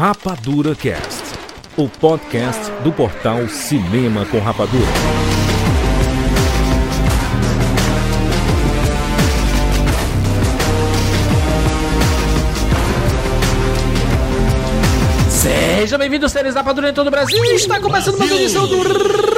[0.00, 1.24] Rapadura Cast,
[1.76, 4.82] o podcast do portal Cinema com Rapadura.
[15.28, 17.44] Seja bem-vindo, séries Rapadura em todo o Brasil.
[17.54, 18.80] Está começando mais uma edição do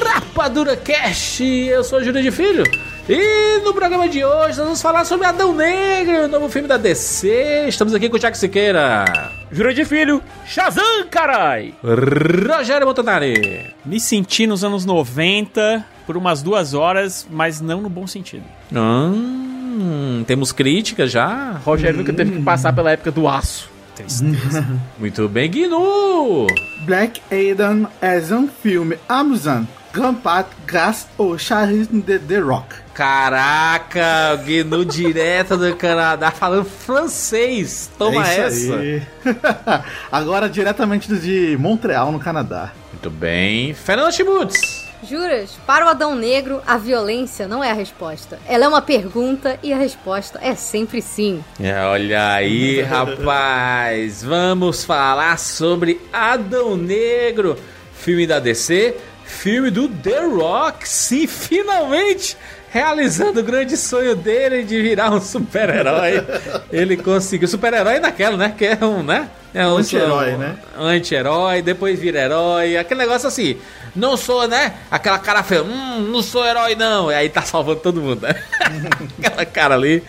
[0.04, 1.42] Rapadura Cast.
[1.42, 2.62] Eu sou Júlio de Filho.
[3.08, 6.76] E no programa de hoje nós vamos falar sobre Adão Negro, o novo filme da
[6.76, 7.64] DC.
[7.66, 9.41] Estamos aqui com o Jack Siqueira.
[9.52, 11.74] De Filho, Shazam, carai!
[11.84, 13.74] Rogério Montanari.
[13.84, 18.44] Me senti nos anos 90 por umas duas horas, mas não no bom sentido.
[18.74, 21.60] Hum, temos críticas já.
[21.64, 23.70] Rogério nunca teve que passar pela época do aço.
[24.98, 26.46] Muito bem, Guinu.
[26.86, 32.81] Black Adam é um filme Amazon Grampat graças ao charisma de The Rock.
[32.94, 37.90] Caraca, Guinu direto do Canadá falando francês.
[37.96, 38.78] Toma É essa.
[40.12, 42.72] Agora diretamente de Montreal, no Canadá.
[42.92, 43.72] Muito bem.
[43.72, 44.82] Fernando Schmutz.
[45.02, 48.38] Juras, para o Adão Negro, a violência não é a resposta.
[48.46, 51.42] Ela é uma pergunta e a resposta é sempre sim.
[51.58, 54.22] É, olha aí, rapaz.
[54.22, 57.58] Vamos falar sobre Adão Negro,
[57.94, 60.88] filme da DC, filme do The Rock.
[60.88, 62.36] Sim, finalmente
[62.72, 66.26] realizando o grande sonho dele de virar um super-herói.
[66.72, 67.46] Ele conseguiu.
[67.46, 68.54] Super-herói naquela, né?
[68.56, 69.28] Que é um, né?
[69.52, 70.56] É um Anti-herói, né?
[70.74, 72.78] Anti-herói, depois vira herói.
[72.78, 73.58] Aquele negócio assim.
[73.94, 74.72] Não sou, né?
[74.90, 75.62] Aquela cara feia.
[75.62, 77.12] Hum, não sou herói, não.
[77.12, 78.34] E aí tá salvando todo mundo, né?
[79.20, 80.02] Aquela cara ali.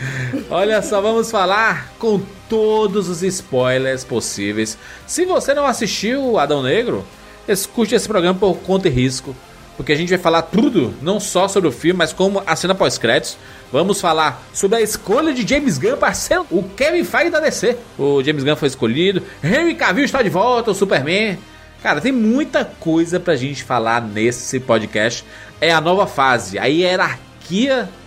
[0.49, 4.77] Olha só, vamos falar com todos os spoilers possíveis.
[5.05, 7.05] Se você não assistiu Adão Negro,
[7.45, 9.35] escute esse programa por conta e risco.
[9.75, 12.75] Porque a gente vai falar tudo, não só sobre o filme, mas como a cena
[12.75, 13.37] pós-créditos.
[13.71, 17.75] Vamos falar sobre a escolha de James Gunn para ser o Kevin Feige da DC.
[17.97, 21.39] O James Gunn foi escolhido, Henry Cavill está de volta, o Superman.
[21.81, 25.25] Cara, tem muita coisa pra gente falar nesse podcast.
[25.59, 27.32] É a nova fase, a hierarquia,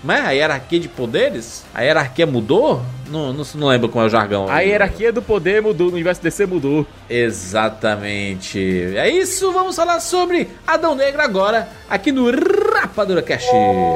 [0.02, 0.20] né?
[0.20, 1.64] A hierarquia de poderes.
[1.74, 2.82] A hierarquia mudou?
[3.08, 4.48] Não, não, não lembro como é o jargão.
[4.48, 6.86] A hierarquia do poder mudou, no universo DC mudou.
[7.08, 8.58] Exatamente.
[8.97, 12.30] É isso, vamos falar sobre Adão Negro agora, aqui no
[12.74, 13.48] Rapadura Cast.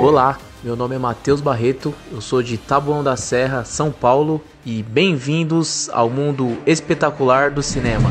[0.02, 4.82] Olá, meu nome é Matheus Barreto, eu sou de Taboão da Serra, São Paulo e
[4.82, 8.10] bem-vindos ao mundo espetacular do cinema.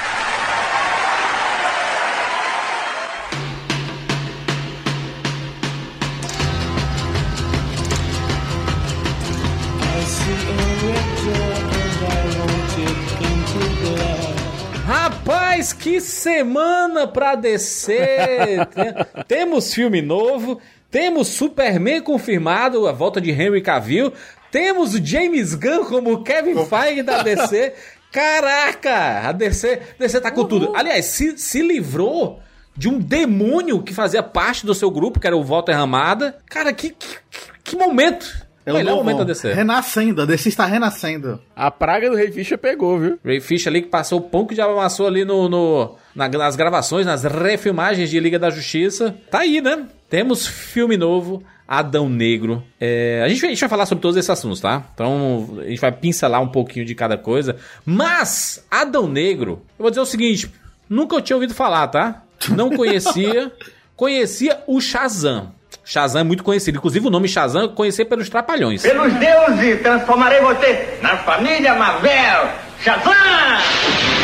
[15.61, 18.65] Rapaz, que semana pra descer!
[18.73, 24.11] Tem- temos filme novo, temos Superman confirmado, a volta de Henry Cavill,
[24.49, 27.73] temos o James Gunn como Kevin Feige da DC.
[28.11, 30.73] Caraca, a DC, DC tá com tudo.
[30.75, 32.39] Aliás, se, se livrou
[32.75, 36.37] de um demônio que fazia parte do seu grupo, que era o Walter Ramada.
[36.47, 37.17] Cara, que, que,
[37.63, 38.47] que momento!
[38.65, 39.53] É o Melhor novo, momento da DC.
[39.53, 41.41] Renascendo, a DC está renascendo.
[41.55, 43.19] A praga do Rei Ficha pegou, viu?
[43.25, 46.55] Ray Fish ali que passou o pão que já amassou ali no, no- na- nas
[46.55, 49.15] gravações, nas refilmagens de Liga da Justiça.
[49.31, 49.85] Tá aí, né?
[50.09, 52.61] Temos filme novo, Adão Negro.
[52.79, 54.83] É, a, gente, vai- a gente vai falar sobre todos esses assuntos, tá?
[54.93, 57.55] Então a gente vai pincelar um pouquinho de cada coisa.
[57.83, 60.51] Mas, Adão Negro, eu vou dizer o seguinte:
[60.89, 62.23] nunca eu tinha ouvido falar, tá?
[62.55, 63.51] Não conhecia.
[63.95, 65.51] conhecia o Shazam.
[65.91, 66.77] Shazam é muito conhecido.
[66.77, 68.81] Inclusive o nome Shazam eu conheci pelos Trapalhões.
[68.81, 72.49] Pelos deuses, transformarei você na família Marvel!
[72.79, 74.20] Shazam!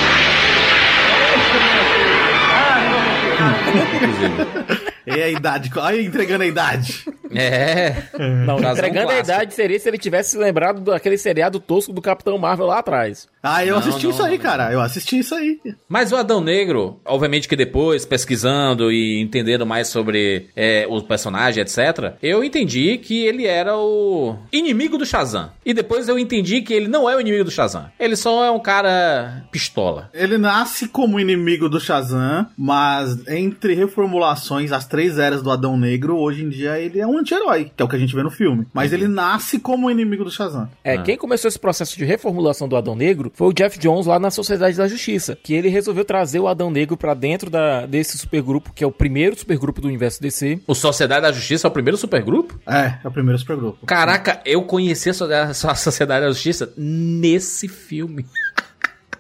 [5.06, 7.06] E a idade, olha entregando a idade.
[7.34, 8.04] É.
[8.46, 11.94] Não, é um entregando a idade seria se ele tivesse se lembrado daquele seriado tosco
[11.94, 13.28] do Capitão Marvel lá atrás.
[13.42, 14.44] Ah, eu Não, assisti não, isso aí, não.
[14.44, 14.72] cara.
[14.72, 15.60] Eu assisti isso aí.
[15.88, 21.62] Mas o Adão Negro, obviamente que depois, pesquisando e entendendo mais sobre é, o personagem,
[21.64, 25.52] etc., eu entendi que ele era o inimigo do Shazam.
[25.66, 27.90] E depois eu entendi que ele não é o inimigo do Shazam.
[28.00, 30.10] Ele só é um cara pistola.
[30.14, 36.16] Ele nasce como inimigo do Shazam, mas entre reformulações, as três eras do Adão Negro,
[36.18, 38.30] hoje em dia ele é um anti-herói, que é o que a gente vê no
[38.32, 38.66] filme.
[38.74, 40.70] Mas ele nasce como inimigo do Shazam.
[40.84, 41.04] É, Ah.
[41.04, 44.32] quem começou esse processo de reformulação do Adão Negro foi o Jeff Jones lá na
[44.32, 48.72] Sociedade da Justiça, que ele resolveu trazer o Adão Negro pra dentro da, desse supergrupo,
[48.74, 50.60] que é o primeiro supergrupo do universo DC.
[50.68, 52.60] O Sociedade da Justiça é o primeiro supergrupo?
[52.68, 53.86] É, é o primeiro supergrupo.
[53.86, 55.14] Caraca, eu conheci a
[55.54, 58.26] Sociedade da Justiça nesse filme.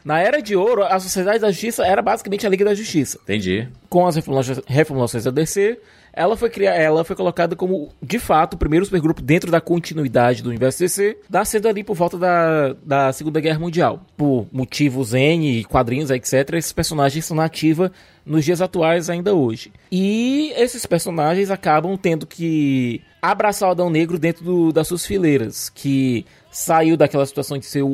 [0.07, 3.19] Na Era de Ouro, a Sociedade da Justiça era basicamente a Liga da Justiça.
[3.23, 3.67] Entendi.
[3.89, 5.77] Com as reformulações, reformulações da DC,
[6.13, 10.41] ela foi, criada, ela foi colocada como, de fato, o primeiro supergrupo dentro da continuidade
[10.41, 14.01] do universo DC, nascendo ali por volta da, da Segunda Guerra Mundial.
[14.15, 17.91] Por motivos N, quadrinhos, etc., esses personagens estão na ativa
[18.25, 19.73] nos dias atuais ainda hoje.
[19.91, 25.69] E esses personagens acabam tendo que abraçar o Adão Negro dentro do, das suas fileiras,
[25.69, 27.87] que saiu daquela situação de ser o,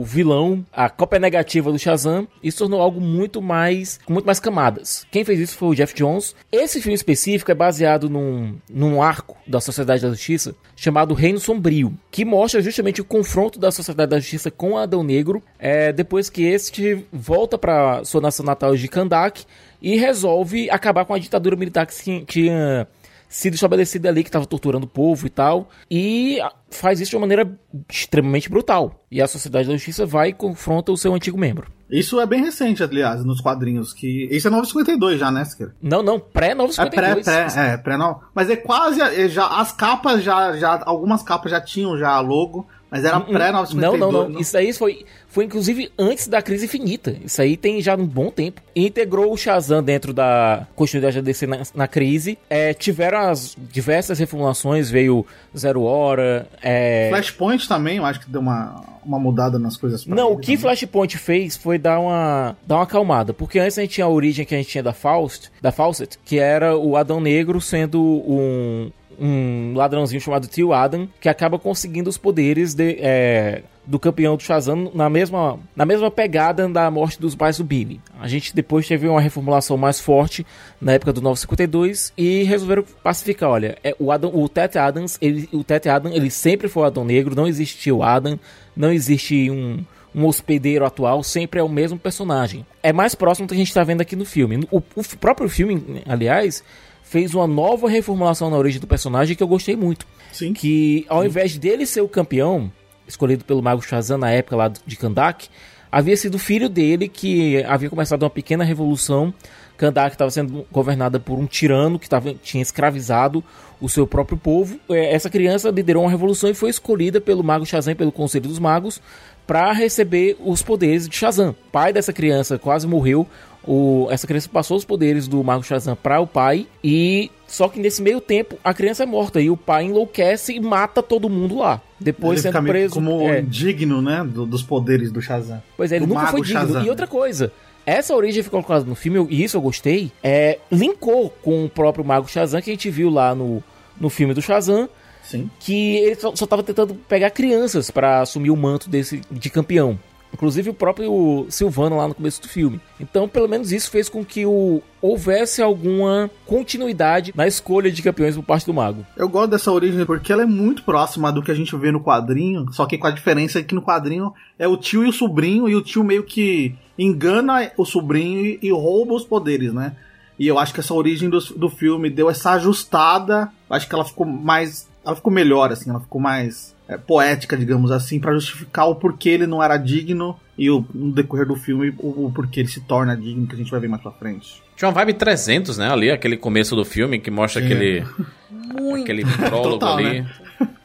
[0.00, 4.26] o, vilão, a cópia negativa do Shazam, e se tornou algo muito mais, com muito
[4.26, 5.06] mais camadas.
[5.10, 6.34] Quem fez isso foi o Jeff Jones.
[6.52, 11.92] Esse filme específico é baseado num, num arco da Sociedade da Justiça chamado Reino Sombrio,
[12.10, 16.44] que mostra justamente o confronto da Sociedade da Justiça com Adão Negro, é, depois que
[16.44, 19.44] este volta para sua nação natal de Kandak
[19.82, 22.86] e resolve acabar com a ditadura militar que tinha
[23.34, 26.38] sido estabelecida ali, que estava torturando o povo e tal, e
[26.70, 27.50] faz isso de uma maneira
[27.90, 29.04] extremamente brutal.
[29.10, 31.66] E a Sociedade da Justiça vai e confronta o seu antigo membro.
[31.90, 34.28] Isso é bem recente, aliás, nos quadrinhos, que...
[34.30, 35.74] Isso é 952 já, né, Siqueira?
[35.82, 36.78] Não, não, pré-952.
[36.78, 38.20] É pré, pré, é, pré não.
[38.32, 42.68] Mas é quase, é, já, as capas já, já, algumas capas já tinham já logo,
[42.94, 43.74] mas era pré-952.
[43.74, 44.40] Não, não, não, não.
[44.40, 47.16] Isso aí foi, foi inclusive antes da crise infinita.
[47.24, 48.62] Isso aí tem já um bom tempo.
[48.74, 52.38] Integrou o Shazam dentro da continuidade da DC na, na crise.
[52.48, 55.26] É, tiveram as diversas reformulações, veio
[55.58, 56.46] Zero Hora.
[56.62, 57.08] É...
[57.10, 60.06] Flashpoint também, eu acho que deu uma, uma mudada nas coisas.
[60.06, 60.58] Não, o que também.
[60.58, 63.34] Flashpoint fez foi dar uma, dar uma acalmada.
[63.34, 66.16] Porque antes a gente tinha a origem que a gente tinha da Faust, da Fawcett,
[66.24, 72.08] que era o Adão Negro sendo um um ladrãozinho chamado Tio Adam, que acaba conseguindo
[72.08, 77.20] os poderes de, é, do campeão do Shazam na mesma, na mesma pegada da morte
[77.20, 78.00] dos pais do Billy.
[78.20, 80.46] A gente depois teve uma reformulação mais forte
[80.80, 85.48] na época do 952 e resolveram pacificar, olha, é, o, Adam, o Ted Adams, ele,
[85.52, 88.38] o Ted Adam, ele sempre foi o Adão Negro, não existiu Adam,
[88.76, 89.84] não existe um
[90.14, 92.64] um hospedeiro atual, sempre é o mesmo personagem.
[92.82, 94.66] É mais próximo do que a gente está vendo aqui no filme.
[94.70, 96.62] O, o próprio filme, aliás,
[97.04, 100.06] fez uma nova reformulação na origem do personagem que eu gostei muito.
[100.32, 100.52] Sim.
[100.52, 102.72] Que ao invés dele ser o campeão,
[103.06, 105.48] escolhido pelo Mago Shazam na época lá de Kandak,
[105.92, 109.32] havia sido filho dele que havia começado uma pequena revolução.
[109.76, 113.44] Kandak estava sendo governada por um tirano que tava, tinha escravizado
[113.80, 114.78] o seu próprio povo.
[114.88, 118.58] É, essa criança liderou uma revolução e foi escolhida pelo Mago Shazam, pelo Conselho dos
[118.58, 119.00] Magos,
[119.46, 121.50] para receber os poderes de Shazam.
[121.50, 123.26] O pai dessa criança quase morreu
[123.66, 127.78] o, essa criança passou os poderes do Mago Shazam para o pai e só que
[127.80, 131.58] nesse meio tempo a criança é morta e o pai enlouquece e mata todo mundo
[131.58, 131.80] lá.
[131.98, 133.40] Depois ele sendo preso como é.
[133.40, 135.62] digno, né, do, dos poderes do Shazam.
[135.76, 136.60] Pois é, ele nunca foi digno.
[136.60, 136.84] Shazam.
[136.84, 137.52] E outra coisa,
[137.86, 142.04] essa origem ficou colocada no filme e isso eu gostei, é linkou com o próprio
[142.04, 143.62] Mago Shazam que a gente viu lá no,
[143.98, 144.88] no filme do Shazam.
[145.22, 145.50] Sim.
[145.58, 149.98] Que ele só, só tava tentando pegar crianças para assumir o manto desse de campeão.
[150.34, 152.80] Inclusive o próprio Silvano lá no começo do filme.
[153.00, 158.34] Então, pelo menos isso fez com que o, houvesse alguma continuidade na escolha de campeões
[158.34, 159.06] por parte do Mago.
[159.16, 162.02] Eu gosto dessa origem porque ela é muito próxima do que a gente vê no
[162.02, 165.68] quadrinho, só que com a diferença que no quadrinho é o tio e o sobrinho,
[165.68, 169.94] e o tio meio que engana o sobrinho e, e rouba os poderes, né?
[170.38, 173.50] E eu acho que essa origem do, do filme deu essa ajustada.
[173.70, 174.88] Acho que ela ficou mais.
[175.04, 179.30] Ela ficou melhor, assim, ela ficou mais é, poética, digamos assim, para justificar o porquê
[179.30, 182.80] ele não era digno e o, no decorrer do filme o, o, porquê ele se
[182.80, 184.62] torna digno, que a gente vai ver mais pra frente.
[184.76, 187.66] Tinha uma vibe 300, né, ali, aquele começo do filme que mostra Sim.
[187.66, 188.06] aquele
[188.80, 189.02] Muito.
[189.02, 190.20] aquele prólogo Total, ali.
[190.20, 190.30] Né?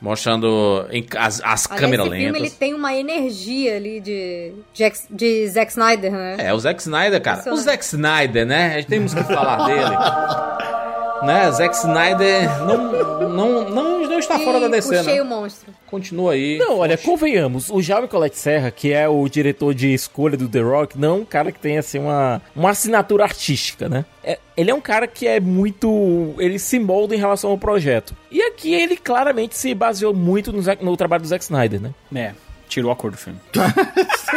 [0.01, 2.23] Mostrando em, as, as câmeras lentas.
[2.23, 6.37] filme ele tem uma energia ali de, de, de Zack Snyder, né?
[6.39, 7.53] É, o Zack Snyder, cara.
[7.53, 8.75] O Zack Snyder, né?
[8.75, 9.95] A gente temos que falar dele.
[11.23, 11.51] né?
[11.51, 15.21] Zack Snyder não, não, não, não está e fora da DC, puxei né?
[15.21, 15.73] o monstro.
[15.87, 16.57] Continua aí.
[16.57, 20.61] Não, olha, convenhamos, o Jaume Colette Serra, que é o diretor de escolha do The
[20.61, 24.05] Rock, não é um cara que tem, assim, uma, uma assinatura artística, né?
[24.23, 26.35] É, ele é um cara que é muito...
[26.37, 28.15] ele se molda em relação ao projeto.
[28.29, 31.93] E aqui ele claramente se baseou muito no, no trabalho do Zack Snyder, né?
[32.13, 32.33] É,
[32.69, 33.39] tirou a cor do filme.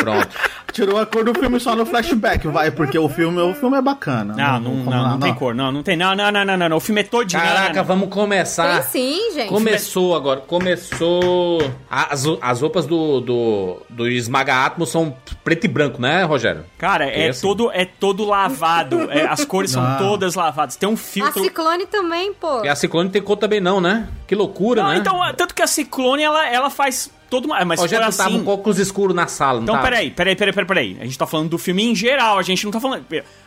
[0.00, 0.28] Pronto.
[0.72, 3.82] Tirou a cor do filme só no flashback, vai, porque o filme, o filme é
[3.82, 4.34] bacana.
[4.34, 5.96] Não, não, não, não, não tem cor, não, não tem.
[5.96, 7.42] Não, não, não, não, não, O filme é todinho.
[7.42, 8.80] Caraca, vamos começar.
[8.80, 9.50] Tem sim, gente.
[9.50, 11.60] Começou agora, começou.
[11.90, 16.64] As, as roupas do, do, do Esmaga Atmos são preto e branco, né, Rogério?
[16.78, 17.42] Cara, é, assim.
[17.42, 19.10] todo, é todo lavado.
[19.10, 19.96] É, as cores são ah.
[19.98, 20.76] todas lavadas.
[20.76, 21.38] Tem um filtro.
[21.38, 22.64] A Ciclone também, pô.
[22.64, 24.08] E a Ciclone tem cor também, não, né?
[24.26, 24.96] Que loucura, não, né?
[24.96, 27.56] Então, tanto que a Ciclone, ela, ela faz todo mundo.
[27.66, 28.44] Mas se for Rogério, tu tava assim.
[28.44, 29.86] com óculos escuros na sala, não Então, tava?
[29.88, 30.96] peraí, peraí, peraí, peraí, peraí.
[31.00, 33.04] A gente tá falando do filme em geral, a gente não tá falando.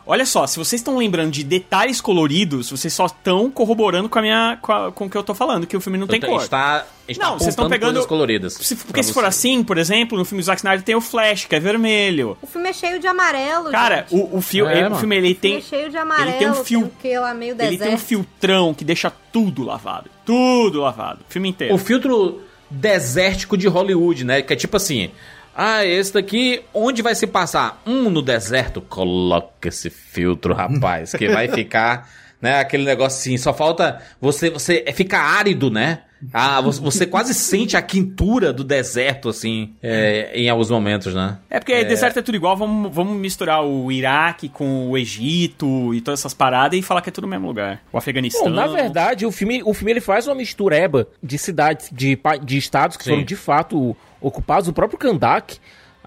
[0.07, 4.21] Olha só, se vocês estão lembrando de detalhes coloridos, vocês só estão corroborando com a
[4.21, 4.57] minha.
[4.61, 6.35] com, a- com o que eu tô falando, que o filme não tem cor.
[6.35, 7.91] A gente tá, a gente tá Não, vocês estão pegando.
[7.93, 8.53] coisas coloridas.
[8.53, 9.27] Se- porque se for você.
[9.27, 12.37] assim, por exemplo, no filme do Zack Snyder tem o Flash, que é vermelho.
[12.41, 14.15] O filme é cheio de amarelo, Cara, gente.
[14.15, 15.55] o, o, fio, É, ele- o filme ele O filme tem.
[15.57, 17.99] é cheio de amarelo, ele tem um fio- que lá meio Ele tem um deserto.
[17.99, 20.09] filtrão que deixa tudo lavado.
[20.25, 21.19] Tudo lavado.
[21.27, 21.73] O filme inteiro.
[21.73, 24.41] O filtro desértico de Hollywood, né?
[24.41, 25.11] Que é tipo assim.
[25.57, 27.81] Ah, esse daqui, onde vai se passar?
[27.85, 28.81] Hum, no deserto.
[28.81, 32.09] Coloca esse filtro, rapaz, que vai ficar,
[32.45, 32.59] né?
[32.59, 33.37] Aquele negócio assim.
[33.37, 36.01] Só falta você, você é, fica árido, né?
[36.31, 41.39] Ah, você, você quase sente a quintura do deserto, assim, é, em alguns momentos, né?
[41.49, 46.01] É porque deserto é tudo igual, vamos, vamos misturar o Iraque com o Egito e
[46.01, 47.81] todas essas paradas e falar que é tudo no mesmo lugar.
[47.91, 48.43] O Afeganistão.
[48.43, 52.37] Bom, na verdade, o filme, o filme ele faz uma mistureba de cidades, de, pa-
[52.37, 53.09] de estados que Sim.
[53.11, 54.67] foram de fato ocupados.
[54.69, 55.57] O próprio Kandak,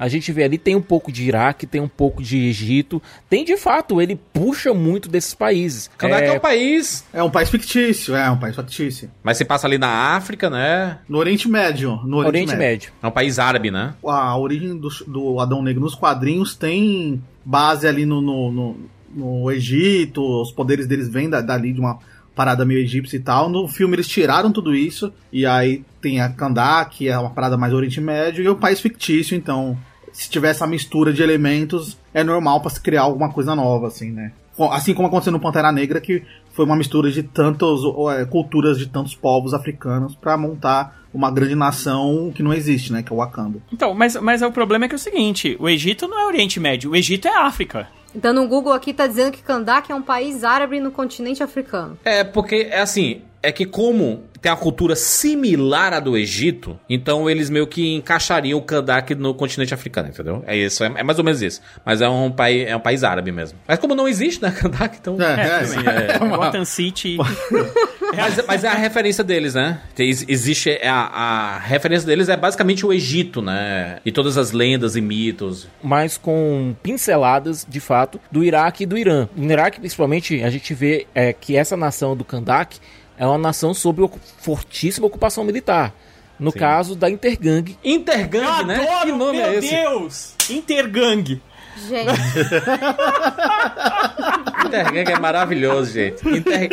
[0.00, 3.02] a gente vê ali, tem um pouco de Iraque, tem um pouco de Egito.
[3.28, 5.90] Tem de fato, ele puxa muito desses países.
[5.98, 9.10] Kandak é, um país, É um país fictício, é um país fictício.
[9.22, 10.98] mas se passa ali na África, né?
[11.08, 11.96] No Oriente Médio.
[12.04, 12.58] No Oriente, Oriente Médio.
[12.58, 12.92] Médio.
[13.02, 13.94] É um país árabe, né?
[14.06, 18.76] A origem do, do Adão Negro nos quadrinhos tem base ali no, no, no-
[19.14, 21.98] no Egito, os poderes deles vêm da- dali de uma
[22.36, 23.48] parada meio egípcia e tal.
[23.48, 27.56] No filme eles tiraram tudo isso, e aí tem a Kandak, que é uma parada
[27.56, 29.76] mais Oriente Médio, e é um país fictício, então
[30.18, 34.10] se tiver essa mistura de elementos, é normal pra se criar alguma coisa nova, assim,
[34.10, 34.32] né?
[34.72, 37.78] Assim como aconteceu no Pantera Negra, que foi uma mistura de tantas
[38.16, 43.00] é, culturas de tantos povos africanos pra montar uma grande nação que não existe, né?
[43.00, 43.60] Que é o Wakanda.
[43.72, 46.58] Então, mas, mas o problema é que é o seguinte: o Egito não é Oriente
[46.58, 47.86] Médio, o Egito é África.
[48.12, 51.96] Dando um Google aqui, tá dizendo que Kandak é um país árabe no continente africano.
[52.04, 57.28] É, porque é assim, é que como tem a cultura similar à do Egito, então
[57.28, 60.42] eles meio que encaixariam o Kandak no continente africano, entendeu?
[60.46, 61.60] É isso, é, é mais ou menos isso.
[61.84, 63.58] Mas é um país, é um país árabe mesmo.
[63.66, 65.16] Mas como não existe, né, Kandak, então...
[65.20, 67.16] É, é, assim, é- É, Gotham City.
[68.16, 69.80] mas, mas é a referência deles, né?
[69.98, 73.98] Existe a, a referência deles é basicamente o Egito, né?
[74.04, 75.68] E todas as lendas e mitos.
[75.82, 79.28] mas com pinceladas, de fato, do Iraque e do Irã.
[79.36, 82.78] No Iraque, principalmente, a gente vê é, que essa nação do Kandak
[83.18, 84.08] é uma nação sob
[84.38, 85.92] fortíssima ocupação militar.
[86.38, 88.76] No caso da Intergang, Intergang, né?
[88.76, 89.70] adoro, que nome meu é esse?
[89.70, 90.34] Deus!
[90.48, 91.42] Intergang.
[91.88, 92.10] Gente,
[94.66, 96.28] Intergang é maravilhoso, gente.
[96.28, 96.68] Inter...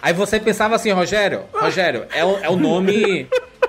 [0.00, 3.28] Aí você pensava assim, Rogério, Rogério, é o, é o nome.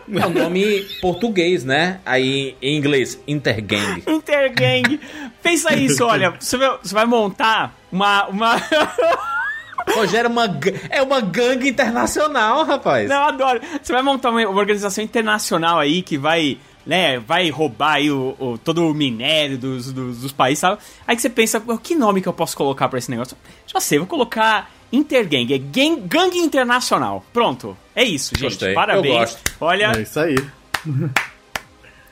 [0.09, 1.99] É o nome português, né?
[2.05, 4.01] Aí em inglês, Intergang.
[4.07, 4.97] Intergang.
[5.43, 6.33] Pensa isso, olha.
[6.39, 8.25] Você vai, você vai montar uma.
[8.27, 8.55] uma...
[9.95, 13.09] Rogério é uma, é uma gangue internacional, rapaz.
[13.09, 13.61] Não, eu adoro.
[13.81, 16.57] Você vai montar uma organização internacional aí que vai.
[16.85, 20.77] Né, vai roubar aí o, o- todo o minério dos, dos, dos países, sabe?
[21.05, 23.35] Aí que você pensa, "Pô, que nome que eu posso colocar pra esse negócio?
[23.65, 27.25] Já sei, vou colocar Intergang, é gang, gangue internacional.
[27.33, 28.43] Pronto, é isso, gente.
[28.51, 29.05] Gostei, Parabéns.
[29.13, 29.39] eu gosto.
[29.59, 30.35] Olha, É isso aí.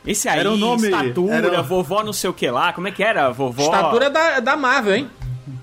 [0.05, 2.91] esse aí, Era o nome- estatura, era vovó não sei o que lá, como é
[2.91, 3.29] que era?
[3.31, 3.63] Vovó...
[3.63, 5.09] Estatura da, da Marvel, hein?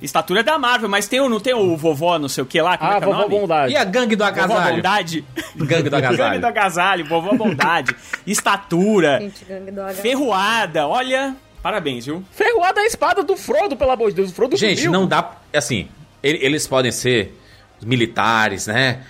[0.00, 2.60] Estatura é da Marvel, mas tem o, não tem o vovó não sei o que
[2.60, 2.76] lá?
[2.78, 3.40] Como ah, é que é o vovó nome?
[3.40, 3.72] Bondade.
[3.72, 4.76] E a gangue do Vovó agasalho?
[4.76, 5.24] Bondade.
[5.56, 6.46] Gangue do Gangue do agasalho.
[6.46, 7.96] agasalho, vovó Bondade.
[8.26, 9.18] Estatura.
[9.20, 9.94] gente, gangue do H.
[9.94, 11.36] Ferroada, olha.
[11.62, 12.24] Parabéns, viu?
[12.32, 14.30] Ferroada é a espada do Frodo, pelo amor de Deus.
[14.30, 14.92] O Frodo Gente, sumiu.
[14.92, 15.36] não dá.
[15.54, 15.88] Assim,
[16.22, 17.38] ele- eles podem ser
[17.80, 19.00] militares, né?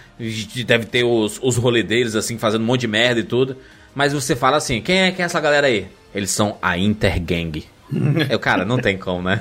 [0.67, 3.57] Deve ter os, os rolê deles, assim, fazendo um monte de merda e tudo.
[3.95, 5.89] Mas você fala assim: quem é, quem é essa galera aí?
[6.15, 7.65] Eles são a Intergang.
[8.31, 9.41] Eu, cara, não tem como, né?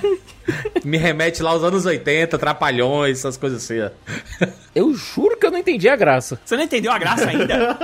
[0.83, 3.89] Me remete lá aos anos 80, trapalhões, essas coisas assim, ó.
[4.75, 6.39] Eu juro que eu não entendi a graça.
[6.43, 7.77] Você não entendeu a graça ainda?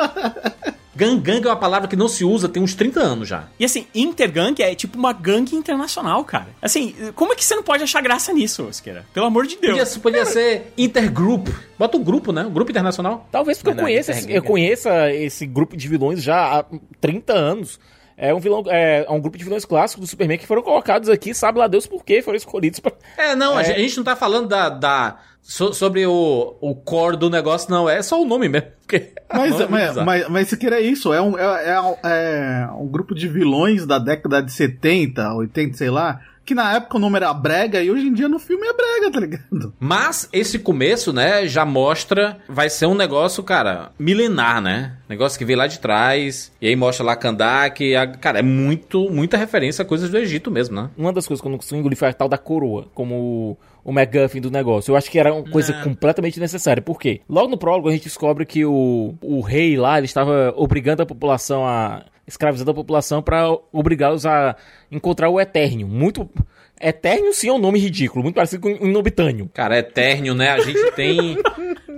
[0.97, 3.43] Gang, gang é uma palavra que não se usa tem uns 30 anos já.
[3.59, 6.47] E assim, intergang é tipo uma gangue internacional, cara.
[6.59, 9.05] Assim, como é que você não pode achar graça nisso, Osqueira?
[9.13, 9.97] Pelo amor de Podia, Deus.
[9.97, 11.49] podia ser intergroup.
[11.77, 12.43] Bota um grupo, né?
[12.43, 13.27] Um grupo internacional.
[13.31, 14.41] Talvez porque eu Não, não, conheça, eu é.
[14.41, 16.65] conheça esse grupo de vilões já há
[16.99, 17.79] 30 anos.
[18.17, 21.07] É um vilão, é, é um grupo de vilões clássicos do Superman que foram colocados
[21.07, 22.91] aqui, sabe lá Deus por quê, foram escolhidos pra...
[23.15, 23.65] É, não, A, É.
[23.65, 27.69] gente, a gente não tá falando da, da so- sobre o, o core do negócio,
[27.69, 27.87] não.
[27.87, 28.69] É só o nome mesmo.
[28.81, 32.67] porque Mas, nome mas, mas, mas isso aqui é isso, é um, é, é- é
[32.71, 36.99] um grupo de vilões da década de 70, 80, sei lá, que na época o
[36.99, 39.73] nome era brega e hoje em dia no filme é brega, tá ligado?
[39.79, 42.37] Mas esse começo, né, já mostra.
[42.47, 44.93] Vai ser um negócio, cara, milenar, né?
[45.09, 46.49] Negócio que veio lá de trás.
[46.61, 47.93] E aí mostra lá Kandak.
[47.95, 50.89] a- Cara, é muito, muita referência a coisas do Egito mesmo, né?
[50.97, 53.93] Uma das coisas que eu não consigo engolir foi a tal da coroa, como o,
[53.93, 54.91] MacGuffin do negócio.
[54.91, 55.83] Eu acho que era uma coisa Não.
[55.83, 56.81] completamente necessária.
[56.81, 57.21] Por quê?
[57.27, 61.05] Logo no prólogo a gente descobre que o, o rei lá, ele estava obrigando a
[61.05, 64.55] população a escravizando a população para obrigá-los a
[64.91, 65.87] encontrar o Etérnio.
[65.87, 66.29] Muito.
[66.79, 69.49] Etérnio sim é um nome ridículo, muito parecido com um Nobitânio.
[69.53, 70.49] Cara, Eternio, né?
[70.49, 71.37] A gente tem.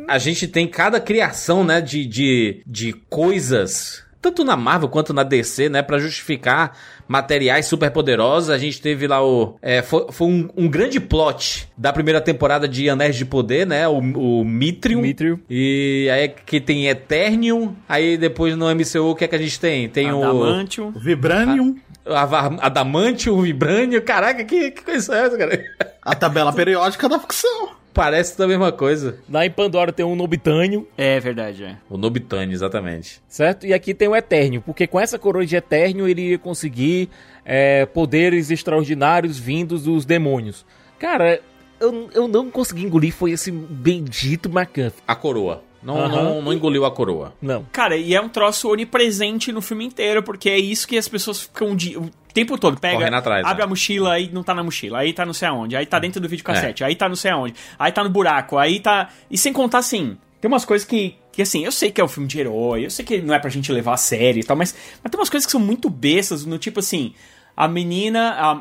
[0.08, 1.79] A gente tem cada criação, né?
[1.79, 4.03] De, de, de coisas.
[4.22, 5.82] Tanto na Marvel quanto na DC, né?
[5.82, 6.76] Pra justificar
[7.08, 8.50] materiais super poderosos.
[8.50, 9.56] A gente teve lá o.
[9.62, 13.88] é, foi foi um, um grande plot da primeira temporada de Anéis de Poder, né?
[13.88, 13.98] O,
[14.42, 15.00] o Mithril.
[15.02, 15.40] Mithril.
[15.50, 17.76] E aí que tem Eternium.
[17.88, 19.88] Aí depois no MCU, o que é que a gente tem?
[19.88, 20.22] Tem o.
[20.22, 20.92] Adamantium.
[20.92, 24.02] Vibranium, Ava- Adamantium, Vibranium.
[24.02, 25.64] Caraca, que, que coisa é essa, cara?
[26.02, 27.70] a tabela periódica da ficção.
[27.93, 29.19] Parece da mesma coisa.
[29.29, 31.77] Lá em Pandora tem um Nobitânio, É verdade, é.
[31.89, 33.22] O Nobitane, exatamente.
[33.27, 33.65] certo?
[33.65, 37.10] E aqui tem o Etérnio, porque com essa coroa de Etérnio ele ia conseguir
[37.43, 40.65] é, poderes extraordinários vindos dos demônios.
[40.98, 41.41] Cara,
[41.79, 44.91] eu, eu não consegui engolir, foi esse bendito McCann.
[45.08, 45.63] A coroa.
[45.82, 46.24] Não, Aham.
[46.24, 47.34] não, não engoliu a coroa.
[47.42, 47.66] Não.
[47.72, 51.42] Cara, e é um troço onipresente no filme inteiro, porque é isso que as pessoas
[51.42, 52.80] ficam de- o tempo todo.
[52.80, 53.64] Pega, atrás, abre né?
[53.64, 56.20] a mochila, aí não tá na mochila, aí tá não sei aonde, aí tá dentro
[56.20, 59.10] do videocassete, aí tá não sei aonde, aí tá no buraco, aí tá.
[59.32, 61.16] E sem contar assim, tem umas coisas que.
[61.32, 63.40] Que assim, eu sei que é um filme de herói, eu sei que não é
[63.40, 65.90] pra gente levar a sério e tal, mas, mas tem umas coisas que são muito
[65.90, 67.14] bestas, no tipo assim.
[67.56, 68.52] A menina, a,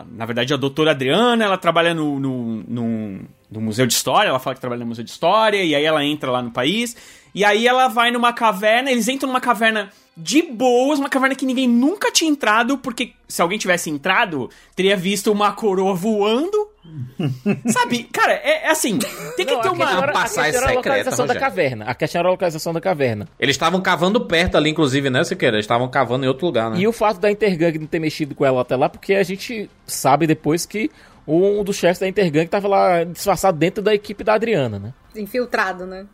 [0.00, 4.28] a- na verdade, a doutora Adriana, ela trabalha no, no, no, no Museu de História,
[4.28, 6.96] ela fala que trabalha no Museu de História, e aí ela entra lá no país,
[7.34, 11.46] e aí ela vai numa caverna, eles entram numa caverna de boas, uma caverna que
[11.46, 16.68] ninguém nunca tinha entrado, porque se alguém tivesse entrado, teria visto uma coroa voando.
[17.72, 18.98] Sabe, cara, é, é assim,
[19.36, 20.02] tem que Não, ter uma...
[20.02, 21.84] era, passagem era a secreta, localização da caverna.
[21.86, 23.28] A questão era a localização da caverna.
[23.38, 25.56] Eles estavam cavando perto ali, inclusive, né, Siqueira?
[25.56, 26.78] Eles estavam cavando em outro lugar, né?
[26.78, 29.70] E o fato da Intergang não ter mexido com ela até lá, porque a gente
[29.86, 30.90] sabe depois que
[31.30, 34.94] um dos chefes da Intergang tava lá disfarçado dentro da equipe da Adriana, né?
[35.14, 36.06] Infiltrado, né?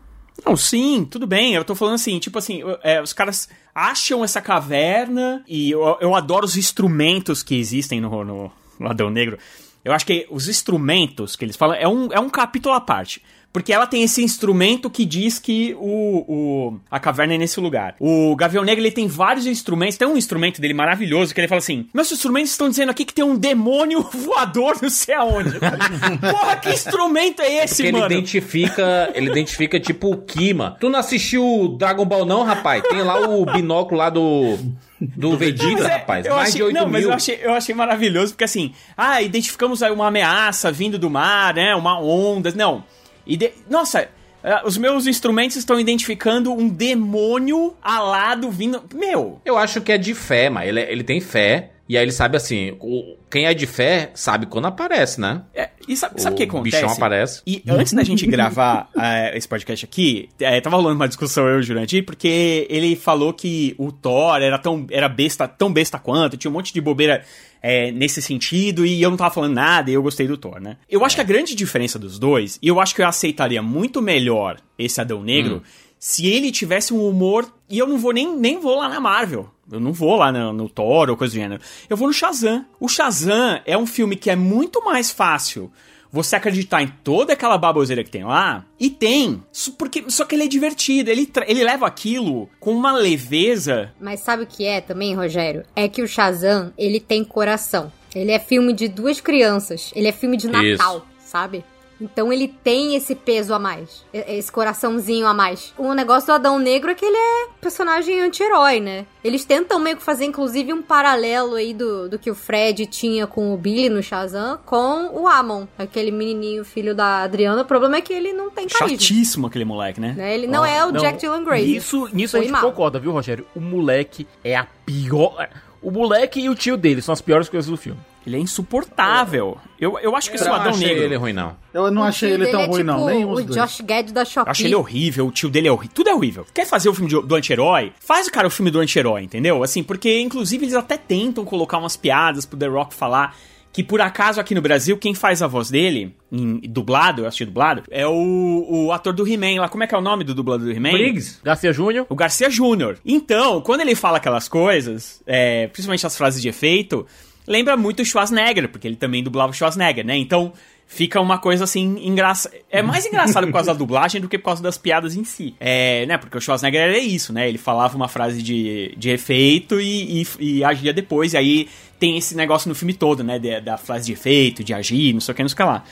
[0.44, 1.54] Não, sim, tudo bem.
[1.54, 6.14] Eu tô falando assim, tipo assim, é, os caras acham essa caverna e eu, eu
[6.14, 9.38] adoro os instrumentos que existem no, no, Adão Negro.
[9.85, 13.23] Eu acho que os instrumentos que eles falam é um, é um capítulo à parte.
[13.56, 17.96] Porque ela tem esse instrumento que diz que o, o, a caverna é nesse lugar.
[17.98, 19.96] O Gavião Negro ele tem vários instrumentos.
[19.96, 23.14] Tem um instrumento dele maravilhoso que ele fala assim: Meus instrumentos estão dizendo aqui que
[23.14, 25.58] tem um demônio voador não sei aonde.
[26.20, 28.12] Porra, que instrumento é esse, Porque ele mano?
[28.12, 30.76] identifica, ele identifica tipo o Kima.
[30.78, 32.82] Tu não assistiu Dragon Ball não, rapaz?
[32.82, 34.58] Tem lá o binóculo lá do
[35.00, 36.26] do Vegeta, é, rapaz.
[36.26, 36.92] Mais achei, de 8 não, mil.
[36.92, 41.08] mas eu achei, eu achei maravilhoso, porque assim, ah, identificamos aí uma ameaça vindo do
[41.08, 41.75] mar, né?
[41.75, 42.52] Uma onda.
[42.54, 42.84] Não.
[43.26, 44.08] Ide- Nossa,
[44.45, 48.82] eh, os meus instrumentos estão identificando um demônio alado vindo.
[48.95, 51.71] Meu, Eu acho que é de fé, mas ele, ele tem fé.
[51.88, 55.42] E aí ele sabe assim, o- quem é de fé sabe quando aparece, né?
[55.54, 56.76] é, e sabe, sabe o que O acontece?
[56.82, 57.42] bichão aparece.
[57.46, 61.56] E antes da gente gravar eh, esse podcast aqui, eh, tava rolando uma discussão eu
[61.56, 65.96] e o Jurandir, porque ele falou que o Thor era tão era besta, tão besta
[65.99, 67.25] quanto, tinha um monte de bobeira
[67.62, 70.76] eh, nesse sentido, e eu não tava falando nada, e eu gostei do Thor, né?
[70.90, 74.02] Eu acho que a grande diferença dos dois, e eu acho que eu aceitaria muito
[74.02, 75.62] melhor esse Adão Negro
[75.99, 77.50] se ele tivesse um humor.
[77.69, 79.50] E eu não vou nem, nem vou lá na Marvel.
[79.71, 81.63] Eu não vou lá no, no Thor ou coisa do gênero.
[81.89, 82.65] Eu vou no Shazam.
[82.78, 85.73] O Shazam é um filme que é muito mais fácil
[86.11, 88.65] você acreditar em toda aquela baboseira que tem lá.
[88.78, 89.43] E tem.
[89.50, 91.11] Só Porque, só que ele é divertido.
[91.11, 93.93] Ele, ele leva aquilo com uma leveza.
[94.00, 95.65] Mas sabe o que é também, Rogério?
[95.75, 97.93] É que o Shazam, ele tem coração.
[98.15, 99.93] Ele é filme de duas crianças.
[99.95, 101.65] Ele é filme de Natal, sabe?
[102.00, 104.04] Então ele tem esse peso a mais.
[104.13, 105.73] Esse coraçãozinho a mais.
[105.78, 109.06] O negócio do Adão Negro é que ele é personagem anti-herói, né?
[109.25, 113.26] Eles tentam meio que fazer, inclusive, um paralelo aí do, do que o Fred tinha
[113.26, 117.63] com o Billy no Shazam com o Amon, aquele menininho filho da Adriana.
[117.63, 118.89] O problema é que ele não tem carisma.
[118.89, 120.15] Chatíssimo aquele moleque, né?
[120.17, 120.35] Né?
[120.35, 121.67] Ele não é o Não, Jack Dylan Grace.
[121.67, 122.63] Nisso, nisso a gente mal.
[122.63, 123.47] concorda, viu, Rogério?
[123.54, 125.49] O moleque é a pior.
[125.82, 128.00] O moleque e o tio dele são as piores coisas do filme.
[128.26, 129.56] Ele é insuportável.
[129.78, 131.04] Eu, eu acho que esse Eu não Adão achei Negro.
[131.04, 131.56] ele ruim, não.
[131.73, 133.06] Eu não O achei ele tão é ruim, tipo não.
[133.06, 133.56] Nem os o dois.
[133.56, 134.49] Josh Gad da Shopee.
[134.49, 135.95] Eu acho ele horrível, o tio dele é horrível.
[135.95, 136.47] Tudo é horrível.
[136.52, 137.93] Quer fazer o filme do anti-herói?
[138.00, 139.62] Faz o cara o filme do anti-herói, entendeu?
[139.62, 143.36] Assim, porque inclusive eles até tentam colocar umas piadas pro The Rock falar.
[143.73, 147.45] Que por acaso aqui no Brasil, quem faz a voz dele, em dublado, eu assisti
[147.45, 149.69] dublado, é o, o ator do He-Man lá.
[149.69, 150.93] Como é que é o nome do dublador do He-Man?
[150.93, 151.41] Briggs?
[151.45, 152.06] Garcia Júnior.
[152.08, 152.97] O Garcia Júnior.
[153.04, 157.06] Então, quando ele fala aquelas coisas, é, principalmente as frases de efeito,
[157.47, 160.17] lembra muito o Schwarzenegger, porque ele também dublava o Schwarzenegger, né?
[160.17, 160.52] Então,
[160.87, 162.54] fica uma coisa assim engraçada.
[162.71, 165.54] É mais engraçado por causa da dublagem do que por causa das piadas em si.
[165.59, 166.17] É, né?
[166.19, 167.49] Porque o Schwarzenegger era isso, né?
[167.49, 170.26] Ele falava uma frase de, de efeito e, e,
[170.59, 173.39] e agia depois, e aí tem esse negócio no filme todo, né?
[173.39, 175.63] de- da frase de efeito, de agir, não sei o que, não sei o que
[175.63, 175.82] lá.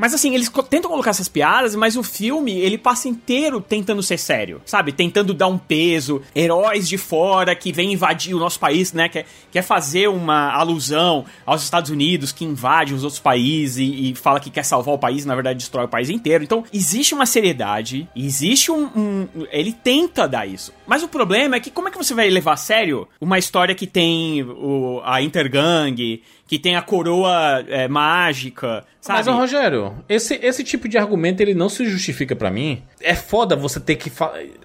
[0.00, 4.18] Mas assim, eles tentam colocar essas piadas, mas o filme, ele passa inteiro tentando ser
[4.18, 4.92] sério, sabe?
[4.92, 9.10] Tentando dar um peso, heróis de fora que vêm invadir o nosso país, né?
[9.10, 14.14] Quer, quer fazer uma alusão aos Estados Unidos que invade os outros países e, e
[14.14, 16.42] fala que quer salvar o país, na verdade destrói o país inteiro.
[16.42, 20.72] Então, existe uma seriedade, existe um, um- Ele tenta dar isso.
[20.86, 23.74] Mas o problema é que como é que você vai levar a sério uma história
[23.74, 29.24] que tem o, a Intergang, que tem a coroa é, mágica, sabe?
[29.24, 32.82] Mas, Rogério, esse, esse tipo de argumento ele não se justifica pra mim.
[33.00, 34.10] É foda você ter que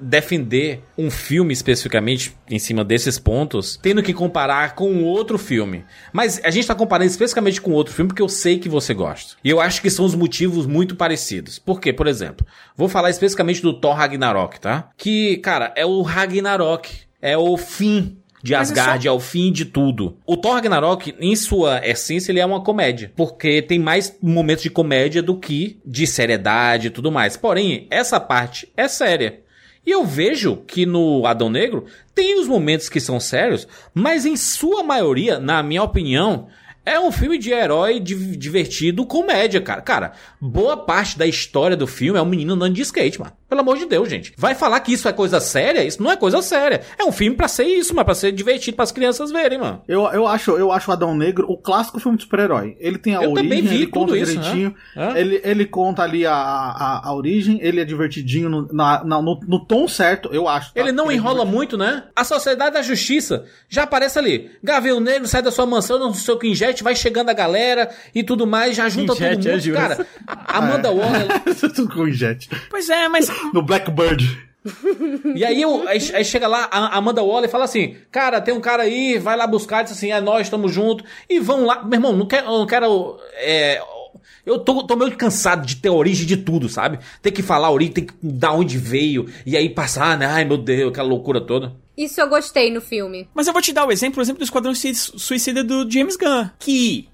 [0.01, 5.85] defender um filme especificamente em cima desses pontos, tendo que comparar com outro filme.
[6.11, 9.35] Mas a gente tá comparando especificamente com outro filme porque eu sei que você gosta.
[9.43, 11.59] E eu acho que são os motivos muito parecidos.
[11.59, 11.93] Por quê?
[11.93, 14.89] Por exemplo, vou falar especificamente do Thor Ragnarok, tá?
[14.97, 17.05] Que, cara, é o Ragnarok.
[17.21, 20.17] É o fim de Asgard, é, o fim de tudo.
[20.25, 23.11] O Thor Ragnarok, em sua essência, ele é uma comédia.
[23.15, 27.35] Porque tem mais momentos de comédia do que de seriedade e tudo mais.
[27.35, 29.39] Porém, essa parte é séria.
[29.83, 34.35] E eu vejo que no Adão Negro tem os momentos que são sérios, mas em
[34.37, 36.47] sua maioria, na minha opinião,
[36.85, 39.81] é um filme de herói di- divertido, comédia, cara.
[39.81, 43.33] Cara, boa parte da história do filme é um menino andando de skate, mano.
[43.47, 44.33] Pelo amor de Deus, gente.
[44.37, 45.83] Vai falar que isso é coisa séria?
[45.83, 46.81] Isso não é coisa séria.
[46.97, 49.81] É um filme pra ser isso, mas pra ser divertido pras crianças verem, mano.
[49.87, 52.75] Eu, eu acho eu acho o Adão Negro o clássico filme de super-herói.
[52.79, 54.75] Ele tem a Eu origem, também vi ele tudo conta isso, direitinho.
[54.95, 55.13] né?
[55.15, 55.19] É.
[55.21, 59.39] Ele, ele conta ali a, a, a origem, ele é divertidinho no, na- na- no,
[59.47, 60.73] no tom certo, eu acho.
[60.73, 60.79] tá?
[60.79, 62.03] Ele não é enrola muito, né?
[62.15, 64.49] A Sociedade da Justiça já aparece ali.
[64.63, 67.89] Gavião Negro sai da sua mansão, não sei o que injete, vai chegando a galera
[68.13, 69.61] e tudo mais, já junta Injete, todo é, mundo.
[69.61, 69.77] juro.
[69.77, 71.27] Cara, a Amanda Waller.
[71.75, 72.49] Tudo com jet.
[72.69, 74.45] Pois é, mas No Blackbird.
[75.35, 78.53] E aí, eu- aí, aí chega lá a Amanda Waller e fala assim: Cara, tem
[78.53, 81.05] um cara aí, vai lá buscar, diz assim: É nós, estamos juntos.
[81.29, 81.83] E vão lá.
[81.83, 82.47] Meu irmão, não quero.
[82.47, 83.79] eu Não quero é,
[84.45, 86.99] eu tô, tô meio cansado de ter origem de tudo, sabe?
[87.21, 89.27] Tem que falar a origem, tem que dar onde veio.
[89.45, 90.25] E aí passar, né?
[90.25, 91.73] Ai meu Deus, aquela loucura toda.
[91.97, 93.27] Isso eu gostei no filme.
[93.33, 96.15] Mas eu vou te dar o exemplo, o exemplo do Esquadrão Sui- Suicida do James
[96.17, 97.07] Gunn, que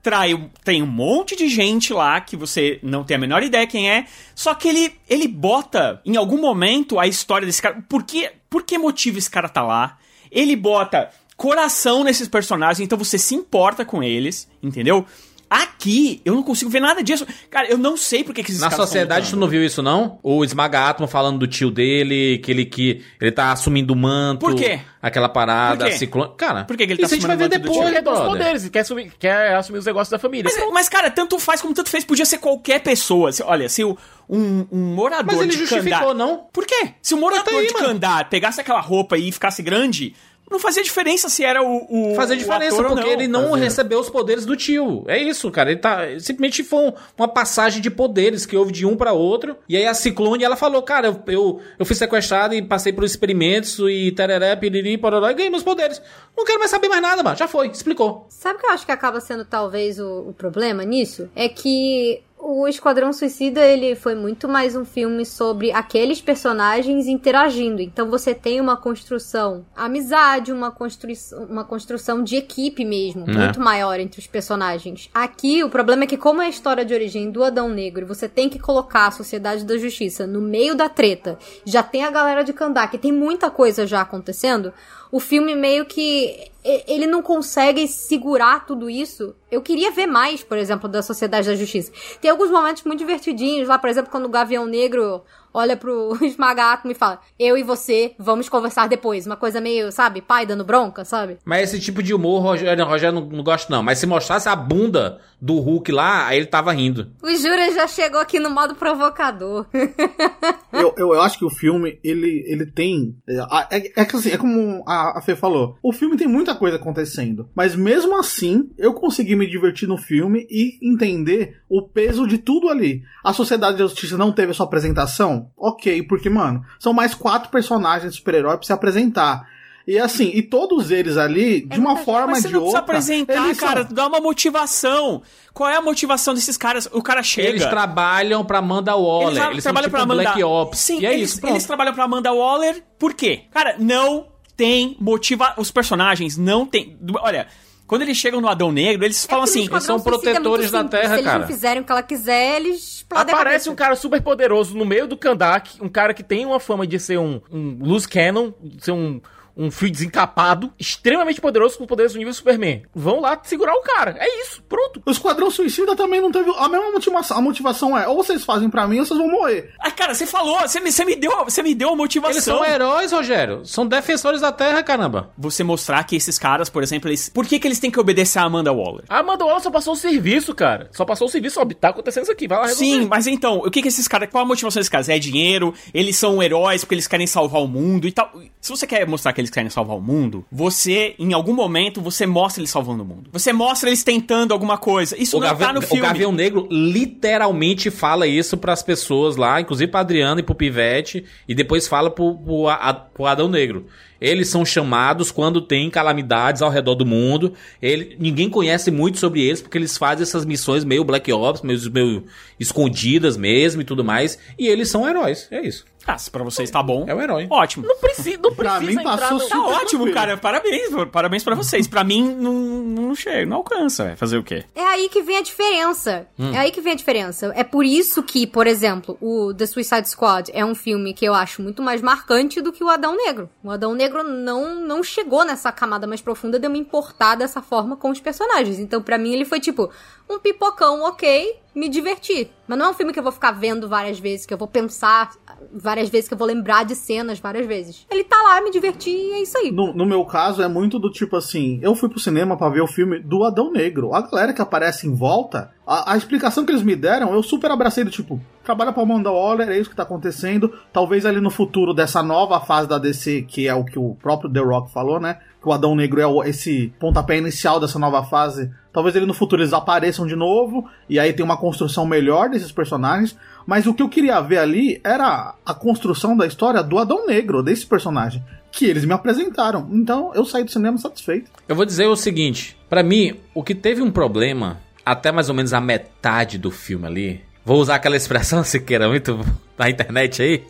[0.00, 3.66] atrai, um- tem um monte de gente lá que você não tem a menor ideia
[3.66, 7.82] quem é, só que ele, ele bota em algum momento a história desse cara.
[7.88, 9.98] Por que, por que motivo esse cara tá lá?
[10.30, 15.06] Ele bota coração nesses personagens, então você se importa com eles, entendeu?
[15.50, 17.26] Aqui, eu não consigo ver nada disso.
[17.50, 20.18] Cara, eu não sei por que, esses Na sociedade, tu não viu isso, não?
[20.22, 24.40] O Esmaga Atman falando do tio dele, que ele que ele tá assumindo o manto.
[24.40, 24.80] Por quê?
[25.00, 25.96] Aquela parada, Por quê?
[25.98, 26.32] ciclone.
[26.36, 27.76] Cara, Por que que ele tá isso a gente vai ver depois?
[27.88, 30.50] Ele tem os poderes e quer assumir, quer assumir os negócios da família.
[30.54, 32.04] Mas, mas, cara, tanto faz como tanto fez.
[32.04, 33.32] Podia ser qualquer pessoa.
[33.32, 33.96] Se- olha, se o-
[34.28, 36.14] um, um morador Mas ele de justificou, Kandar...
[36.14, 36.46] não?
[36.52, 36.90] Por quê?
[37.00, 37.86] Se o morador Tá aí, de mano.
[37.86, 40.14] Kandar pegasse aquela roupa e ficasse grande,
[40.50, 43.64] não fazia diferença se era o, o Fazer o diferença, ou porque ele não Fazia.
[43.64, 45.04] recebeu os poderes do tio.
[45.06, 45.70] É isso, cara.
[45.70, 46.00] Ele tá.
[46.18, 49.56] Simplesmente foi um- uma passagem de poderes que houve de um pra outro.
[49.68, 53.04] E aí a Ciclone, ela falou: Cara, eu, eu, eu fui sequestrado e passei por
[53.04, 56.00] experimentos e tereré, piriri, pororó, e ganhei meus poderes.
[56.36, 57.36] Não quero mais saber mais nada, mano.
[57.36, 58.26] Já foi, explicou.
[58.28, 61.28] Sabe o que eu acho que acaba sendo talvez o, o problema nisso?
[61.34, 67.82] É que o Esquadrão Suicida ele foi muito mais um filme sobre aqueles personagens interagindo.
[67.82, 73.32] Então você tem uma construção, amizade, uma construção, uma construção de equipe mesmo, É.
[73.32, 75.10] muito maior entre os personagens.
[75.12, 78.28] Aqui o problema é que como é a história de origem do Adão Negro, você
[78.28, 81.38] tem que colocar a Sociedade da Justiça no meio da treta.
[81.64, 84.72] Já tem a galera de Kandak, tem muita coisa já acontecendo.
[85.10, 86.50] O filme meio que
[86.86, 89.34] ele não consegue segurar tudo isso.
[89.50, 91.90] Eu queria ver mais, por exemplo, da Sociedade da Justiça.
[92.20, 96.92] Tem alguns momentos muito divertidinhos lá, por exemplo, quando o Gavião Negro olha pro Esmaga-Átomo
[96.92, 99.26] e fala: Eu e você vamos conversar depois.
[99.26, 101.38] Uma coisa meio, sabe, pai dando bronca, sabe?
[101.44, 103.82] Mas esse tipo de humor, Rogério, Rogério não, não gosta, não.
[103.82, 107.12] Mas se mostrasse a bunda do Hulk lá, aí ele tava rindo.
[107.22, 109.66] O Jura já chegou aqui no modo provocador.
[110.72, 113.16] eu, eu, eu acho que o filme, ele, ele tem.
[113.28, 115.76] É, é, é que assim, é como a, a Fê falou.
[115.82, 117.48] O filme tem muita coisa acontecendo.
[117.54, 122.68] Mas mesmo assim, eu consegui me divertir no filme e entender o peso de tudo
[122.68, 123.02] ali.
[123.24, 125.37] A Sociedade da Justiça não teve a sua apresentação?
[125.56, 129.46] Ok, porque, mano, são mais quatro personagens de super-herói pra se apresentar.
[129.86, 132.78] E assim, e todos eles ali, de uma muita forma Mas você de não precisa
[132.78, 132.92] outra.
[132.94, 133.84] apresentar, eles são- cara.
[133.84, 135.22] Dá uma motivação.
[135.54, 136.86] Qual é a motivação desses caras?
[136.92, 137.48] O cara chega.
[137.48, 139.28] Eles trabalham pra Amanda Waller.
[139.28, 140.22] Eles, Eles, são trabalham tipo pra Amanda...
[140.22, 140.78] Black Ops.
[140.78, 141.54] Sim, e é eles, isso, pronto.
[141.54, 142.82] eles trabalham pra Amanda Waller.
[142.98, 143.44] Por quê?
[143.50, 145.54] Cara, não tem motiva...
[145.56, 146.98] Os personagens não tem...
[147.22, 147.46] Olha,
[147.88, 149.62] quando eles chegam no Adão Negro, eles falam É no assim...
[149.62, 150.84] Esquadrão são protetores da.
[150.84, 151.38] Terra, Se eles cara.
[151.40, 155.16] não fizerem o que ela quiser, eles Aparece um cara super poderoso no meio do
[155.16, 159.20] Kandak, um cara que tem uma fama de ser um, um loose cannon, ser um,
[159.58, 162.82] um fio desencapado, extremamente poderoso com poderes do nível Superman.
[162.94, 164.16] Vão lá segurar o cara.
[164.18, 165.02] É isso, pronto.
[165.04, 166.48] O Esquadrão Suicida também não teve.
[166.56, 167.36] A mesma motivação.
[167.36, 169.72] A motivação é: ou vocês fazem pra mim ou vocês vão morrer.
[169.80, 172.30] Ah, cara, você falou, você me, você me deu, você me deu a motivação.
[172.32, 173.66] Eles são heróis, Rogério.
[173.66, 175.30] São defensores da Terra, caramba.
[175.36, 177.28] Você mostrar que esses caras, por exemplo, eles.
[177.28, 179.04] Por que, que eles têm que obedecer a Amanda Waller?
[179.08, 180.88] A Amanda Waller só passou o serviço, cara.
[180.92, 182.84] Só passou o serviço, ó, tá acontecendo isso aqui, vai lá resolver.
[182.84, 184.28] Sim, mas então, o que que esses caras.
[184.30, 185.08] Qual a motivação desses caras?
[185.08, 185.74] É dinheiro?
[185.92, 188.30] Eles são heróis porque eles querem salvar o mundo e tal.
[188.60, 192.26] Se você quer mostrar que eles querem salvar o mundo, você, em algum momento, você
[192.26, 193.30] mostra eles salvando o mundo.
[193.32, 195.16] Você mostra eles tentando alguma coisa.
[195.20, 196.02] Isso O, não Gavião, tá no o filme.
[196.02, 201.54] Gavião Negro literalmente fala isso pras pessoas lá, inclusive pra Adriano e pro Pivete, e
[201.54, 203.86] depois fala pro, pro, A- pro Adão Negro.
[204.20, 207.54] Eles são chamados quando tem calamidades ao redor do mundo.
[207.80, 211.78] Ele, ninguém conhece muito sobre eles, porque eles fazem essas missões meio Black Ops, meio,
[211.92, 212.24] meio
[212.58, 214.36] escondidas mesmo e tudo mais.
[214.58, 215.46] E eles são heróis.
[215.52, 215.84] É isso.
[216.10, 217.04] Ah, se pra vocês tá bom.
[217.06, 217.46] É o herói.
[217.50, 217.86] Ótimo.
[217.86, 219.40] Não precisa, não Pra precisa mim, passou entrar no...
[219.40, 220.14] super Tá ótimo, tranquilo.
[220.14, 220.36] cara.
[220.38, 221.86] Parabéns, parabéns pra vocês.
[221.86, 224.04] Pra mim, não, não chega, não alcança.
[224.04, 224.16] é.
[224.16, 224.64] Fazer o quê?
[224.74, 226.26] É aí que vem a diferença.
[226.52, 227.52] É aí que vem a diferença.
[227.54, 231.34] É por isso que, por exemplo, o The Suicide Squad é um filme que eu
[231.34, 233.50] acho muito mais marcante do que o Adão Negro.
[233.62, 237.60] O Adão Negro não, não chegou nessa camada mais profunda de eu me importar dessa
[237.60, 238.78] forma com os personagens.
[238.78, 239.90] Então, pra mim, ele foi tipo
[240.28, 242.50] um pipocão, ok, me diverti.
[242.66, 244.68] Mas não é um filme que eu vou ficar vendo várias vezes, que eu vou
[244.68, 245.30] pensar
[245.72, 248.06] várias vezes, que eu vou lembrar de cenas várias vezes.
[248.10, 249.70] Ele tá lá, me diverti e é isso aí.
[249.70, 252.82] No, no meu caso, é muito do tipo assim: eu fui pro cinema pra ver
[252.82, 254.14] o filme do Adão Negro.
[254.14, 257.70] A galera que aparece em volta, a, a explicação que eles me deram, eu super
[257.70, 260.72] abracei do tipo: trabalha pra Amanda Waller, é isso que tá acontecendo.
[260.92, 264.52] Talvez ali no futuro dessa nova fase da DC, que é o que o próprio
[264.52, 265.38] The Rock falou, né?
[265.60, 268.70] Que o Adão Negro é esse pontapé inicial dessa nova fase.
[268.92, 272.72] Talvez ele no futuro eles apareçam de novo, e aí tem uma construção melhor desses
[272.72, 273.36] personagens.
[273.66, 277.62] Mas o que eu queria ver ali era a construção da história do Adão Negro,
[277.62, 279.88] desse personagem que eles me apresentaram.
[279.92, 281.50] Então eu saí do cinema satisfeito.
[281.66, 285.54] Eu vou dizer o seguinte: pra mim, o que teve um problema até mais ou
[285.54, 289.40] menos a metade do filme ali, vou usar aquela expressão Siqueira muito
[289.76, 290.64] na internet aí,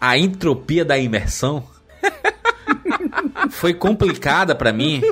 [0.00, 1.64] a entropia da imersão,
[3.60, 5.02] foi complicada pra mim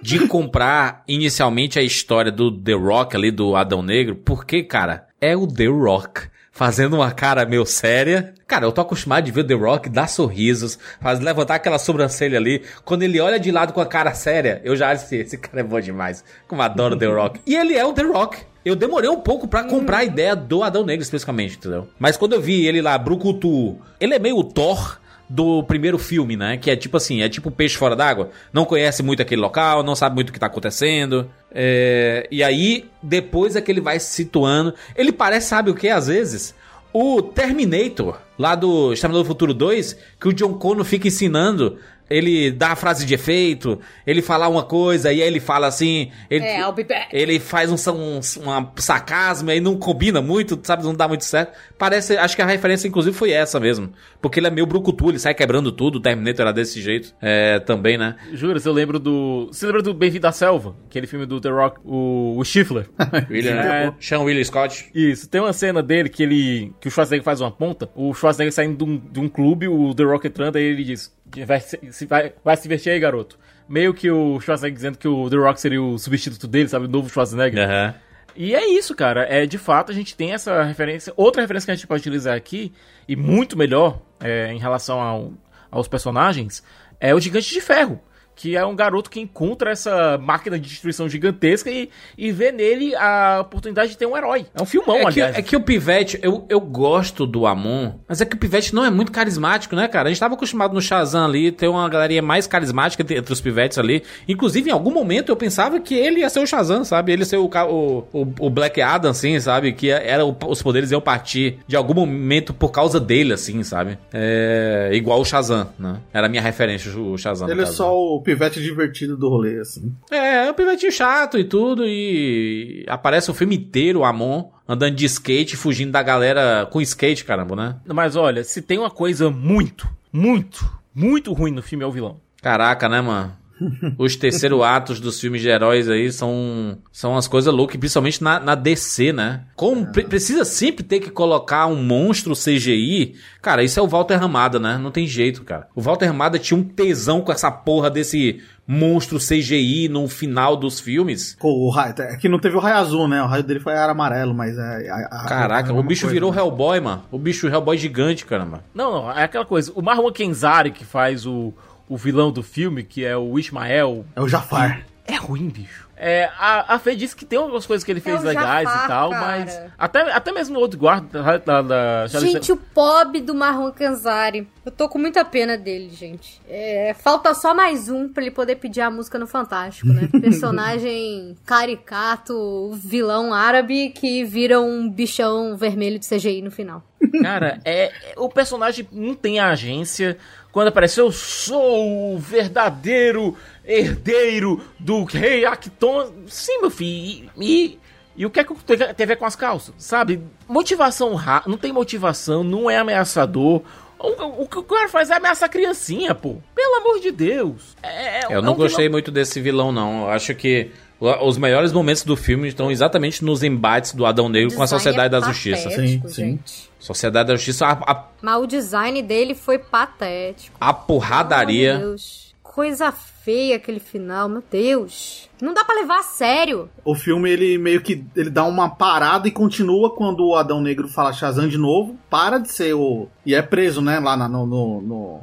[0.00, 5.36] de comprar inicialmente a história do The Rock ali do Adão Negro, porque, cara, é
[5.36, 8.32] o The Rock fazendo uma cara meio séria.
[8.46, 12.38] Cara, eu tô acostumado de ver o The Rock dar sorrisos, faz levantar aquela sobrancelha
[12.38, 12.62] ali.
[12.86, 15.62] Quando ele olha de lado com a cara séria, eu já disse, esse cara é
[15.62, 16.24] bom demais.
[16.48, 17.40] Como adoro The Rock.
[17.46, 18.38] E ele é o The Rock.
[18.64, 21.86] Eu demorei um pouco pra comprar a ideia do Adão Negro, especificamente, entendeu?
[21.98, 24.98] Mas quando eu vi ele lá, Brucutu, ele é meio Thor
[25.30, 26.56] do primeiro filme, né?
[26.56, 28.30] Que é tipo assim, é tipo peixe fora d'água.
[28.52, 31.30] Não conhece muito aquele local, não sabe muito o que tá acontecendo.
[31.52, 34.74] É, E aí, depois é que ele vai se situando.
[34.96, 36.52] Ele parece, sabe o que, às vezes?
[36.92, 41.78] O Terminator, lá do Exterminador do Futuro 2, que o John Connor fica ensinando.
[42.10, 46.10] Ele dá a frase de efeito, ele fala uma coisa, e aí ele fala assim.
[46.28, 47.08] Ele, É, I'll be back.
[47.12, 50.82] ele faz um, um, uma sarcasmo e aí não combina muito, sabe?
[50.82, 51.56] Não dá muito certo.
[51.78, 53.92] Parece, acho que a referência, inclusive, foi essa mesmo.
[54.20, 55.96] Porque ele é meio brucutu, ele sai quebrando tudo.
[55.96, 58.16] O Terminator era desse jeito é, também, né?
[58.32, 59.48] Juras, eu lembro do...
[59.52, 60.74] Você lembra do Bem-vindo à Selva?
[60.88, 62.88] Aquele filme do The Rock, o, o Stifler.
[63.30, 63.92] William, É.
[64.00, 64.90] Sean William Scott.
[64.94, 66.72] Isso, tem uma cena dele que ele.
[66.80, 69.94] que o Schwarzenegger faz uma ponta, o Schwarzenegger saindo de um, de um clube, o
[69.94, 71.14] The Rock entrando, aí ele diz:
[71.46, 73.38] vai se, vai, vai se divertir aí, garoto.
[73.68, 76.86] Meio que o Schwarzenegger dizendo que o The Rock seria o substituto dele, sabe?
[76.86, 77.64] O novo Schwarzenegger.
[77.68, 77.94] Aham.
[78.36, 79.22] E é isso, cara.
[79.28, 81.12] É de fato a gente tem essa referência.
[81.16, 82.72] Outra referência que a gente pode utilizar aqui,
[83.08, 85.32] e muito melhor é, em relação ao-
[85.70, 86.62] aos personagens,
[86.98, 88.00] é o Gigante de Ferro.
[88.40, 92.94] Que é um garoto que encontra essa máquina de destruição gigantesca e, e vê nele
[92.96, 94.46] a oportunidade de ter um herói.
[94.54, 95.36] É um filmão, É que, aliás.
[95.38, 98.84] é que o Pivete, eu, eu gosto do Amon, mas é que o Pivete não
[98.84, 100.08] é muito carismático, né, cara?
[100.08, 103.40] A gente tava acostumado no Shazam ali, ter uma galerinha mais carismática entre, entre os
[103.42, 104.02] Pivetes ali.
[104.26, 107.12] Inclusive, em algum momento eu pensava que ele ia ser o Shazam, sabe?
[107.12, 109.72] Ele ia ser o, o, o, o Black Adam, assim, sabe?
[109.74, 113.98] Que era o- os poderes iam partir de algum momento por causa dele, assim, sabe?
[114.12, 115.96] É, igual o Shazam, né?
[116.12, 117.50] Era a minha referência, o Shazam.
[117.50, 119.92] Ele é só o pivete divertido do rolê, assim.
[120.10, 124.94] É, é um pivetinho chato e tudo, e aparece o filme inteiro, o Amon, andando
[124.94, 127.76] de skate, fugindo da galera com skate, caramba, né?
[127.86, 130.64] Mas olha, se tem uma coisa muito, muito,
[130.94, 132.20] muito ruim no filme é o vilão.
[132.40, 133.39] Caraca, né, mano?
[133.98, 138.40] Os terceiro atos dos filmes de heróis aí são, são as coisas loucas, principalmente na,
[138.40, 139.42] na DC, né?
[139.56, 144.16] Como pre- precisa sempre ter que colocar um monstro CGI, cara, isso é o Walter
[144.16, 144.78] Ramada, né?
[144.78, 145.68] Não tem jeito, cara.
[145.74, 150.78] O Walter Ramada tinha um tesão com essa porra desse monstro CGI no final dos
[150.78, 151.34] filmes.
[151.40, 153.20] Com o raio, é que não teve o raio azul, né?
[153.20, 154.88] O raio dele foi era amarelo, mas é.
[154.88, 156.38] a- a- Caraca, é o bicho coisa, virou né?
[156.38, 157.02] Hellboy, mano.
[157.10, 158.62] O bicho Hellboy gigante, caramba.
[158.72, 159.72] Não, não, é aquela coisa.
[159.74, 161.52] O Marwan Kenzari, que faz o,
[161.90, 164.06] o vilão do filme, que é o Ismael.
[164.14, 164.86] É o Jafar.
[165.04, 165.90] É ruim, bicho.
[166.02, 168.84] É, a, a Fê disse que tem algumas coisas que ele fez É legais Jafar,
[168.84, 169.26] e tal, cara.
[169.26, 169.60] mas.
[169.76, 171.60] Até, até mesmo o outro guarda da.
[171.60, 174.48] da Gente, o pobre do Marwan Kanzari.
[174.64, 176.40] Eu tô com muita pena dele, gente.
[176.48, 180.08] É, falta só mais um pra ele poder pedir a música no Fantástico, né?
[180.22, 186.82] Personagem caricato, vilão árabe que vira um bichão vermelho de CGI no final.
[187.22, 190.16] Cara, é, é- o personagem não tem agência.
[190.52, 196.10] Quando aparece, eu sou o verdadeiro herdeiro do rei Acton.
[196.26, 197.30] Sim, meu filho.
[197.38, 197.78] E, e,
[198.16, 199.74] e o que é que tem a ver com as calças?
[199.78, 200.20] Sabe?
[200.48, 201.14] Motivação
[201.46, 203.62] não tem motivação, não é ameaçador.
[203.98, 206.36] O, o que o cara faz é ameaçar a criancinha, pô.
[206.54, 207.76] Pelo amor de Deus.
[207.82, 210.04] É, é- Eu é não um gostei vilão- muito desse vilão, não.
[210.04, 214.54] Eu acho que os melhores momentos do filme estão exatamente nos embates do Adão Negro
[214.56, 215.70] com a Design Sociedade é da Justiça.
[215.70, 216.08] Sim, sim.
[216.08, 216.69] gente.
[216.80, 220.56] Sociedade da Justiça, a, a, Mas o design dele foi patético.
[220.60, 221.78] a porradaria.
[221.78, 222.30] Meu Deus.
[222.42, 225.30] Coisa feia aquele final, meu Deus.
[225.40, 226.68] Não dá pra levar a sério.
[226.84, 230.88] O filme, ele meio que ele dá uma parada e continua quando o Adão Negro
[230.88, 231.96] fala Shazam de novo.
[232.10, 233.06] Para de ser o.
[233.24, 234.00] E é preso, né?
[234.00, 235.20] Lá na, no, no- no-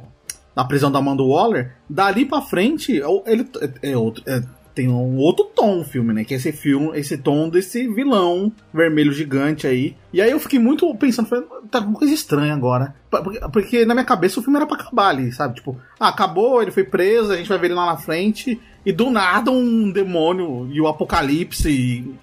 [0.56, 1.76] na prisão da Amanda Waller.
[1.88, 3.46] Dali pra frente, é ele
[3.82, 4.22] é, é outro.
[4.26, 4.40] é-
[4.78, 6.22] tem um outro tom o filme, né?
[6.22, 9.96] Que é esse filme, esse tom desse vilão vermelho gigante aí.
[10.12, 12.94] E aí eu fiquei muito pensando, falei, tá uma coisa estranha agora.
[13.10, 15.56] Porque, porque na minha cabeça o filme era pra acabar ali, sabe?
[15.56, 18.60] Tipo, ah, acabou, ele foi preso, a gente vai ver ele lá na frente.
[18.86, 21.68] E do nada um demônio e o apocalipse.
[21.68, 22.14] e-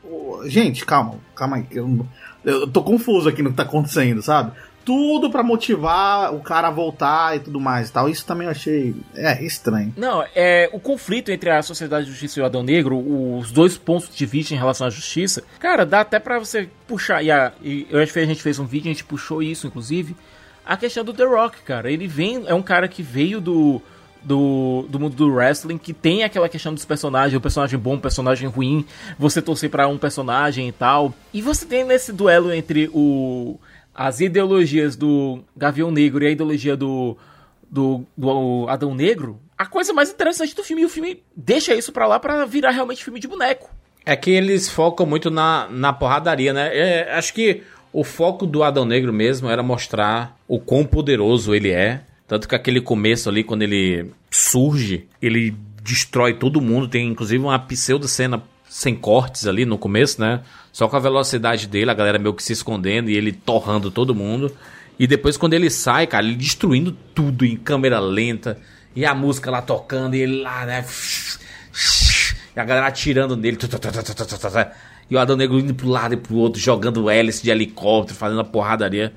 [0.49, 1.65] Gente, calma, calma aí.
[1.71, 2.05] Eu,
[2.45, 4.51] eu tô confuso aqui no que tá acontecendo, sabe?
[4.85, 8.07] Tudo pra motivar o cara a voltar e tudo mais e tal.
[8.07, 8.95] Isso também eu achei.
[9.15, 9.91] É, estranho.
[9.97, 12.97] Não, é o conflito entre a Sociedade de Justiça e o Adão Negro,
[13.37, 17.23] os dois pontos de vista em relação à justiça, cara, dá até pra você puxar.
[17.23, 19.65] E, a, e eu acho que a gente fez um vídeo, a gente puxou isso,
[19.65, 20.15] inclusive.
[20.65, 21.91] A questão do The Rock, cara.
[21.91, 23.81] Ele vem, é um cara que veio do,
[24.23, 27.99] do, do mundo do wrestling, que tem aquela questão dos personagens, o personagem bom, o
[27.99, 28.85] personagem ruim,
[29.17, 31.13] você torcer pra um personagem e tal.
[31.33, 33.57] E você tem nesse duelo entre o
[33.95, 37.17] as ideologias do Gavião Negro e a ideologia do,
[37.71, 41.91] do, do Adão Negro, a coisa mais interessante do filme, e o filme deixa isso
[41.93, 43.69] pra lá pra virar realmente filme de boneco.
[44.05, 46.77] É que eles focam muito na, na porradaria, né?
[46.77, 51.71] É, acho que o foco do Adão Negro mesmo era mostrar o quão poderoso ele
[51.71, 52.01] é.
[52.27, 56.87] Tanto que aquele começo ali, quando ele surge, ele destrói todo mundo.
[56.87, 60.41] Tem inclusive uma pseudo-cena sem cortes ali no começo, né?
[60.75, 64.13] Só com a velocidade dele, a galera meio que se escondendo e ele torrando todo
[64.13, 64.53] mundo.
[64.99, 68.59] E depois quando ele sai, cara, ele destruindo tudo em câmera lenta.
[68.93, 70.85] E a música lá tocando e ele lá, né?
[72.53, 73.57] E a galera atirando nele.
[75.09, 78.41] E o Adão Negro indo pro lado e pro outro, jogando hélice de helicóptero, fazendo
[78.41, 79.13] a porradaria.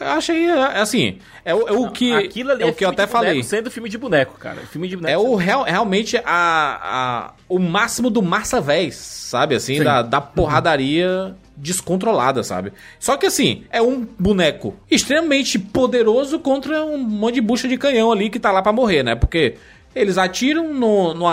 [0.00, 2.84] Eu achei, é, assim, é, o- é o que, Aquilo ali é é, o que
[2.84, 3.42] eu até de boneco falei.
[3.42, 4.56] Sendo filme de boneco, cara.
[4.70, 5.12] Filme de boneco.
[5.14, 9.54] É o real, realmente a, a, o máximo do massa véis, sabe?
[9.54, 9.84] Assim, Sim.
[9.84, 12.72] da, da porradaria descontrolada, sabe?
[12.98, 18.10] Só que assim, é um boneco extremamente poderoso contra um monte de bucha de canhão
[18.10, 19.14] ali que tá lá pra morrer, né?
[19.14, 19.54] Porque
[19.94, 21.26] eles atiram, no, no,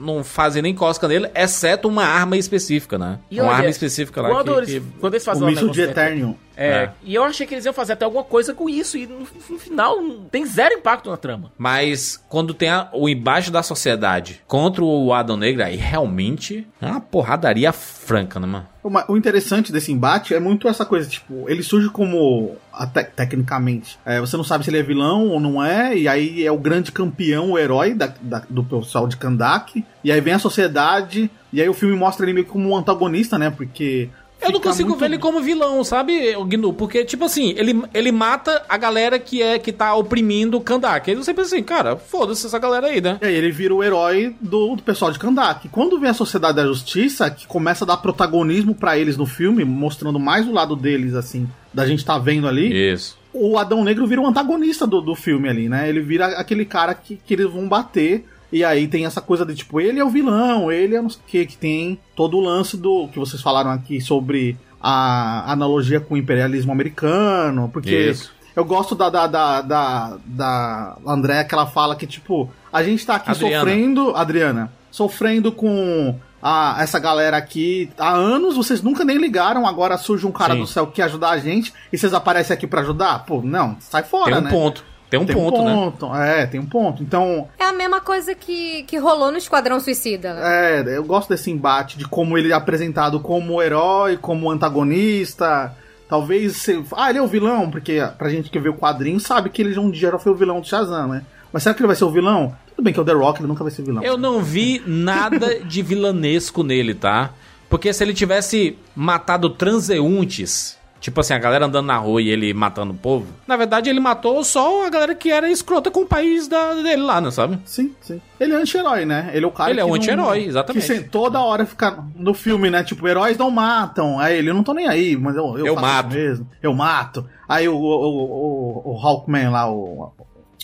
[0.00, 3.18] não fazem nem cosca nele, exceto uma arma específica, né?
[3.30, 5.46] E uma olha, arma específica lá quando, que, eles, que- quando eles O fazem um
[5.50, 6.34] míssil de Eternium.
[6.60, 6.90] É, É.
[7.04, 9.58] e eu achei que eles iam fazer até alguma coisa com isso, e no, no
[9.60, 9.96] final
[10.28, 11.52] tem zero impacto na trama.
[11.56, 16.86] Mas quando tem a- o embaixo da sociedade contra o Adão Negro, aí realmente é
[16.86, 18.66] uma porradaria franca, né, mano?
[19.08, 24.18] O interessante desse embate é muito essa coisa, tipo, ele surge como, até, tecnicamente, é,
[24.18, 26.90] você não sabe se ele é vilão ou não é, e aí é o grande
[26.90, 31.60] campeão, o herói da- da- do pessoal de Kandak, e aí vem a sociedade, e
[31.60, 34.08] aí o filme mostra ele meio como um antagonista, né, porque...
[34.40, 36.72] Eu não consigo muito- ver ele como vilão, sabe, o Gnu?
[36.72, 41.10] Porque, tipo assim, ele, ele mata a galera que é que tá oprimindo o Kandak.
[41.10, 43.18] Aí você pensa assim, cara, foda-se essa galera aí, né?
[43.20, 45.68] E aí ele vira o herói do, do pessoal de Kandak.
[45.70, 49.64] Quando vem a Sociedade da Justiça, que começa a dar protagonismo pra eles no filme,
[49.64, 53.18] mostrando mais o lado deles, assim, da gente tá vendo ali, Isso.
[53.32, 55.88] o Adão Negro vira um antagonista do, do filme ali, né?
[55.88, 58.24] Ele vira aquele cara que, que eles vão bater.
[58.50, 61.20] E aí tem essa coisa de tipo, ele é o vilão, ele é não sei
[61.20, 66.00] o que, que tem todo o lance do que vocês falaram aqui sobre a analogia
[66.00, 68.32] com o imperialismo americano, porque Isso.
[68.54, 73.04] eu gosto da, da, da, da, da Andréa que ela fala que, tipo, a gente
[73.04, 73.58] tá aqui Adriana.
[73.58, 79.98] sofrendo, Adriana, sofrendo com a, essa galera aqui há anos, vocês nunca nem ligaram, agora
[79.98, 80.60] surge um cara Sim.
[80.60, 83.24] do céu que ajudar a gente e vocês aparecem aqui pra ajudar?
[83.24, 84.50] Pô, não, sai fora, Tem um né?
[84.50, 84.84] ponto.
[85.10, 85.72] Tem um Tem ponto, um né?
[85.74, 87.02] ponto, é, tem um ponto.
[87.02, 90.34] Então, É a mesma coisa que, que rolou no Esquadrão Suicida.
[90.34, 90.80] né?
[90.86, 95.74] é, eu gosto desse embate de como ele é apresentado como herói, como antagonista.
[96.08, 96.56] Talvez.
[96.56, 99.60] se- Ah, ele é o vilão, porque pra gente que vê o quadrinho sabe que
[99.62, 101.22] ele já um dia já foi o vilão do Shazam, né?
[101.52, 102.54] Mas será que ele vai ser o vilão?
[102.76, 104.02] Tudo bem que é o The Rock, ele nunca vai ser vilão.
[104.02, 107.30] Eu não vi nada de vilanesco nele, tá?
[107.70, 112.52] Porque se ele tivesse matado transeuntes, tipo assim, a galera andando na rua e ele
[112.52, 116.06] matando o povo, na verdade ele matou só a galera que era escrota com o
[116.06, 117.58] país da, dele lá, não sabe?
[117.64, 118.20] Sim, sim.
[118.40, 119.30] Ele é anti-herói, né?
[119.32, 120.86] Ele é o cara Ele é um anti-herói, exatamente.
[120.86, 122.82] Que sem- toda hora fica no filme, né?
[122.84, 124.18] Tipo, heróis não matam.
[124.18, 126.14] Aí ele, eu não tô nem aí, mas eu, eu, Eu faço mato.
[126.14, 126.48] mesmo.
[126.62, 127.26] Eu mato.
[127.48, 130.12] Aí o, o, o, o Hawkman lá, o,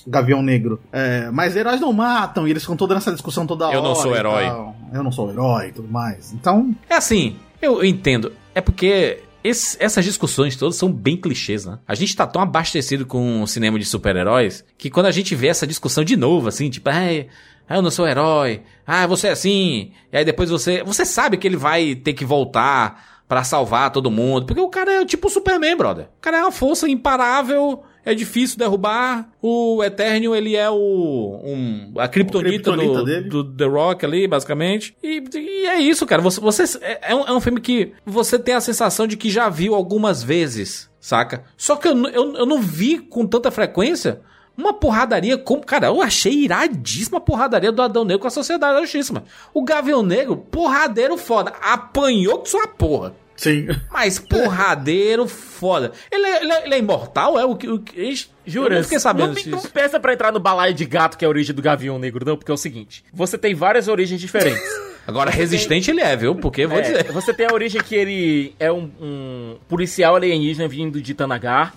[0.06, 0.80] o Gavião Negro.
[0.92, 2.46] É, mas heróis não matam.
[2.46, 3.76] E eles ficam toda nessa discussão toda hora.
[3.76, 4.44] Eu não sou herói.
[4.44, 4.76] tal.
[4.92, 6.32] Eu não sou herói e tudo mais.
[6.32, 8.32] Então, É assim, eu entendo.
[8.54, 11.78] É porque esse- essas discussões todas são bem clichês, né?
[11.86, 15.48] A gente tá tão abastecido com o cinema de super-heróis que quando a gente vê
[15.48, 17.28] essa discussão de novo, assim, tipo, ai,
[17.68, 20.82] ah, eu não sou herói, ah, você é assim, e aí depois você.
[20.82, 25.02] Você sabe que ele vai ter que voltar pra salvar todo mundo, porque o cara
[25.02, 26.06] é tipo o Superman, brother.
[26.18, 27.82] O cara é uma força imparável.
[28.04, 29.28] É difícil derrubar.
[29.40, 31.40] O Eternium, ele é o.
[31.42, 34.96] Um, a criptonita, do, do The Rock ali, basicamente.
[35.02, 36.20] E, e é isso, cara.
[36.20, 39.30] Você, você é, é um, é um filme que você tem a sensação de que
[39.30, 41.44] já viu algumas vezes, saca?
[41.56, 44.20] Só que eu, eu, eu não vi com tanta frequência
[44.56, 45.64] uma porradaria como.
[45.64, 49.26] Cara, eu achei iradíssima a porradaria do Adão Negro com a Sociedade mano.
[49.52, 51.52] O Gavião Negro, porradeiro foda.
[51.60, 53.14] Apanhou que sua porra.
[53.36, 53.66] Sim.
[53.92, 55.92] Mas porradeiro foda.
[56.10, 57.38] Ele é, ele é- ele é imortal?
[57.38, 57.68] É o que.
[57.68, 58.74] O, que Jura?
[58.74, 59.50] Eu não fiquei sabendo não, disso.
[59.50, 62.24] não peça pra entrar no balaio de gato, que é a origem do Gavião Negro,
[62.24, 64.62] não, porque é o seguinte: você tem várias origens diferentes.
[65.06, 66.34] Agora, resistente ele é, viu?
[66.34, 67.12] Porque vou É, dizer.
[67.12, 71.74] Você tem a origem que ele é um, um policial alienígena vindo de Tanagar.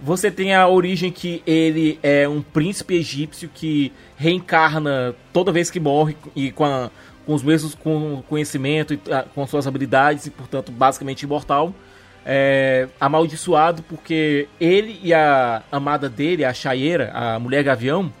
[0.00, 5.78] Você tem a origem que ele é um príncipe egípcio que reencarna toda vez que
[5.78, 6.90] morre e com, a-
[7.26, 11.74] com os mesmos com conhecimento ah, com suas habilidades e, portanto, basicamente imortal.
[12.24, 18.12] É, amaldiçoado porque ele e a amada dele, a Chaeira, a mulher gavião,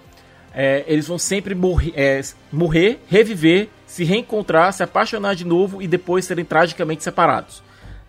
[0.52, 5.86] é, eles vão sempre morrer, é, morrer, reviver, se reencontrar, se apaixonar de novo e
[5.86, 7.62] depois serem tragicamente separados.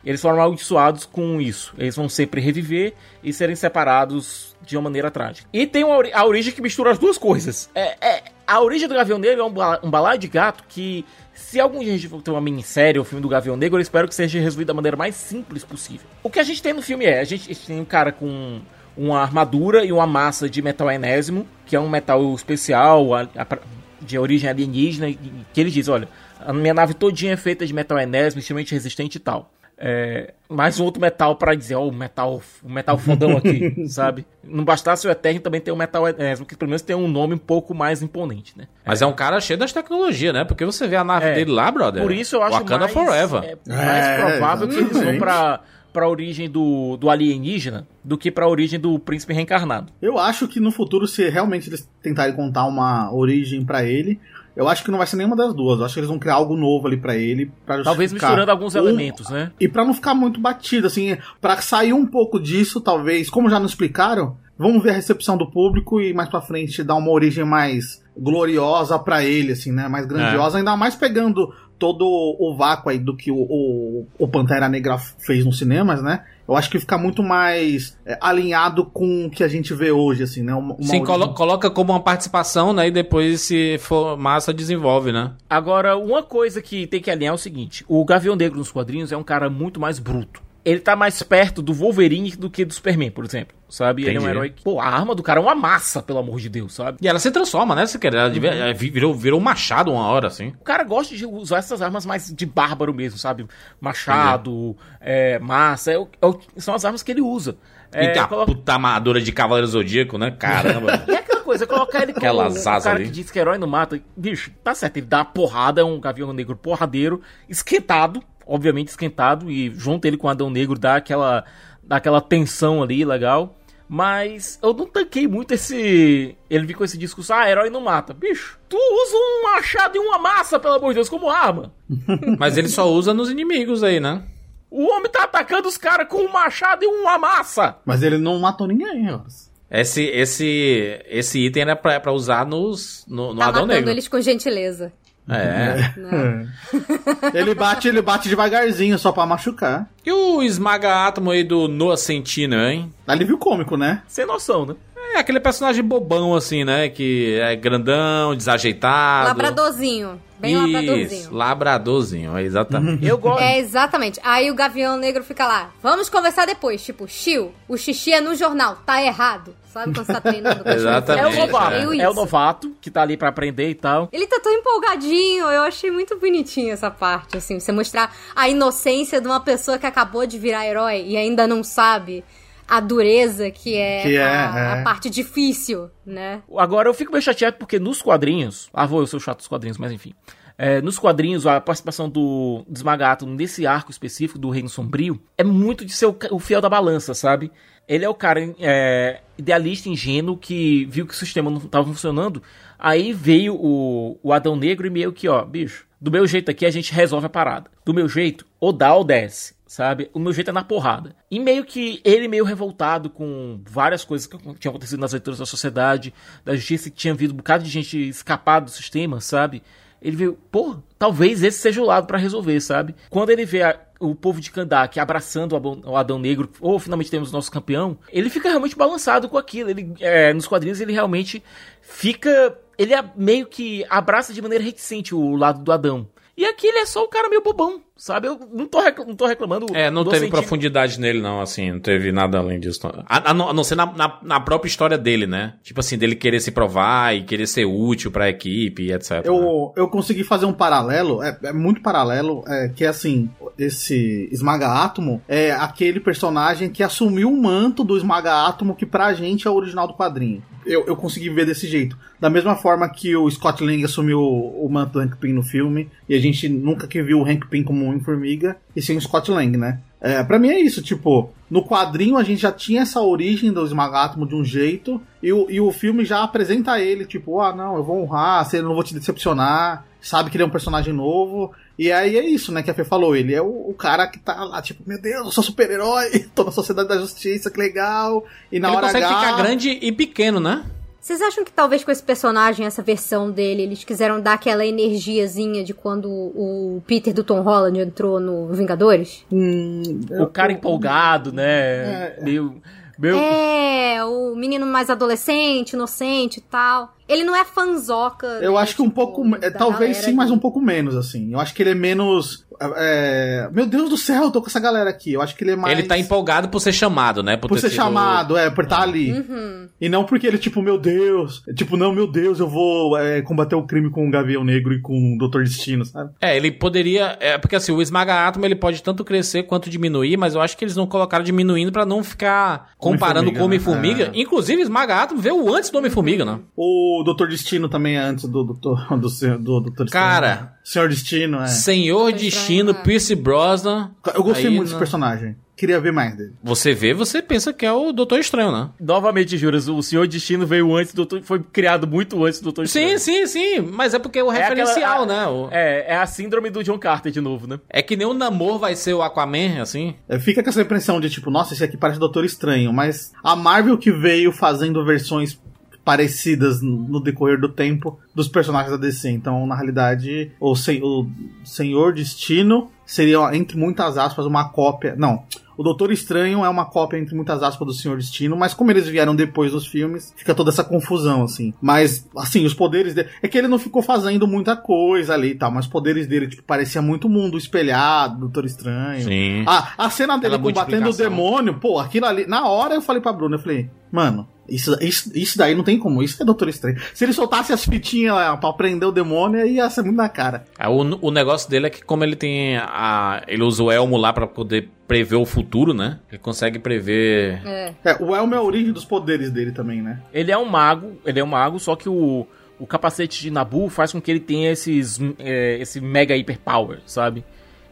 [0.03, 1.73] Eles foram amaldiçoados com isso.
[1.77, 5.47] Eles vão sempre reviver e serem separados de uma maneira trágica.
[5.53, 7.69] E tem a origem que mistura as duas coisas.
[7.73, 8.23] É, é-
[8.53, 11.93] a origem do Gavião Negro é um, um balaio de gato que, se algum dia
[11.93, 14.39] a gente for ter uma minissérie ou filme do Gavião Negro, eu espero que seja
[14.39, 16.07] resolvido da maneira mais simples possível.
[16.21, 18.11] O que a gente tem no filme é, a gente, a gente tem um cara
[18.11, 18.59] com
[18.95, 23.57] uma armadura e uma massa de metal enésimo, que é um metal especial, a- a-
[24.01, 25.07] de origem alienígena,
[25.53, 26.07] que ele diz, olha,
[26.39, 29.49] a minha nave todinha é feita de metal enésimo, extremamente resistente e tal.
[29.85, 34.25] É, mais um outro metal pra dizer, ó, o metal, o metal fodão aqui, sabe?
[34.41, 37.33] Não bastasse o Eterno também ter um metal enésimo, que pelo menos tem um nome
[37.33, 38.65] um pouco mais imponente, né?
[38.85, 40.45] Mas é um cara cheio das tecnologias, né?
[40.45, 41.33] Porque você vê a nave É.
[41.35, 42.01] dele lá, brother.
[42.01, 43.43] Por isso eu acho Wakanda mais, Forever.
[43.43, 45.19] é, mais É, provável que eles vão exatamente.
[45.19, 45.59] pra,
[45.91, 49.91] pra origem do, do alienígena do que pra origem do príncipe reencarnado.
[50.01, 54.17] Eu acho que no futuro, se realmente eles tentarem contar uma origem pra ele,
[54.55, 55.79] eu acho que não vai ser nenhuma das duas.
[55.79, 57.51] Eu acho que eles vão criar algo novo ali pra ele.
[57.65, 58.29] Pra Talvez justificar.
[58.29, 59.51] misturando alguns Ou- elementos, né?
[59.59, 63.59] E pra não ficar muito batido, assim, pra sair um pouco disso, talvez, como já
[63.59, 67.43] nos explicaram, vamos ver a recepção do público e mais pra frente dar uma origem
[67.43, 69.87] mais gloriosa pra ele, assim, né?
[69.87, 74.69] Mais grandiosa, ainda mais pegando todo o vácuo aí do que o, o, o Pantera
[74.69, 76.23] Negra fez nos cinemas, né?
[76.53, 80.21] Eu acho que fica muito mais é, alinhado com o que a gente vê hoje,
[80.21, 80.53] assim, né?
[80.53, 82.87] Uma, uma Sim, colo- coloca como uma participação, né?
[82.87, 85.31] E depois, se for massa, desenvolve, né?
[85.49, 89.11] Agora, uma coisa que tem que alinhar é o seguinte: o Gavião Negro nos quadrinhos
[89.11, 90.41] é um cara muito mais bruto.
[90.65, 93.55] Ele tá mais perto do Wolverine do que do Superman, por exemplo.
[93.67, 94.03] Sabe?
[94.03, 94.29] Ele é um Entendi.
[94.37, 94.63] herói que.
[94.63, 96.99] Pô, a arma do cara é uma massa, pelo amor de Deus, sabe?
[97.01, 97.85] E ela se transforma, né?
[97.85, 98.13] Se quer.
[98.13, 98.73] Ela Uhum.
[98.75, 100.49] vi- virou, virou um machado uma hora, assim.
[100.61, 103.45] O cara gosta de usar essas armas mais de bárbaro mesmo, sabe?
[103.81, 105.91] Machado, é, massa.
[105.91, 107.57] é é são as armas que ele usa.
[107.93, 110.31] e É, a colo- puta armadura de Cavaleiro Zodíaco, né?
[110.31, 111.03] Caramba.
[111.07, 113.05] E é aquela coisa, colocar ele como Aquelas o asas cara ali.
[113.05, 113.99] que diz que herói não mata.
[114.17, 119.49] Bicho, tá certo, ele dá uma porrada, é um gavião negro porradeiro, esquentado, obviamente esquentado,
[119.49, 121.43] e junto ele com o Adão Negro dá aquela,
[121.83, 123.55] dá aquela tensão ali, legal.
[123.87, 126.35] Mas eu não tanquei muito esse.
[126.49, 128.13] Ele vir com esse discurso, ah, herói não mata.
[128.13, 131.71] Bicho, tu usa um machado e uma massa, pelo amor de Deus, como arma.
[132.39, 134.23] Mas ele só usa nos inimigos aí, né?
[134.71, 137.77] O homem tá atacando os caras com um machado e uma massa.
[137.85, 139.51] Mas ele não matou ninguém, Horas.
[139.69, 143.89] Esse, esse, esse item era pra, pra usar nos, no, no Tá Adão matando Negro.
[143.91, 144.91] eles com gentileza.
[145.27, 145.93] É.
[145.95, 146.47] Né?
[147.33, 149.89] Ele bate, ele bate devagarzinho só pra machucar.
[150.05, 152.93] E o esmaga-átomo aí do Noah Centineo, hein?
[153.07, 154.01] Alívio cômico, né?
[154.07, 154.75] Sem noção, né?
[155.13, 156.89] É aquele personagem bobão, assim, né?
[156.89, 159.27] Que é grandão, desajeitado.
[159.27, 160.21] Labradorzinho.
[160.39, 161.33] Bem Isso, labradorzinho.
[161.33, 163.05] labradorzinho, é exatamente.
[163.05, 163.41] Eu gosto.
[163.41, 164.19] É, exatamente.
[164.23, 166.83] Aí o Gavião Negro fica lá, vamos conversar depois.
[166.83, 169.55] Tipo, Chiu, o xixi é no jornal, tá errado.
[169.71, 170.61] Sabe quando você tá treinando?
[170.69, 171.73] Exatamente, É o novato.
[171.73, 171.81] é.
[171.83, 172.13] É o isso.
[172.13, 174.09] novato que tá ali pra aprender e tal.
[174.11, 179.21] Ele tá tão empolgadinho, eu achei muito bonitinho essa parte, assim, você mostrar a inocência
[179.21, 182.23] de uma pessoa que acabou de virar herói e ainda não sabe
[182.67, 184.79] a dureza que é, Que é, a, é.
[184.79, 186.41] a parte difícil, né?
[186.57, 188.69] Agora eu fico meio chateado porque nos quadrinhos.
[188.73, 190.13] Ah, vou, eu sou chato dos quadrinhos, mas enfim.
[190.57, 195.83] É, nos quadrinhos, a participação do Desmagato nesse arco específico do Reino Sombrio é muito
[195.83, 197.51] de ser o, o fiel da balança, sabe?
[197.87, 202.41] Ele é o cara é, idealista, ingênuo, que viu que o sistema não estava funcionando.
[202.77, 206.65] Aí veio o, o Adão Negro e meio que, ó, bicho, do meu jeito aqui
[206.65, 207.69] a gente resolve a parada.
[207.83, 208.45] Do meu jeito,
[208.77, 210.07] dá ou desce, sabe?
[210.13, 211.15] O meu jeito é na porrada.
[211.31, 215.47] E meio que ele meio revoltado com várias coisas que tinham acontecido nas leituras da
[215.47, 216.13] sociedade,
[216.45, 219.63] da justiça, que tinha havido um bocado de gente escapar do sistema, sabe?
[219.99, 222.93] Ele viu, pô, talvez esse seja o lado pra resolver, sabe?
[223.09, 225.53] Quando ele vê a- o povo de Kandak abraçando
[225.85, 229.71] o Adão Negro, ou finalmente temos nosso campeão, ele fica realmente balançado com aquilo.
[229.71, 231.41] Ele, é, nos quadrinhos ele realmente
[231.81, 232.59] fica.
[232.77, 236.07] Ele é meio que abraça de maneira reticente o lado do Adão.
[236.35, 238.27] E aqui ele é só o cara meio bobão, sabe?
[238.27, 239.67] Eu não tô, recla- não tô reclamando.
[239.73, 242.81] É, não teve profundidade nele, não, assim, não teve nada além disso.
[242.83, 243.01] não.
[243.07, 245.53] A, a não, a não ser na, na, na própria história dele, né?
[245.63, 249.11] Tipo assim, dele querer se provar e querer ser útil pra equipe, etc.
[249.11, 249.21] né?
[249.23, 254.27] Eu, eu consegui fazer um paralelo, é, é muito paralelo, é, que é assim, esse
[254.31, 259.47] Esmaga Átomo é aquele personagem que assumiu o manto do Esmaga Átomo que pra gente
[259.47, 260.43] é o original do quadrinho.
[260.65, 261.97] Eu, eu consegui ver desse jeito.
[262.19, 265.43] Da mesma forma que o Scott Lang assumiu o, o manto do Hank Pym no
[265.43, 268.97] filme, e a gente nunca que viu o Hank Pym como um formiga, e sim
[268.97, 269.79] o Scott Lang, né?
[270.01, 273.65] É, pra mim é isso, tipo, no quadrinho a gente já tinha essa origem do
[273.65, 277.77] Esmagátomo de um jeito, e o, e o filme já apresenta ele, tipo, ah, não,
[277.77, 281.53] eu vou honrar, eu não vou te decepcionar, sabe que ele é um personagem novo,
[281.79, 284.19] e aí é isso, né, que a Fê falou, ele é o, o cara que
[284.19, 288.25] tá lá, tipo, meu Deus, eu sou super-herói, tô na Sociedade da Justiça, que legal,
[288.51, 289.19] e na Ele hora consegue H...
[289.19, 290.65] ficar grande e pequeno, né?
[291.03, 295.61] Vocês acham que talvez com esse personagem, essa versão dele, eles quiseram dar aquela energiazinha
[295.61, 299.25] de quando o Peter do Tom Holland entrou no Vingadores?
[299.29, 301.43] Hum, O cara empolgado, né?
[301.43, 302.19] É.
[302.21, 302.55] Meio.
[302.97, 303.17] meio...
[303.17, 306.95] É, o menino mais adolescente, inocente e tal.
[307.05, 308.25] Ele não é fanzoca.
[308.41, 309.35] Eu né, acho que um tipo, pouco.
[309.41, 310.37] é, talvez sim, mas ali.
[310.37, 311.33] um pouco menos, assim.
[311.33, 312.42] Eu acho que ele é menos.
[312.61, 315.13] É, meu Deus do céu, tô com essa galera aqui.
[315.13, 315.77] Eu acho que ele é mais.
[315.77, 317.37] Ele tá empolgado por ser chamado, né?
[317.37, 319.11] Por ter ser sido- chamado, é, por estar ali.
[319.11, 319.67] Uhum.
[319.79, 321.43] E não porque ele, tipo, meu Deus.
[321.55, 324.81] Tipo, não, meu Deus, eu vou é, combater o crime com o Gavião Negro e
[324.81, 326.11] com o Doutor Destino, sabe?
[326.21, 327.17] É, ele poderia.
[327.19, 330.57] É, porque assim, o esmaga átomo ele pode tanto crescer quanto diminuir, mas eu acho
[330.57, 334.11] que eles não colocaram diminuindo pra não ficar comparando com o Homem-Formiga, né?
[334.15, 336.39] Inclusive, esmaga átomo veio antes do Homem-Formiga, né?
[336.55, 339.91] O Doutor Destino também é antes do Doutor do, Senhor- do, Doutor Destino.
[339.91, 340.53] Cara.
[340.63, 341.47] Senhor Destino, é.
[341.47, 342.73] Senhor Destino, estranho, é.
[342.83, 343.91] Pierce Brosnan.
[344.13, 345.35] Eu gostei Aí, muito desse personagem.
[345.55, 346.33] Queria ver mais dele.
[346.43, 348.69] Você vê, você pensa que é o Doutor Estranho, né?
[348.81, 351.21] Novamente, Juras, o Senhor Destino veio antes do Doutor.
[351.21, 352.99] Foi criado muito antes do Doutor Sim, Estranho.
[352.99, 353.61] sim, sim.
[353.61, 355.27] Mas é porque é o É aquela- referencial, a- né?
[355.27, 357.59] O- É, é a síndrome do John Carter de novo, né?
[357.69, 359.93] É que nem o Namor vai ser o Aquaman, assim.
[360.09, 363.35] É, Fica com essa impressão de tipo, nossa, esse aqui parece Doutor Estranho, mas a
[363.35, 365.39] Marvel que veio fazendo versões
[365.83, 369.09] parecidas no decorrer do tempo dos personagens da DC.
[369.09, 371.07] Então, na realidade, o, sen o
[371.43, 374.95] Senhor Destino seria, entre muitas aspas, uma cópia.
[374.97, 375.23] Não.
[375.55, 378.87] O Doutor Estranho é uma cópia, entre muitas aspas, do Senhor Destino, mas como eles
[378.87, 381.53] vieram depois dos filmes, fica toda essa confusão, assim.
[381.61, 383.09] Mas, assim, os poderes dele.
[383.21, 386.27] É que ele não ficou fazendo muita coisa ali e tal, mas os poderes dele,
[386.27, 389.03] tipo, parecia muito mundo espelhado, Doutor Estranho.
[389.03, 389.43] Sim.
[389.45, 392.25] A, a cena dele Aquela combatendo o demônio, pô, aquilo ali.
[392.25, 395.77] Na hora eu falei pra Bruna, eu falei, mano, isso, isso, isso daí não tem
[395.79, 396.77] como, isso é Doutor Estranho.
[396.93, 400.45] Se ele soltasse as fitinhas lá pra prender o demônio, ia ser muito na cara.
[400.59, 403.23] É, O, o negócio dele é que como ele tem a...
[403.27, 405.99] Ele usa o elmo lá pra poder prever o futuro, né?
[406.11, 407.41] Ele consegue prever...
[407.45, 407.73] É.
[407.83, 409.99] É, o Elmo é a origem dos poderes dele também, né?
[410.13, 412.27] Ele é um mago, ele é um mago, só que o,
[412.59, 416.79] o capacete de Nabu faz com que ele tenha esses, é, esse mega hyper power,
[416.85, 417.23] sabe?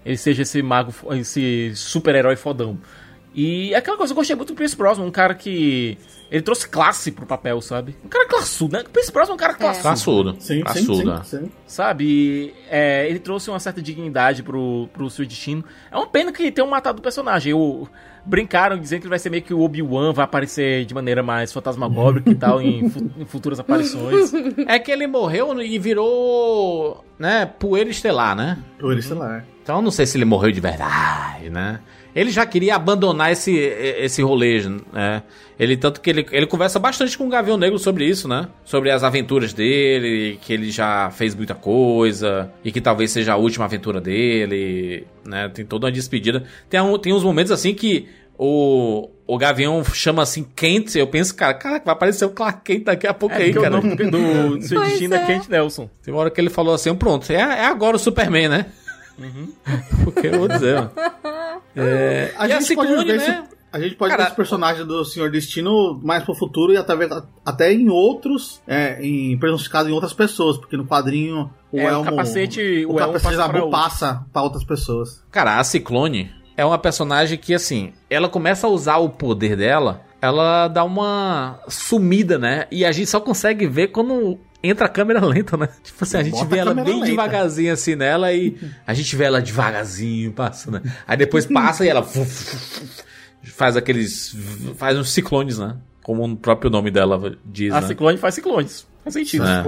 [0.03, 2.79] Ele seja esse mago, esse super-herói fodão.
[3.33, 5.97] E é aquela coisa, eu gostei muito do Pierce Brosnan, um cara que...
[6.29, 7.93] Ele trouxe classe pro papel, sabe?
[8.05, 8.83] Um cara classudo, né?
[8.85, 10.35] O Pierce Brosnan é um cara classudo, Classudo.
[10.39, 11.23] Sim, sim, Classudo.
[11.25, 11.51] sim, sim.
[11.67, 12.05] sabe?
[12.05, 15.61] E, é, ele trouxe uma certa dignidade pro, pro seu destino.
[15.91, 17.53] É uma pena que tenham matado o personagem.
[17.53, 17.85] O,
[18.25, 21.51] brincaram dizendo que ele vai ser meio que o Obi-Wan, vai aparecer de maneira mais
[21.51, 24.31] fantasmagórica e tal, em, fu- em futuras aparições.
[24.67, 28.57] É que ele morreu e virou, né, poeira estelar, né?
[28.97, 29.43] Isso lá.
[29.63, 31.49] Então eu não sei se ele morreu de verdade.
[31.49, 31.79] né?
[32.15, 35.23] Ele já queria abandonar esse, esse rolê, né?
[35.57, 38.47] Ele, tanto que ele, ele conversa bastante com o Gavião Negro sobre isso, né?
[38.65, 43.37] Sobre as aventuras dele, que ele já fez muita coisa, e que talvez seja a
[43.37, 45.49] última aventura dele, né?
[45.49, 46.43] Tem toda uma despedida.
[46.69, 48.07] Tem, um, tem uns momentos assim que
[48.43, 52.85] o, o Gavião chama assim Kent, eu penso, cara, cara, vai aparecer o Clark Kent
[52.85, 53.77] daqui a pouco É, aí, cara.
[53.77, 55.25] o nome do seu destino é é.
[55.27, 55.87] Kent Nelson.
[56.01, 58.65] Tem uma hora que ele falou assim, pronto, é, é agora o Superman, né?
[60.03, 60.91] Porque eu vou dizer, mano.
[61.75, 63.23] É, A e a gente pode Ciclone, ver né?
[63.23, 66.77] esse, a gente pode Cara, ver esse personagem do Senhor Destino mais pro futuro e
[66.77, 66.93] até,
[67.45, 71.89] até em outros, é, em personificado em outras pessoas, porque no quadrinho o É, o
[71.89, 73.69] Elmo, capacete- o, o Elmo capacete passa da outro.
[73.71, 75.23] passa pra outras pessoas.
[75.31, 80.01] Cara, a Ciclone é uma personagem que, assim, ela começa a usar o poder dela,
[80.21, 82.67] ela dá uma sumida, né?
[82.69, 85.67] E a gente só consegue ver quando entra a câmera lenta, né?
[85.83, 87.05] Tipo assim, a gente Bota vê a ela bem lenta.
[87.07, 90.81] devagarzinho assim nela e a gente vê ela devagarzinho passando.
[91.07, 92.05] Aí depois passa e ela
[93.43, 94.35] faz aqueles.
[94.77, 95.77] faz uns ciclones, né?
[96.03, 97.87] Como o próprio nome dela diz, A né?
[97.87, 98.87] Ciclone faz ciclones.
[99.03, 99.45] Faz sentido.
[99.45, 99.63] É.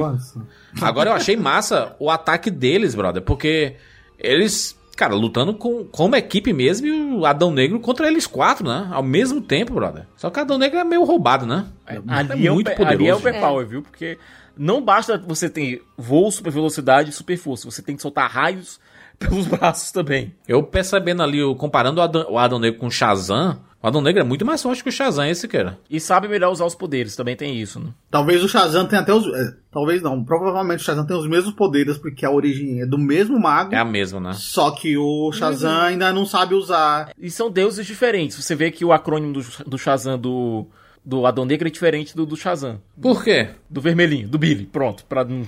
[0.81, 3.75] Agora eu achei massa o ataque deles, brother, porque
[4.17, 8.87] eles, cara, lutando com, como equipe mesmo e o Adão Negro contra eles quatro, né?
[8.91, 10.05] Ao mesmo tempo, brother.
[10.17, 11.65] Só que o Adão Negro é meio roubado, né?
[12.07, 13.27] Ali é, o, muito pe- ali é o poderoso.
[13.27, 13.81] overpower, viu?
[13.83, 14.17] Porque
[14.57, 17.69] não basta você ter voo, super velocidade e super força.
[17.69, 18.79] Você tem que soltar raios
[19.19, 20.33] pelos braços também.
[20.47, 24.01] Eu percebendo ali, o- comparando o Adão, o Adão Negro com o Shazam, o Adão
[24.01, 25.77] Negro é muito mais forte que o Shazam, esse cara.
[25.89, 27.87] E sabe melhor usar os poderes, também tem isso, né?
[28.09, 29.25] Talvez o Shazam tenha até os.
[29.27, 32.97] é, talvez não, provavelmente o Shazam tem os mesmos poderes, porque a origem é do
[32.97, 33.75] mesmo mago.
[33.75, 34.33] É a mesma, né?
[34.35, 37.11] Só que o Shazam ainda não sabe usar.
[37.19, 38.41] E são deuses diferentes.
[38.41, 40.65] Você vê que o acrônimo do, do Shazam do,
[41.05, 42.81] do Adão Negro é diferente do do Shazam.
[43.01, 43.49] Por quê?
[43.69, 44.65] Do vermelhinho, do Billy.
[44.65, 45.43] Pronto, pra, pra,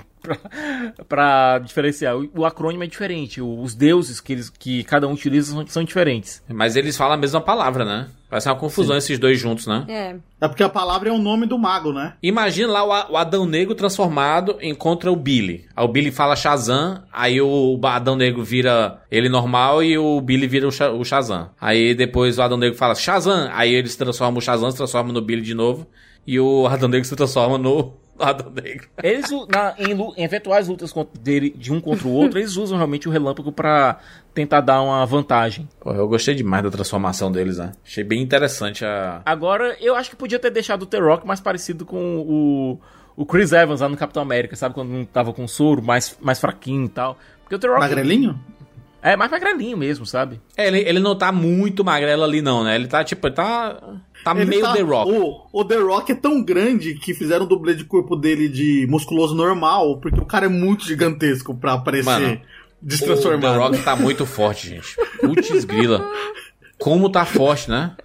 [1.07, 2.15] pra diferenciar.
[2.17, 3.41] O, o acrônimo é diferente.
[3.41, 6.43] o- Os deuses que, eles, que cada um utiliza são, são diferentes.
[6.47, 8.07] Mas eles falam a mesma palavra, né?
[8.29, 9.85] Vai ser uma confusão esses dois juntos, né?
[9.87, 10.15] É.
[10.41, 12.13] É porque a palavra é o nome do mago, né?
[12.21, 15.65] Imagina lá o Adão Negro transformado encontra o Billy.
[15.75, 20.47] Aí o Billy fala Shazam, aí o Adão Negro vira ele normal e o Billy
[20.47, 21.49] vira o, Sha- o Shazam.
[21.61, 25.21] Aí depois o Adão Negro fala Shazam, aí eles transformam o Shazam, se transformam no
[25.21, 25.87] Billy de novo.
[26.27, 28.87] E o Adão Negro se transforma no Adão Negro.
[29.03, 33.07] Eles, na- em, em eventuais lutas dele, de um contra o outro, eles usam realmente
[33.07, 33.99] o relâmpago pra
[34.33, 35.67] tentar dar uma vantagem.
[35.79, 37.71] Pô, eu gostei demais da transformação deles, né?
[37.85, 39.21] Achei bem interessante a.
[39.25, 42.79] Agora, eu acho que podia ter deixado o The Rock mais parecido com o,
[43.15, 44.73] o Chris Evans lá no Capitão América, sabe?
[44.75, 47.17] Quando não tava com soro, mais, mais fraquinho e tal.
[47.43, 48.39] Porque o The Rock Magrelinho?
[49.13, 50.39] É mais magrelinho mesmo, sabe?
[50.57, 52.75] É, ele, ele não tá muito magrelo ali, não, né?
[52.75, 53.79] Ele tá tipo, ele tá.
[54.23, 55.11] Tá Ele meio tá- The Rock.
[55.11, 58.87] O, o The Rock é tão grande que fizeram o dublê de corpo dele de
[58.89, 62.41] musculoso normal, porque o cara é muito gigantesco pra aparecer Mano, O The
[62.81, 63.59] destransformado.
[63.59, 64.95] Rock tá muito forte, gente.
[65.19, 66.03] Putz grila.
[66.79, 67.95] Como tá forte, né?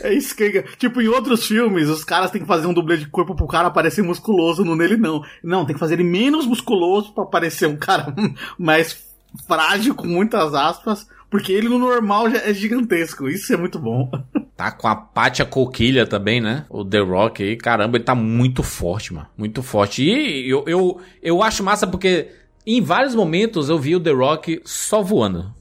[0.00, 0.62] É isso que.
[0.78, 3.70] Tipo, em outros filmes, os caras têm que fazer um dublê de corpo pro cara
[3.70, 5.22] parecer musculoso, no nele não.
[5.44, 8.14] Não, tem que fazer ele menos musculoso pra parecer um cara
[8.58, 9.05] mais
[9.46, 13.28] frágil, com muitas aspas, porque ele no normal já é gigantesco.
[13.28, 14.10] Isso é muito bom.
[14.56, 16.64] Tá com a Pátia Coquilha também, né?
[16.70, 19.26] O The Rock aí, caramba, ele tá muito forte, mano.
[19.36, 20.02] Muito forte.
[20.02, 22.30] E eu, eu, eu acho massa porque
[22.66, 25.54] em vários momentos eu vi o The Rock só voando.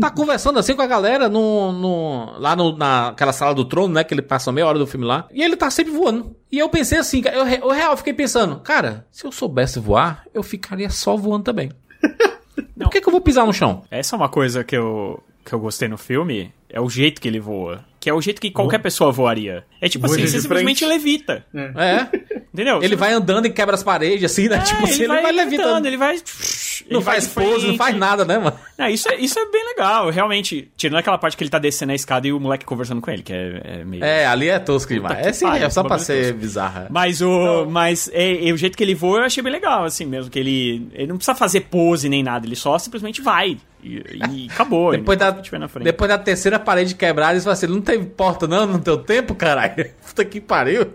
[0.00, 4.04] Tá conversando assim com a galera no, no, lá no, naquela sala do trono, né?
[4.04, 5.26] Que ele passa meia hora do filme lá.
[5.32, 6.36] E ele tá sempre voando.
[6.52, 10.42] E eu pensei assim, eu, eu real fiquei pensando, cara, se eu soubesse voar, eu
[10.42, 11.72] ficaria só voando também.
[12.78, 13.82] Por que, que eu vou pisar no chão?
[13.90, 17.28] Essa é uma coisa que eu, que eu gostei no filme, é o jeito que
[17.28, 17.84] ele voa.
[17.98, 19.64] Que é o jeito que qualquer pessoa voaria.
[19.80, 20.42] É tipo Voa assim, de você frente.
[20.42, 21.44] simplesmente levita.
[21.54, 22.06] É.
[22.52, 22.82] Entendeu?
[22.82, 24.56] Ele vai andando e quebra as paredes, assim, né?
[24.56, 25.84] É, tipo assim, ele vai levitando.
[25.86, 26.14] ele vai.
[26.16, 26.69] Não ele vai
[27.02, 28.56] faz de pose, não faz nada, né, mano?
[28.78, 30.70] Não, isso, é, isso é bem legal, realmente.
[30.76, 33.22] Tirando aquela parte que ele tá descendo a escada e o moleque conversando com ele,
[33.22, 34.04] que é, é meio.
[34.04, 35.26] É, ali é tosco demais.
[35.26, 36.38] É, sim, é só pra bagulho ser tosco.
[36.38, 36.86] bizarra.
[36.90, 37.66] Mas o.
[37.66, 40.30] Mas é, é, o jeito que ele voa eu achei bem legal, assim mesmo.
[40.30, 40.88] Que ele.
[40.92, 43.58] Ele não precisa fazer pose nem nada, ele só simplesmente vai.
[43.82, 44.92] E, e acabou.
[44.92, 48.46] Depois ele não da, depois da terceira parede quebrada, eles falam assim: não teve porta
[48.46, 49.90] não no teu tempo, caralho?
[50.06, 50.92] Puta que pariu.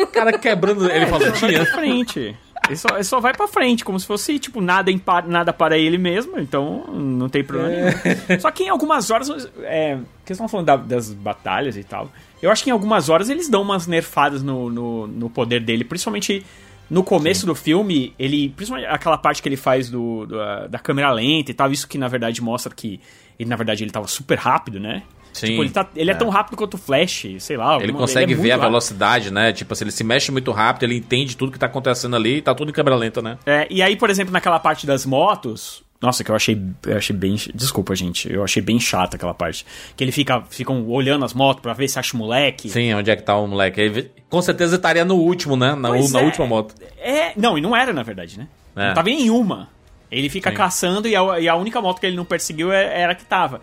[0.00, 0.90] O cara quebrando.
[0.90, 1.64] Ele falou: tinha.
[1.66, 2.36] frente.
[2.66, 5.78] Ele só, ele só vai pra frente, como se fosse, tipo, nada, em nada para
[5.78, 8.40] ele mesmo, então não tem problema nenhum.
[8.40, 9.28] Só que em algumas horas,
[9.62, 12.10] é, que estão falando da- das batalhas e tal,
[12.42, 15.84] eu acho que em algumas horas eles dão umas nerfadas no, no, no poder dele,
[15.84, 16.44] principalmente
[16.90, 20.36] no começo do filme, ele, principalmente aquela parte que ele faz do, do,
[20.68, 23.00] da câmera lenta e tal, isso que na verdade mostra que
[23.38, 25.02] ele, na verdade, ele tava super rápido, né?
[25.36, 25.46] Sim.
[25.48, 26.14] Tipo, ele, tá, ele é.
[26.14, 26.16] É.
[26.16, 27.76] tão rápido quanto o Flash, sei lá.
[27.80, 29.52] Ele consegue é ver a velocidade, né?
[29.52, 32.42] Tipo assim, ele se mexe muito rápido, ele entende tudo que tá acontecendo ali e
[32.42, 33.36] tá tudo em câmera lenta, né?
[33.44, 37.14] É, e aí, por exemplo, naquela parte das motos, Nossa, que eu achei, eu achei
[37.14, 37.36] bem.
[37.54, 38.32] Desculpa, gente.
[38.32, 39.66] Eu achei bem chata aquela parte.
[39.94, 42.68] Que ele fica ficam olhando as motos pra ver se acha moleque.
[42.70, 43.80] Sim, onde é que tá o moleque?
[43.80, 45.74] Ele, com certeza estaria no último, né?
[45.74, 46.24] Na, Pois na é.
[46.24, 46.74] última moto.
[46.98, 48.46] É, não, e não era, na verdade, né?
[48.74, 48.88] É.
[48.88, 49.68] Não tava em nenhuma.
[50.10, 50.56] Ele fica Sim.
[50.56, 53.24] caçando e a, e a única moto que ele não perseguiu é- era a que
[53.24, 53.60] tava.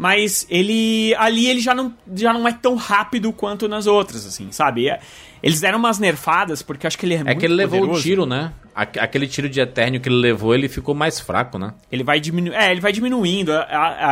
[0.00, 1.14] Mas ele.
[1.18, 4.88] Ali ele já não, já não é tão rápido quanto nas outras, assim, sabe?
[4.88, 4.98] É-
[5.42, 7.82] Eles deram umas nerfadas, porque acho que ele é, É muito que ele levou o
[7.82, 8.02] poderoso.
[8.02, 8.50] tiro, né?
[8.74, 11.74] Aque- Aquele tiro de Eternio que ele levou, ele ficou mais fraco, né?
[11.92, 12.54] Ele vai diminuindo.
[12.56, 13.52] É, ele vai diminuindo.
[13.52, 14.06] A- a-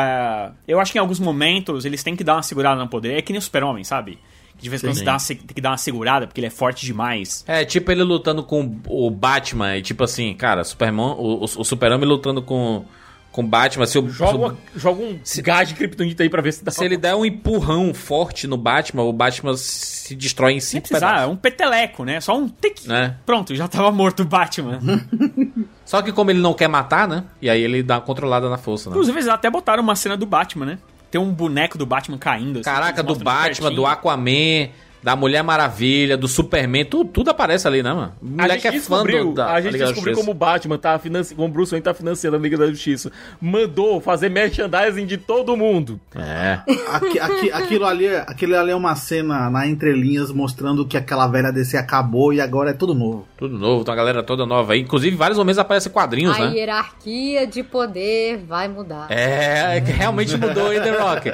[0.47, 3.17] a- eu acho que em alguns momentos eles têm que dar uma segurada no poder.
[3.17, 4.19] É que nem o Super-Homem, sabe?
[4.59, 6.85] Que de vez em quando você tem que dar uma segurada, porque ele é forte
[6.85, 7.45] demais.
[7.49, 11.65] É, tipo ele lutando com o Batman, e tipo assim, cara, Superman, o, o, o
[11.65, 12.85] Super-Homem lutando com
[13.31, 16.65] com Batman, se, o, Joga, se, joga um gás de kryptonita aí pra ver se
[16.65, 20.89] dá se ele der um empurrão forte no Batman, o Batman se destrói em cinco
[20.89, 22.21] precisar, é um peteleco, né?
[22.21, 22.89] Só um tic.
[22.91, 23.15] É.
[23.25, 24.81] Pronto, já tava morto o Batman.
[25.85, 27.25] Só que como ele não quer matar, né?
[27.41, 28.95] E aí ele dá uma controlada na força, né?
[28.95, 30.79] Inclusive, eles até botaram uma cena do Batman, né?
[31.11, 32.59] Tem um boneco do Batman caindo.
[32.59, 33.87] assim, Caraca, do Batman, do.
[33.87, 34.69] Aquaman,
[35.03, 38.13] da Mulher Maravilha, do Superman, tudo, tudo aparece ali, né, mano?
[38.21, 40.77] O A moleque gente é fã do, da a gente Liga descobriu como o Batman
[40.79, 43.11] tá financiando, como o Bruce Wayne tá financiando a Liga da Justiça.
[43.41, 46.01] Mandou fazer merchandising de todo mundo.
[46.17, 46.61] É.
[46.93, 51.27] Aqui- aqui- aquilo, ali, é- aquilo ali é uma cena na entrelinhas mostrando que aquela
[51.29, 53.27] velha DC acabou e agora é tudo novo.
[53.37, 54.81] Tudo novo, tem uma galera toda nova aí.
[54.81, 56.55] Inclusive, vários momentos aparecem quadrinhos, A né?
[56.57, 59.07] hierarquia de poder vai mudar.
[59.11, 61.31] É, é que realmente mudou aí, The Rock.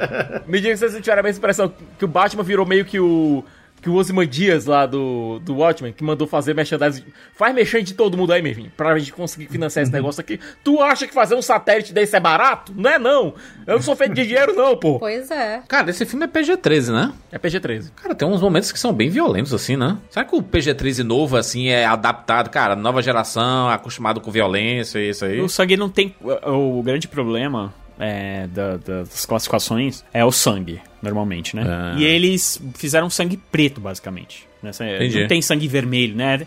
[0.47, 3.43] Me diga se vocês tiveram a mesma impressão que o Batman virou meio que o.
[3.85, 7.03] Que o Ozymandias lá do, do Watchmen, que mandou fazer merchandising.
[7.35, 10.39] Faz mexer de todo mundo aí, Mervin, pra gente conseguir financiar esse negócio aqui.
[10.63, 12.73] Tu acha que fazer um satélite desse é barato?
[12.75, 13.35] Não é não.
[13.67, 14.97] Eu não sou feito de dinheiro, não, pô.
[14.97, 15.61] Pois é.
[15.67, 17.13] Cara, esse filme é PG-13, né?
[17.31, 17.91] É PG-13.
[17.95, 19.99] Cara, tem uns momentos que são bem violentos, assim, né?
[20.09, 25.11] Será que o PG-13 novo, assim, é adaptado, cara, nova geração, acostumado com violência e
[25.11, 25.39] isso aí?
[25.39, 26.15] O sangue não tem.
[26.43, 31.63] O grande problema é, da- da- das classificações é o sangue, normalmente, né?
[31.65, 31.95] Ah.
[31.97, 34.47] E eles fizeram sangue preto, basicamente.
[34.61, 35.21] Nessa, Entendi.
[35.21, 36.45] não tem sangue vermelho, né?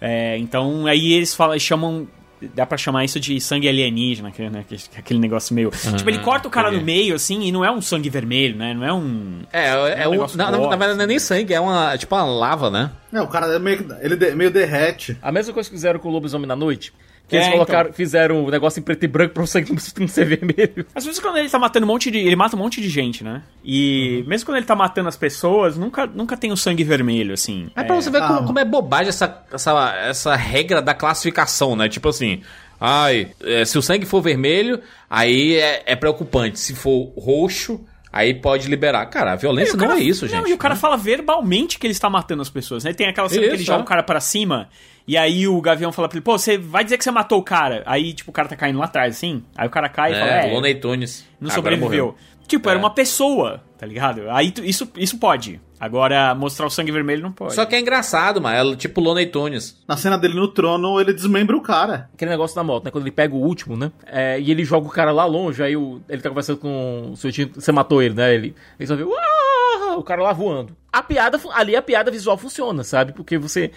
[0.00, 2.06] É, então aí eles falam, chamam.
[2.54, 5.70] Dá pra chamar isso de sangue alienígena, que, né, que- que- aquele negócio meio.
[5.96, 6.80] tipo, ele corta o cara entendi.
[6.82, 8.72] no meio, assim, e não é um sangue vermelho, né?
[8.74, 9.40] Não é um.
[9.52, 12.14] É, é, É um um, na, na, verdade não é nem sangue, é uma, tipo
[12.14, 12.92] uma lava, né?
[13.12, 15.18] É, o cara é meio, ele de- meio derrete.
[15.20, 16.92] A mesma coisa que fizeram com o Lobisomem na Noite.
[17.28, 19.62] Que eles É, colocaram, fizeram o negócio em preto e branco pra você
[19.98, 20.86] não ser vermelho.
[20.94, 22.18] Às vezes quando ele tá matando um monte de.
[22.18, 23.42] Ele mata um monte de gente, né?
[23.62, 27.68] E mesmo quando ele tá matando as pessoas, nunca, nunca tem o sangue vermelho, assim.
[27.76, 28.42] É pra você ver como, Ah.
[28.44, 31.86] como é bobagem essa, essa, essa regra da classificação, né?
[31.88, 32.40] Tipo assim,
[32.80, 36.58] ai, é, se o sangue for vermelho, aí é, é preocupante.
[36.58, 37.78] Se for roxo,
[38.10, 39.04] aí pode liberar.
[39.06, 40.40] Cara, a violência o não cara- é isso, gente.
[40.40, 40.80] Não, e o cara né?
[40.80, 42.94] fala verbalmente que ele está matando as pessoas, né?
[42.94, 43.82] Tem aquela cena que ele Isso, joga é.
[43.82, 44.68] o cara pra cima,
[45.08, 47.42] e aí o Gavião fala pra ele, pô, você vai dizer que você matou o
[47.42, 47.82] cara.
[47.86, 49.42] Aí, tipo, o cara tá caindo lá atrás, assim.
[49.56, 51.26] Aí o cara cai e fala, É, é, Tunes.
[51.40, 51.88] não Agora sobreviveu.
[51.88, 52.14] morreu.
[52.46, 52.82] Tipo, era É.
[52.82, 54.22] uma pessoa, tá ligado?
[54.30, 55.60] Aí tu- isso, isso pode.
[55.78, 57.54] Agora, mostrar o sangue vermelho não pode.
[57.54, 58.72] Só que é engraçado, mano.
[58.72, 59.78] É tipo Looney Tunes.
[59.86, 62.08] Na cena dele no trono, ele desmembra o cara.
[62.14, 62.90] Aquele negócio da moto, né?
[62.90, 63.92] Quando ele pega o último, né?
[64.06, 67.16] É, e ele joga o cara lá longe, aí o- ele tá conversando com o
[67.16, 68.34] seu tio, você matou ele, né?
[68.34, 70.74] Ele, ele só vê "Uau!" o cara lá voando.
[70.98, 73.12] A piada, ali a piada visual funciona, sabe?
[73.12, 73.70] Porque você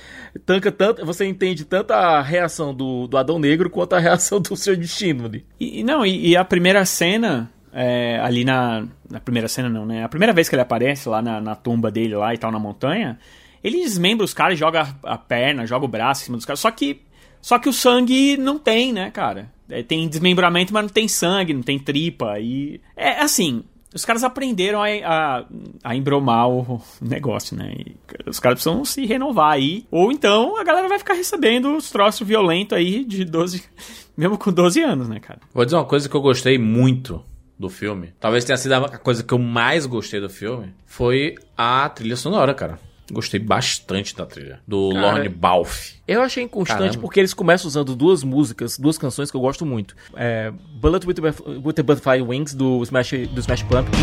[0.43, 4.55] tanca tanto, você entende tanto a reação do, do Adão Negro quanto a reação do
[4.55, 5.45] seu destino ali.
[5.59, 8.87] E, não, e, e a primeira cena, é, ali na.
[9.09, 10.03] Na primeira cena não, né?
[10.03, 12.57] A primeira vez que ele aparece lá na, na tumba dele lá e tal, na
[12.57, 13.19] montanha,
[13.63, 16.59] ele desmembra os caras, joga a, perna, joga o braço em cima dos caras.
[16.59, 17.01] Só que.
[17.39, 19.51] Só que o sangue não tem, né, cara?
[19.69, 22.39] É, tem desmembramento, mas não tem sangue, não tem tripa.
[22.39, 22.81] E.
[22.95, 23.63] É assim.
[23.93, 25.45] Os caras aprenderam a, a,
[25.83, 27.73] a embromar o negócio, né?
[27.77, 29.85] E os caras precisam se renovar aí.
[29.91, 33.63] Ou então a galera vai ficar recebendo os troços violentos aí de 12.
[34.15, 35.39] Mesmo com 12 anos, né, cara?
[35.53, 37.23] Vou dizer uma coisa que eu gostei muito
[37.57, 38.13] do filme.
[38.19, 40.73] Talvez tenha sido a coisa que eu mais gostei do filme.
[40.85, 42.79] Foi a trilha sonora, cara.
[43.11, 44.59] Gostei bastante da trilha.
[44.67, 45.95] Do Cara, Lorne Balfe.
[46.07, 46.99] Eu achei inconstante Caramba.
[46.99, 49.95] porque eles começam usando duas músicas, duas canções que eu gosto muito.
[50.15, 51.15] É, Bullet with
[51.63, 54.01] with the Butterfly Wings, do Smash, do Smash Pumpkins.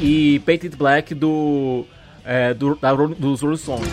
[0.00, 1.84] E Painted Black do,
[2.24, 3.88] é, do, da, dos Rolling Stones.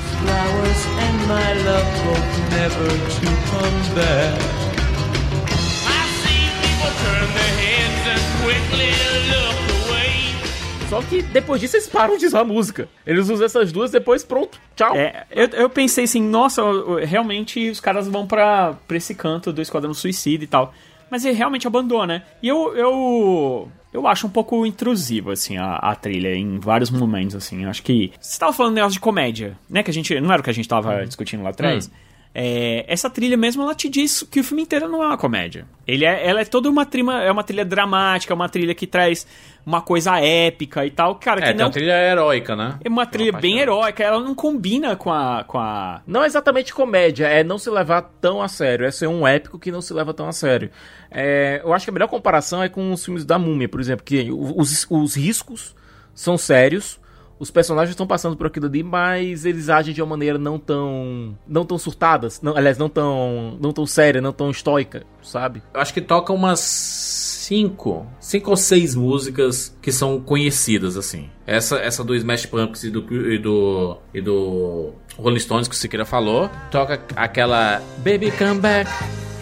[10.93, 12.87] Só que depois disso eles param de usar a música.
[13.03, 14.95] Eles usam essas duas, depois pronto, tchau.
[14.95, 16.61] É, eu, eu pensei assim, nossa,
[17.03, 20.71] realmente os caras vão pra, pra esse canto do Esquadrão Suicida e tal.
[21.09, 22.23] Mas ele realmente abandona, né?
[22.43, 27.33] E eu, eu, eu acho um pouco intrusivo, assim, a, a trilha em vários momentos,
[27.33, 27.63] assim.
[27.63, 28.13] Eu acho que.
[28.21, 29.81] Você tava falando negócio de comédia, né?
[29.81, 30.19] Que a gente.
[30.21, 31.89] Não era o que a gente tava discutindo lá atrás?
[32.35, 35.67] É, essa trilha mesmo, ela te diz que o filme inteiro não é uma comédia.
[35.85, 39.27] Ele é, ela é toda uma trilha, é uma trilha dramática, uma trilha que traz
[39.63, 41.15] uma coisa épica e tal.
[41.15, 42.79] Cara, É, que não uma trilha heróica, né?
[42.83, 45.43] é uma trilha bem heróica, ela não combina com a.
[45.43, 46.01] Com a...
[46.07, 48.85] Não é exatamente comédia, é não se levar tão a sério.
[48.85, 50.71] É ser um épico que não se leva tão a sério.
[51.11, 54.03] É, eu acho que a melhor comparação é com os filmes da Múmia, por exemplo,
[54.03, 55.75] que os, os riscos
[56.15, 56.99] são sérios,
[57.43, 61.37] os personagens estão passando por aquilo ali, mas eles agem de uma maneira não tão.
[61.47, 63.57] não tão surtadas, não, aliás, não tão.
[63.61, 65.61] não tão séria, não tão estoica, sabe?
[65.73, 71.29] Eu acho que toca umas cinco, cinco ou seis músicas que são conhecidas, assim.
[71.45, 75.77] Essa, essa do Smash Pumpkins e do, e do, e do Rolling Stones que o
[75.77, 76.49] Siqueira falou.
[76.71, 78.89] Toca aquela Baby Come Back.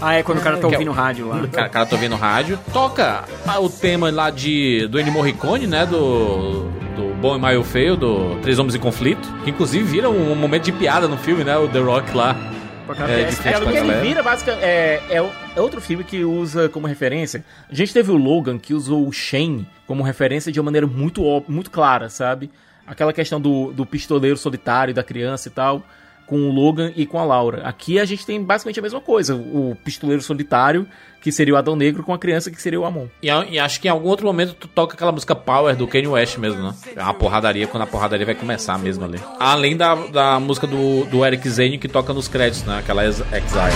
[0.03, 1.37] Ah, é quando o cara tá Que é ouvindo o- rádio lá.
[1.45, 2.57] O cara, cara tá ouvindo rádio.
[2.73, 3.23] Toca
[3.61, 5.85] o tema lá de, do Ennio Morricone, né?
[5.85, 6.63] Do,
[6.95, 9.27] do Bom e Maio Feio, do Três Homens em Conflito.
[9.43, 11.55] Que inclusive vira um, momento de piada no filme, né?
[11.57, 12.35] O The Rock lá.
[13.07, 14.63] É, de É, pra porque ele vira basicamente.
[14.63, 17.45] É, é, o- é outro filme que usa como referência.
[17.69, 21.21] A gente teve o Logan que usou o Shane como referência de uma maneira muito,
[21.47, 22.49] muito clara, sabe?
[22.87, 25.83] Aquela questão do, do pistoleiro solitário, da criança e tal,
[26.31, 27.61] com o Logan e com a Laura.
[27.67, 29.35] Aqui a gente tem basicamente a mesma coisa.
[29.35, 30.87] O pistoleiro solitário,
[31.21, 33.07] que seria o Adão Negro, com a criança, que seria o Amon.
[33.21, 35.85] E, a- e acho que em algum outro momento tu toca aquela música Power do
[35.85, 36.73] Kanye West mesmo, né?
[36.95, 39.19] É uma porradaria quando a porradaria vai começar mesmo ali.
[39.41, 42.79] Além da, da música do, do Eric Zane que toca nos créditos, né?
[42.79, 43.75] Aquela Ex- Exile.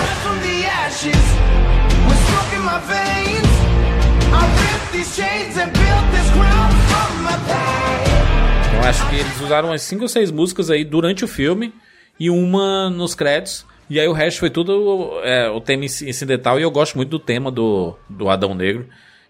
[8.70, 11.72] Então acho que eles usaram umas 5 ou 6 músicas aí durante o filme
[12.18, 13.64] e uma nos créditos.
[13.88, 17.10] E aí o resto foi tudo é, o tema inci- incidental e eu gosto muito
[17.10, 18.86] do tema do, do Adão Negro.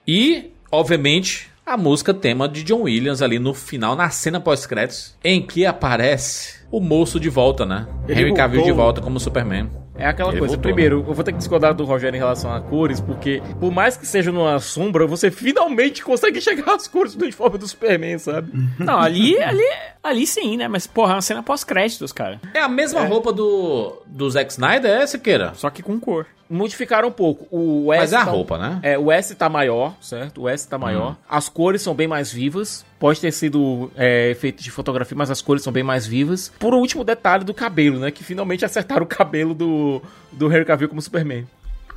[0.09, 5.43] E, obviamente, a música tema de John Williams ali no final, na cena pós-créditos, em
[5.43, 7.87] que aparece o moço de volta, né?
[8.09, 8.85] Ele Henry Cavill de voltou.
[8.85, 9.69] volta como Superman.
[9.99, 10.55] É aquela Ele coisa.
[10.55, 13.73] voltou, Primeiro, eu vou ter que discordar do Rogério em relação a cores, porque por
[13.73, 18.19] mais que seja numa sombra, você finalmente consegue chegar às cores do uniforme do Superman,
[18.19, 18.51] sabe?
[18.79, 19.65] Não, ali, ali,
[20.03, 20.69] ali sim, né?
[20.69, 22.41] Mas, porra, é uma cena pós-créditos, cara.
[22.53, 25.53] É a mesma roupa do, do Zack Snyder, é, Siqueira?
[25.55, 26.27] Só que com cor.
[26.49, 27.47] Modificaram um pouco.
[27.51, 28.79] O S Mas é a tá- roupa, né?
[28.83, 30.43] É, o S tá maior, certo?
[30.43, 31.13] O S tá maior.
[31.13, 31.17] Hum.
[31.29, 32.85] As cores são bem mais vivas.
[32.99, 36.53] Pode ter sido é, efeito de fotografia, mas as cores são bem mais vivas.
[36.59, 38.11] Por último detalhe do cabelo, né?
[38.11, 40.01] Que finalmente acertaram o cabelo do,
[40.33, 41.47] do Henry Cavill como Superman.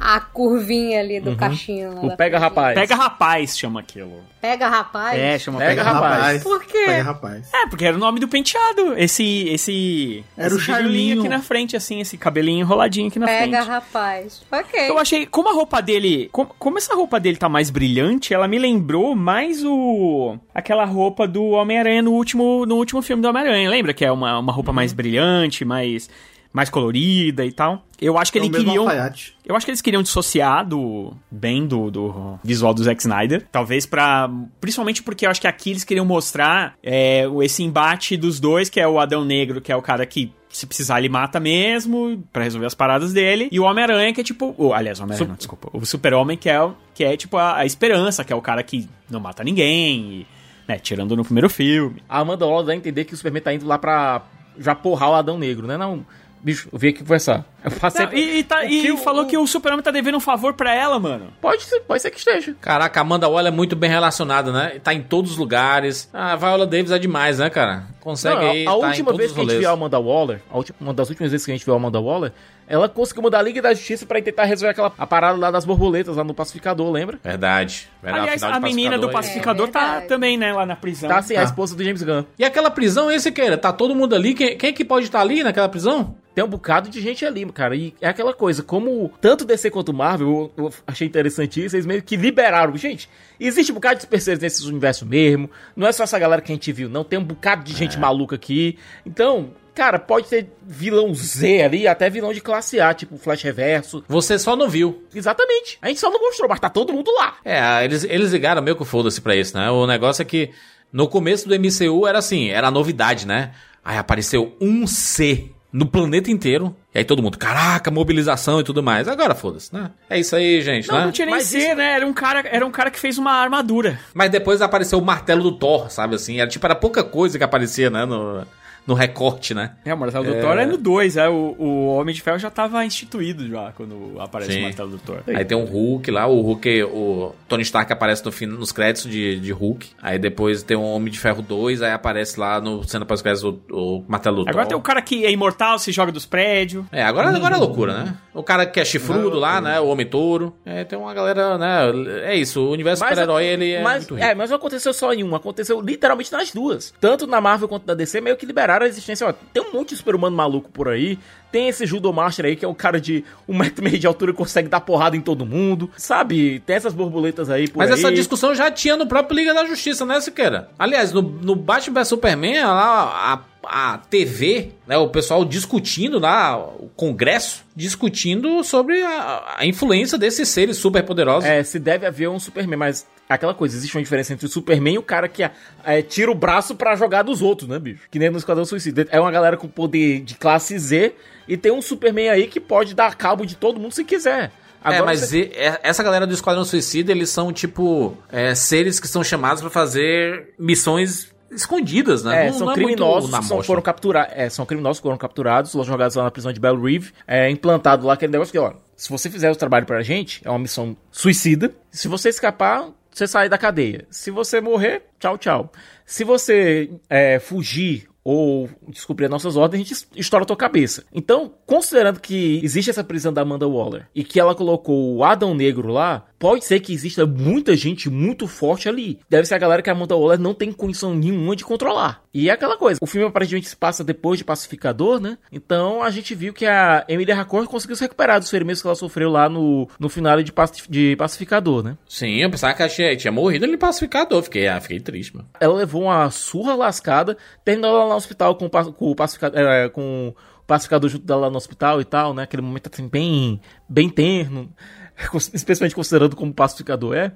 [0.02, 1.94] A curvinha ali do cachinho.
[1.94, 2.50] lá O Pega frente.
[2.50, 2.76] Rapaz.
[2.80, 4.22] Pega rapaz, chama aquilo.
[4.42, 5.20] Pega rapaz.
[5.20, 6.16] É, chama Pega pega, rapaz.
[6.16, 6.44] rapaz.
[6.44, 6.84] Por quê?
[6.86, 7.50] Pega, rapaz.
[7.54, 8.94] É, porque era o nome do penteado.
[8.98, 9.50] Esse.
[9.50, 11.20] esse Era o esse bigolinho Charlinho.
[11.20, 13.68] aqui na frente, assim, esse cabelinho enroladinho aqui na Pega frente.
[13.68, 14.42] rapaz.
[14.52, 14.90] Ok.
[14.90, 18.48] Eu achei, como a roupa dele, como, como essa roupa dele tá mais brilhante, ela
[18.48, 23.70] me lembrou mais o aquela roupa do Homem-Aranha no último, no último filme do Homem-Aranha,
[23.70, 26.10] lembra que é uma, uma roupa mais brilhante, mais
[26.52, 27.84] mais colorida e tal.
[28.02, 29.36] Eu acho que É mesmo queriam alfaiate.
[29.46, 33.46] eu acho que eles queriam dissociar do bem do, do visual do Zack Snyder.
[33.52, 34.30] Talvez pra.
[34.62, 38.80] Principalmente porque eu acho que aqui eles queriam mostrar é, esse embate dos dois, que
[38.80, 40.32] é o Adão Negro, que é o cara que.
[40.52, 43.50] Se precisar, ele mata mesmo, pra resolver as paradas dele.
[43.52, 44.56] E o Homem-Aranha, que é tipo.
[44.58, 45.70] o- aliás, o Homem-Aranha, não, desculpa.
[45.72, 48.64] O Super-Homem, que é, o- que é tipo a, a esperança, que é o cara
[48.64, 50.28] que não mata ninguém, e,
[50.68, 52.02] né, tirando no primeiro filme.
[52.10, 54.24] A Amanda Waller dá a entender que o Superman tá indo lá pra
[54.58, 55.78] já porrar o Adão Negro, né?
[55.78, 56.04] Não,
[56.42, 57.46] bicho, eu vim aqui conversar.
[57.64, 58.06] Eu passei...
[58.06, 60.20] Não, e e, tá- o e que o- falou que o Super-Homem tá devendo um
[60.22, 61.28] favor pra ela, mano.
[61.42, 62.56] Pode ser, pode ser que esteja.
[62.62, 64.80] Caraca, a Amanda Waller é muito bem relacionada, né?
[64.84, 66.10] Tá em todos os lugares.
[66.14, 67.84] Ah, A Viola Davis é demais, né, cara?
[68.00, 70.00] Consegue Não, aí, a tá em última todos vez que a gente viu a Amanda
[70.00, 72.32] Waller, a última- uma das últimas vezes que a gente viu a Amanda Waller,
[72.70, 75.66] ela conseguiu mudar a Liga da Justiça pra tentar resolver aquela a parada lá das
[75.66, 77.20] borboletas lá no Pacificador, lembra?
[77.24, 77.90] Verdade.
[78.02, 80.08] Verdade, Aliás, a menina do Pacificador É tá verdade.
[80.08, 81.10] também, né, lá na prisão.
[81.10, 81.44] Tá a Tá.
[81.44, 82.24] esposa do James Gunn.
[82.38, 84.34] E aquela prisão, esse que Tá todo mundo ali?
[84.36, 86.16] Quem, quem que pode estar ali naquela prisão?
[86.36, 87.76] Tem um bocado de gente ali, cara.
[87.76, 91.86] E é aquela coisa, como tanto DC quanto Marvel, eu, eu achei interessante isso, eles
[91.86, 92.78] meio que liberaram.
[92.78, 93.10] Gente,
[93.40, 95.50] existe um bocado de supercílios nesses universos mesmo.
[95.76, 97.04] Não é só essa galera que a gente viu, não.
[97.04, 98.78] Tem um bocado de gente maluca aqui.
[99.06, 99.50] Então,
[99.80, 104.04] cara, pode ter vilão Z ali, até vilão de classe A, tipo Flash Reverso.
[104.10, 105.04] Você só não viu.
[105.16, 105.78] Exatamente.
[105.82, 107.36] A gente só não mostrou, mas tá todo mundo lá.
[107.46, 109.72] É, eles, eles ligaram meio que foda-se pra isso, né?
[109.72, 110.52] O negócio é que
[110.92, 113.52] no começo do MCU era assim, era novidade, né?
[113.86, 116.76] Aí apareceu um C no planeta inteiro.
[116.94, 119.08] E aí todo mundo, caraca, mobilização e tudo mais.
[119.08, 119.92] Agora foda-se, né?
[120.10, 121.06] É isso aí, gente, Não, né?
[121.06, 121.94] não tinha nem Mas ser, isso- né?
[121.94, 124.00] Era um, cara, era um cara que fez uma armadura.
[124.14, 126.40] Mas depois apareceu o martelo do Thor, sabe assim?
[126.42, 128.04] Era tipo, era pouca coisa que aparecia, né?
[128.06, 128.44] No,
[128.90, 129.74] no recorte, né?
[129.86, 132.50] É, o martelo do Thor é no 2, é, o, o Homem de Ferro já
[132.50, 134.60] tava instituído já, quando aparece Sim.
[134.62, 135.20] o martelo do Thor.
[135.28, 139.12] Aí tem um Hulk lá, o Hulk, o Tony Stark aparece no fim, nos créditos
[139.12, 139.92] de, de Hulk.
[140.02, 143.44] Aí depois tem o Homem de Ferro 2, aí aparece lá no cena pós créditos
[143.44, 144.70] o, o martelo do Agora Thor.
[144.70, 146.84] tem o cara que é imortal, se joga dos prédios.
[146.92, 148.18] É, agora, agora é loucura, né?
[148.34, 149.80] O cara que é chifrudo lá, né?
[149.80, 150.56] O Homem-Touro.
[150.66, 152.24] É, tem uma galera, né?
[152.24, 154.28] É isso, o universo super-herói, ele é mas, muito rico.
[154.28, 156.92] é, mas não aconteceu só em uma, aconteceu literalmente nas duas.
[157.00, 159.28] Tanto na Marvel quanto na DC, meio que liberaram a existência.
[159.28, 161.18] Ó, tem um monte de super-humano maluco por aí.
[161.52, 164.08] Tem esse Judo Master aí, que é um cara de um metro e meio de
[164.08, 165.90] altura e consegue dar porrada em todo mundo.
[165.98, 166.60] Sabe?
[166.66, 167.98] Tem essas borboletas aí por Mas aí.
[167.98, 170.70] essa discussão já tinha no próprio Liga da Justiça, né, Siqueira?
[170.78, 176.58] Aliás, no, no Batman vs Superman, lá, a, a TV, né, o pessoal discutindo lá,
[176.58, 181.50] o Congresso, discutindo sobre a, a influência desses seres superpoderosos.
[181.50, 184.96] É, se deve haver um Superman, mas aquela coisa, existe uma diferença entre o Superman
[184.96, 188.02] e o cara que é, tira o braço pra jogar dos outros, né, bicho?
[188.10, 189.08] Que nem no Esquadrão Suicida.
[189.12, 191.14] É uma galera com poder de classe Z
[191.48, 194.52] e tem um Superman aí que pode dar cabo de todo mundo se quiser.
[194.84, 199.08] é, mas você- é- essa galera do Esquadrão Suicida, eles são, tipo, é, seres que
[199.08, 202.46] são chamados pra fazer missões escondidas, né?
[202.46, 204.34] É, Não- são não é criminosos que são, foram capturados.
[204.36, 207.50] É, são criminosos que foram capturados, foram jogados lá na prisão de Bell Reeve, é,
[207.50, 210.60] implantado lá aquele negócio que, ó, se você fizer o trabalho pra gente, é uma
[210.60, 211.72] missão suicida.
[211.92, 214.06] Se você escapar, você sai da cadeia.
[214.10, 215.72] Se você morrer, tchau, tchau.
[216.06, 221.04] Se você é, fugir ou descobrir as nossas ordens, a gente estoura a tua cabeça.
[221.14, 225.56] Então, considerando que existe essa prisão da Amanda Waller e que ela colocou o Adão
[225.56, 229.20] Negro lá, pode ser que exista muita gente muito forte ali.
[229.30, 232.24] Deve ser a galera que a Amanda Waller não tem condição nenhuma de controlar.
[232.34, 235.38] E é aquela coisa, o filme aparentemente se passa depois de Pacificador, né?
[235.52, 238.96] Então a gente viu que a Emilia Racord conseguiu se recuperar dos ferimentos que ela
[238.96, 241.98] sofreu lá no, no final de, Pacif- de Pacificador, né?
[242.08, 244.44] Sim, eu pensava que ela tinha, tinha morrido ali pacificador.
[244.44, 245.50] Fiquei, ah, fiquei triste, mano.
[245.60, 250.28] Ela levou uma surra lascada, terminou lá no hospital com, com o pacificador, é, com
[250.30, 250.36] o
[250.68, 252.44] pacificador junto dela lá no hospital e tal, né?
[252.44, 254.72] Aquele momento assim, bem, bem terno,
[255.54, 257.32] especialmente considerando como o pacificador é.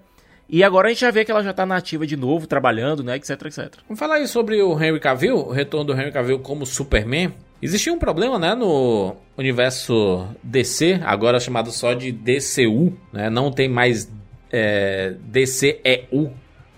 [0.48, 3.16] E agora a gente já vê que ela já tá nativa de novo, trabalhando, né?
[3.16, 3.74] Etc, etc.
[3.88, 7.34] Vamos falar aí sobre o Henry Cavill, o retorno do Henry Cavill como Superman.
[7.62, 13.30] Existia um problema, né, no universo DC, agora chamado só de DCU, né?
[13.30, 14.12] Não tem mais
[14.52, 16.34] é, DCEU,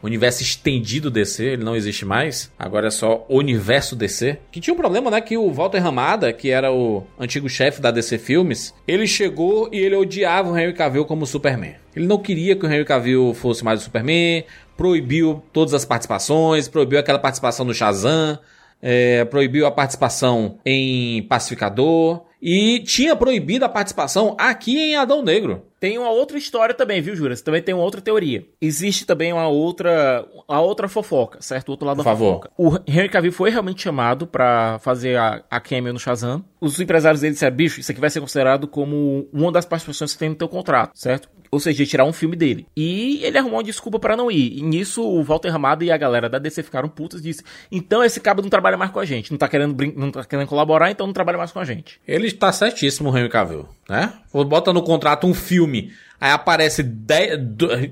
[0.06, 2.52] universo estendido DC, ele não existe mais.
[2.58, 4.40] Agora é só universo DC.
[4.52, 7.92] Que tinha um problema, né, que o Walter Ramada, que era o antigo chefe da
[7.92, 11.76] DC Filmes, ele chegou e ele odiava o Henry Cavill como Superman.
[11.96, 14.44] Ele não queria que o Henry Cavill fosse mais o Superman,
[14.76, 18.38] proibiu todas as participações, proibiu aquela participação no Shazam,
[18.82, 25.64] é, proibiu a participação em Pacificador e tinha proibido a participação aqui em Adão Negro.
[25.80, 27.42] Tem uma outra história também, viu, Juras?
[27.42, 28.46] Também tem uma outra teoria.
[28.62, 31.70] Existe também uma outra, a outra fofoca, certo?
[31.70, 32.34] O outro lado Por da favor.
[32.36, 32.52] fofoca.
[32.56, 36.46] O Henry Cavill foi realmente chamado pra fazer a, a cameo no Shazam.
[36.62, 40.20] Os empresários dele disseram, bicho, isso aqui vai ser considerado como uma das participações que
[40.20, 41.28] tem no teu contrato, certo?
[41.56, 42.68] Ou seja, tirar um filme dele.
[42.76, 44.58] E ele arrumou uma desculpa pra não ir.
[44.58, 48.04] E nisso, o Walter Ramada e a galera da DC ficaram putas e disse, então
[48.04, 49.32] esse cabo não trabalha mais com a gente.
[49.32, 52.00] Não tá querendo, não tá querendo colaborar, então não trabalha mais com a gente.
[52.06, 54.14] Ele está certíssimo, Henry Cavill, né?
[54.34, 55.94] Bota no contrato um filme,
[56.26, 56.84] aí aparece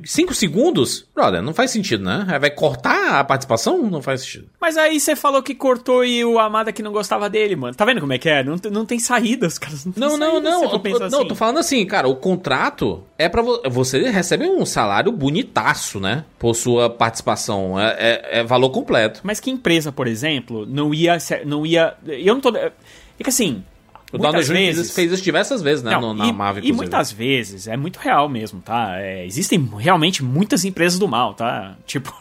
[0.05, 2.25] 5 segundos, brother, não faz sentido, né?
[2.27, 3.89] Aí vai cortar a participação?
[3.89, 4.47] Não faz sentido.
[4.59, 7.75] Mas aí você falou que cortou e o Amada que não gostava dele, mano.
[7.75, 8.43] Tá vendo como é que é?
[8.43, 10.63] Não, tem- não tem saída, os caras não Não, não, saída, não.
[10.63, 11.27] Eu, eu- não, assim.
[11.27, 16.25] tô falando assim, cara, o contrato é pra vo- você recebe um salário bonitaço, né?
[16.39, 17.79] Por sua participação.
[17.79, 19.19] É, é- é valor completo.
[19.23, 21.17] Mas que empresa, por exemplo, não ia.
[21.45, 22.55] Não ia eu não tô.
[22.55, 22.71] É
[23.23, 23.63] que assim.
[24.13, 24.53] O muitas Jr.
[24.53, 25.91] fez isso- diversas vezes, né?
[25.91, 28.95] Não, no- na e, Marvel, e muitas vezes, é muito real mesmo, tá?
[28.99, 31.75] É, existem realmente muitas empresas do mal, tá?
[31.85, 32.13] Tipo,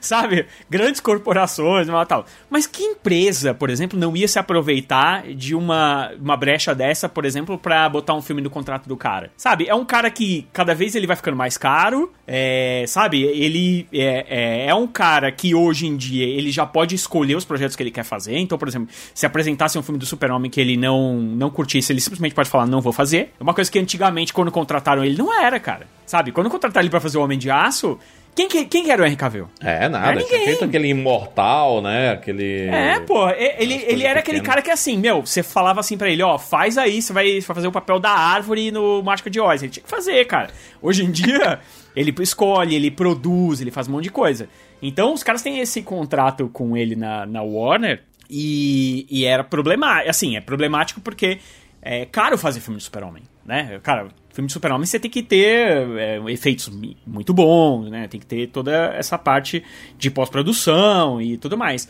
[0.00, 0.46] sabe?
[0.68, 2.26] Grandes corporações e tal.
[2.50, 7.24] Mas que empresa, por exemplo, não ia se aproveitar de uma, uma brecha dessa, por
[7.24, 9.30] exemplo, pra botar um filme no contrato do cara?
[9.36, 9.66] Sabe?
[9.68, 13.22] É um cara que cada vez ele vai ficando mais caro, é, sabe?
[13.22, 17.44] Ele é, é, é um cara que hoje em dia ele já pode escolher os
[17.44, 18.36] projetos que ele quer fazer.
[18.38, 22.00] Então, por exemplo, se apresentasse um filme do Super-Homem que ele não, não curtisse, ele
[22.00, 23.32] simplesmente pode falar, não vou fazer.
[23.38, 25.86] É uma coisa que antigamente, quando contrataram ele, não era, cara.
[26.06, 26.32] Sabe?
[26.32, 27.98] Quando contrataram ele pra fazer o Homem de Aço,
[28.34, 29.48] quem que, quem que era o Henry Cavill?
[29.60, 30.12] É, nada.
[30.12, 30.44] Tinha ninguém.
[30.44, 32.10] feito aquele imortal, né?
[32.10, 32.68] Aquele.
[32.68, 34.46] É, pô, ele, ele era aquele pequenas.
[34.46, 37.54] cara que assim, meu, você falava assim pra ele, ó, faz aí, você vai, vai
[37.54, 39.62] fazer o papel da árvore no Mágica de Oz.
[39.62, 40.50] Ele tinha que fazer, cara.
[40.82, 41.60] Hoje em dia,
[41.94, 44.48] ele escolhe, ele produz, ele faz um monte de coisa.
[44.82, 50.10] Então, os caras têm esse contrato com ele na, na Warner e, e era problemático.
[50.10, 51.38] Assim, é problemático porque
[51.82, 53.78] é caro fazer filme de super-homem, né?
[53.82, 56.70] Cara, filme de super-homem você tem que ter é, efeitos
[57.06, 58.08] muito bons, né?
[58.08, 59.62] Tem que ter toda essa parte
[59.98, 61.88] de pós-produção e tudo mais.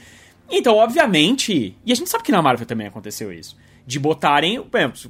[0.51, 3.57] Então, obviamente, e a gente sabe que na Marvel também aconteceu isso.
[3.87, 4.65] De botarem.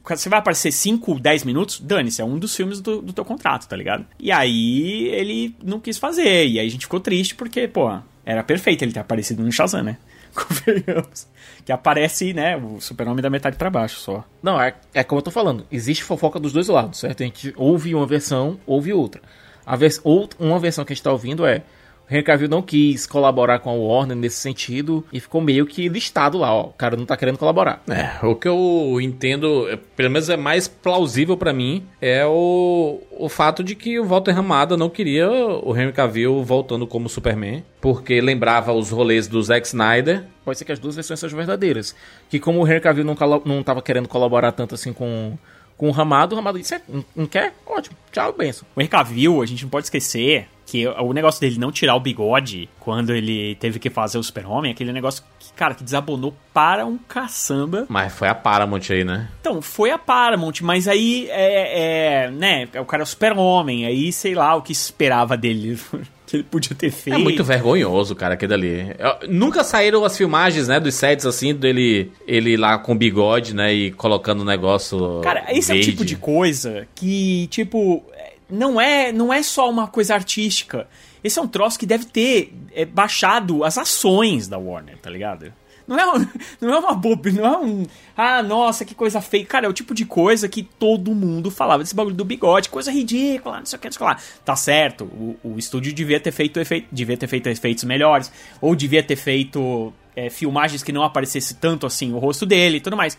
[0.05, 3.69] Você vai aparecer 5, 10 minutos, dane-se, é um dos filmes do, do teu contrato,
[3.69, 4.05] tá ligado?
[4.19, 6.47] E aí ele não quis fazer.
[6.47, 9.83] E aí a gente ficou triste porque, pô, era perfeito ele ter aparecido no Shazam,
[9.83, 9.97] né?
[10.37, 11.27] Convenhamos.
[11.65, 14.25] Que aparece, né, o super-homem da metade pra baixo só.
[14.43, 15.67] Não, é, é como eu tô falando.
[15.71, 17.23] Existe fofoca dos dois lados, certo?
[17.23, 19.23] A gente ouve uma versão, ouve outra.
[19.65, 21.63] A vers ou, uma versão que a gente tá ouvindo é.
[22.09, 25.89] O Henry Cavill não quis colaborar com a Warner nesse sentido e ficou meio que
[25.89, 26.65] listado lá, ó.
[26.67, 27.83] O cara não tá querendo colaborar.
[27.89, 33.01] É, o que eu entendo, é, pelo menos é mais plausível pra mim, é o,
[33.19, 37.65] o fato de que o Walter Ramada não queria o Henry Cavill voltando como Superman,
[37.81, 40.25] porque lembrava os rolês do Zack Snyder.
[40.45, 41.95] Pode ser que as duas versões sejam verdadeiras.
[42.29, 45.39] Que como o Henry Cavill não, não tava querendo colaborar tanto assim com,
[45.77, 47.55] com o Ramado, o Ramado disse, "É, não, não quer?
[47.67, 48.67] Ótimo, tchau, benção.
[48.77, 52.01] O Henry Cavill, a gente não pode esquecer que o negócio dele não tirar o
[52.01, 56.85] bigode quando ele teve que fazer o super-homem, aquele negócio que, cara, que desabonou para
[56.85, 57.87] um caçamba.
[57.89, 59.29] Mas foi a Paramount aí, né?
[59.41, 64.11] Então, foi a Paramount, mas aí, é, é, né, o cara é o super-homem, aí,
[64.11, 65.79] sei lá, o que esperava dele,
[66.27, 67.15] que ele podia ter feito.
[67.15, 68.97] É muito vergonhoso, cara, aquele ali.
[69.29, 73.93] Nunca saíram as filmagens, né, dos sets, assim, dele ele lá com bigode, né, e
[73.93, 75.93] colocando o negócio Cara, esse é o verde.
[75.93, 78.14] tipo de coisa que, tipo, é,
[78.49, 80.87] não é, não é só uma coisa artística.
[81.23, 85.53] Esse é um troço que deve ter é, baixado as ações da Warner, tá ligado?
[85.87, 86.27] Não é, um-
[86.61, 87.87] não é uma boba, não é um.
[88.17, 89.45] Ah, nossa, que coisa feia.
[89.45, 92.91] Cara, é o tipo de coisa que todo mundo falava desse bagulho do bigode, coisa
[92.91, 94.19] ridícula, não sei o que, não sei o que lá.
[94.45, 98.75] Tá certo, o, o estúdio devia ter feito efeito, devia ter feito efeitos melhores, ou
[98.75, 102.97] devia ter feito é, filmagens que não aparecesse tanto assim o rosto dele e tudo
[102.97, 103.19] mais.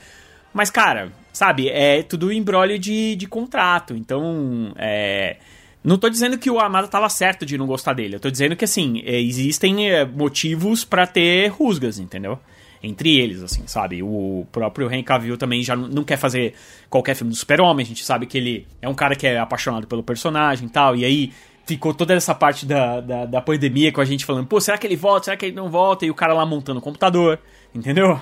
[0.56, 3.94] Mas, cara, sabe, é tudo embrólio de, de contrato.
[3.94, 5.36] Então, é.
[5.84, 8.16] Não tô dizendo que o Amada tava certo de não gostar dele.
[8.16, 12.40] Eu tô dizendo que, assim, é, existem é, motivos pra ter rusgas, entendeu?
[12.82, 14.02] Entre eles, assim, sabe?
[14.02, 16.54] O próprio Henry Cavill também já não quer fazer
[16.90, 17.84] qualquer filme do Super-Homem.
[17.84, 20.96] A gente sabe que ele é um cara que é apaixonado pelo personagem e tal.
[20.96, 21.34] E aí
[21.66, 24.88] ficou toda essa parte da, da, da pandemia com a gente falando, pô, será que
[24.88, 25.26] ele volta?
[25.26, 26.06] Será que ele não volta?
[26.06, 27.40] E o cara lá montando o computador,
[27.74, 28.18] entendeu?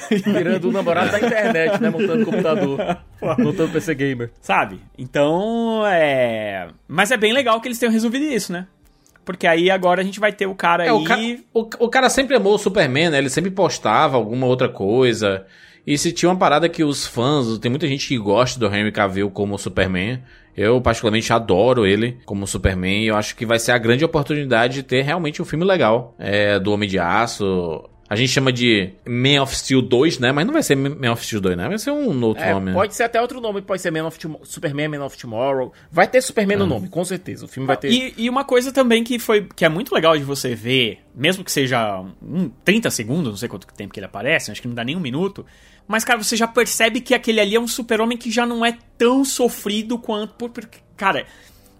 [0.24, 1.90] Virando o namorado da internet, né?
[1.90, 2.78] Montando computador.
[3.38, 4.30] montando PC Gamer.
[4.40, 4.80] Sabe?
[4.98, 6.68] Então, é.
[6.86, 8.66] Mas é bem legal que eles tenham resolvido isso, né?
[9.24, 10.94] Porque aí agora a gente vai ter o cara É, aí.
[10.94, 11.18] o, ca-
[11.80, 13.18] o- o cara sempre amou o Superman, né?
[13.18, 15.44] Ele sempre postava alguma outra coisa.
[15.86, 18.92] E se tinha uma parada que os fãs, tem muita gente que gosta do Henry
[18.92, 20.20] Cavill como Superman.
[20.56, 23.02] Eu, particularmente, adoro ele como Superman.
[23.04, 26.14] E eu acho que vai ser a grande oportunidade de ter realmente um filme legal
[26.18, 27.84] é, do Homem de Aço.
[28.08, 30.30] A gente chama de Man of Steel 2, né?
[30.30, 31.68] Mas não vai ser Man of Steel 2, né?
[31.68, 32.66] Vai ser um outro É, nome.
[32.66, 32.72] né?
[32.72, 35.72] pode ser até outro nome, pode ser Man of Tomo- Superman, Man of Tomorrow.
[35.90, 37.44] Vai ter Superman no nome, com certeza.
[37.46, 37.90] O filme vai ter.
[37.90, 41.42] E, e uma coisa também que foi que é muito legal de você ver, mesmo
[41.42, 44.74] que seja um, 30 segundos, não sei quanto tempo que ele aparece, acho que não
[44.74, 45.44] dá nem um minuto.
[45.88, 48.76] Mas, cara, você já percebe que aquele ali é um super-homem que já não é
[48.98, 50.34] tão sofrido quanto.
[50.34, 51.26] por- Porque, cara,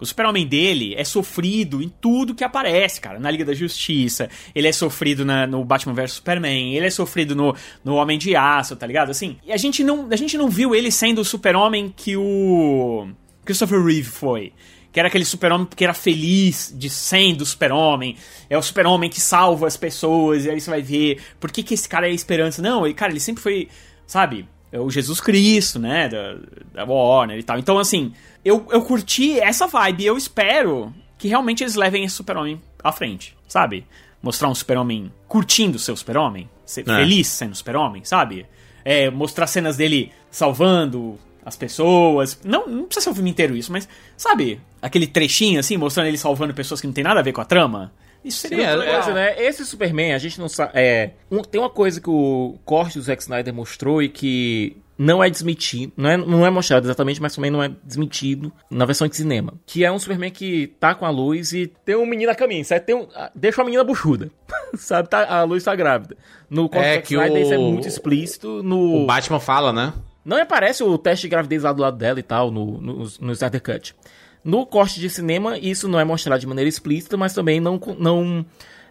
[0.00, 3.18] o super-homem dele é sofrido em tudo que aparece, cara.
[3.18, 7.34] Na Liga da Justiça, ele é sofrido na- no Batman vs Superman, ele é sofrido
[7.34, 9.10] no, no Homem de Aço, tá ligado?
[9.10, 13.08] Assim, e a gente não, a gente não viu ele sendo o super-homem que o
[13.44, 14.52] Christopher Reeve foi
[14.92, 18.16] que era aquele super-homem que era feliz de sendo super-homem,
[18.48, 21.74] é o super-homem que salva as pessoas, e aí você vai ver por que, que
[21.74, 22.62] esse cara é a esperança.
[22.62, 23.68] Não, ele, cara, ele sempre foi,
[24.06, 26.38] sabe, é o Jesus Cristo, né, da,
[26.72, 27.58] da Warner e tal.
[27.58, 28.14] Então, assim,
[28.46, 33.36] eu, eu curti essa vibe, eu espero que realmente eles levem esse super-homem à frente,
[33.48, 33.86] sabe?
[34.22, 36.84] Mostrar um super-homem curtindo o seu super-homem, ser É.
[36.96, 38.46] feliz sendo super-homem, sabe?
[38.84, 42.38] É, mostrar cenas dele salvando as pessoas.
[42.44, 46.18] Não, não precisa ser o filme inteiro isso, mas, sabe, aquele trechinho assim, mostrando ele
[46.18, 47.92] salvando pessoas que não tem nada a ver com a trama.
[48.24, 49.02] Isso seria Sim, muito é- legal.
[49.02, 49.42] Coisa, né?
[49.42, 50.72] Esse Superman, a gente não sabe.
[50.74, 55.22] É, um- tem uma coisa que o corte do Zack Snyder mostrou e que não
[55.22, 59.06] é desmentido, não é, não é mostrado exatamente, mas também não é desmentido na versão
[59.06, 59.54] de cinema.
[59.66, 62.64] Que é um Superman que tá com a luz e tem um menino a caminho,
[62.64, 62.80] sabe?
[62.86, 64.30] Tem um, ah, deixa uma menina buchuda,
[64.76, 65.08] sabe?
[65.08, 66.16] Tá, a luz tá grávida.
[66.48, 68.62] No corte É que Snyder isso é o- muito explícito.
[68.62, 69.92] No, O Batman fala, né?
[70.24, 73.32] não aparece o teste de gravidez lá do lado dela e tal, no, no, no
[73.32, 73.94] Snyder Cut.
[74.42, 78.46] No corte de cinema, isso não é mostrado de maneira explícita, mas também não, não.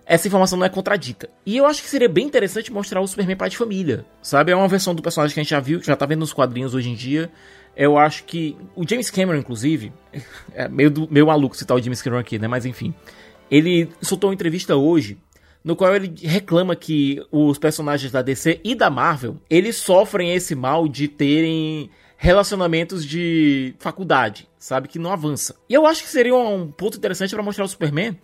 [0.06, 1.30] Essa informação não é contradita.
[1.45, 4.06] E eu acho que seria bem interessante mostrar o Superman pai de família.
[4.22, 4.51] Sabe?
[4.51, 6.32] É uma versão do personagem que a gente já viu, que já tá vendo nos
[6.32, 7.32] quadrinhos hoje em dia.
[7.76, 8.56] Eu acho que.
[8.76, 9.91] O James Cameron, inclusive.
[10.53, 12.47] É meio, do, meio maluco citar o James Cameron aqui, né?
[12.47, 12.94] Mas enfim.
[13.52, 15.18] Ele soltou uma entrevista hoje
[15.65, 20.53] no qual ele reclama que os personagens da DC e da Marvel, eles sofrem esse
[20.53, 25.56] mal de terem relacionamentos de faculdade, sabe, que não avança.
[25.68, 28.15] E eu acho que seria um ponto interessante pra mostrar o Superman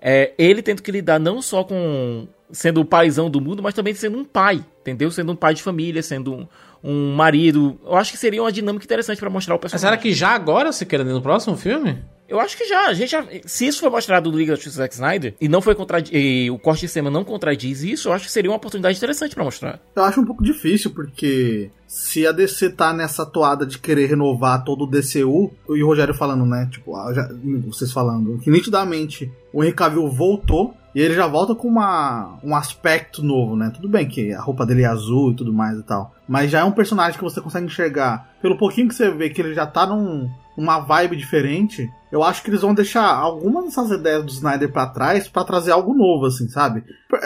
[0.00, 3.94] é, ele tendo que lidar não só com sendo o paizão do mundo, mas também
[3.94, 5.10] sendo um pai, entendeu?
[5.10, 6.46] Sendo um pai de família, sendo um,
[6.82, 7.78] um marido.
[7.84, 9.88] Eu acho que seria uma dinâmica interessante pra mostrar o Mas personagem.
[9.88, 11.98] será que já agora, se querendo no próximo filme?
[12.28, 13.24] Eu acho que já, a gente já.
[13.46, 16.14] Se isso foi mostrado no Liga da Justiça do Zack Snyder e não foi contradi
[16.14, 19.34] e o corte de cena não contradiz isso, eu acho que seria uma oportunidade interessante
[19.34, 19.80] pra mostrar.
[19.96, 24.62] Eu acho um pouco difícil, porque se a DC tá nessa toada de querer renovar
[24.62, 26.68] todo o DCU, e o Rogério falando, né?
[26.70, 27.28] Tipo, ah, já-
[27.66, 30.74] vocês falando, que nitidamente o Henry Cavill voltou.
[30.94, 33.70] E ele já volta com uma, um aspecto novo, né?
[33.72, 36.14] Tudo bem que a roupa dele é azul e tudo mais e tal.
[36.26, 38.30] Mas já é um personagem que você consegue enxergar.
[38.42, 42.42] Pelo pouquinho que você vê que ele já tá num, uma vibe diferente, eu acho
[42.42, 46.24] que eles vão deixar algumas dessas ideias do Snyder pra trás pra trazer algo novo,
[46.26, 46.82] assim, sabe?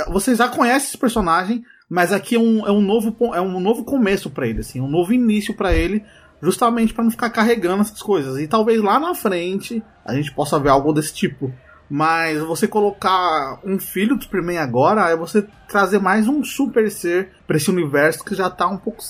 [0.09, 1.63] Vocês já conhecem esse personagem,
[1.93, 4.89] mas aqui é um, é um, novo, é um novo começo pra ele, assim, um
[4.89, 6.03] novo início pra ele,
[6.41, 8.39] justamente pra não ficar carregando essas coisas.
[8.39, 11.53] E talvez lá na frente a gente possa ver algo desse tipo.
[11.91, 17.33] Mas você colocar um filho do Superman agora é você trazer mais um super ser
[17.47, 19.03] pra esse universo que já tá um pouco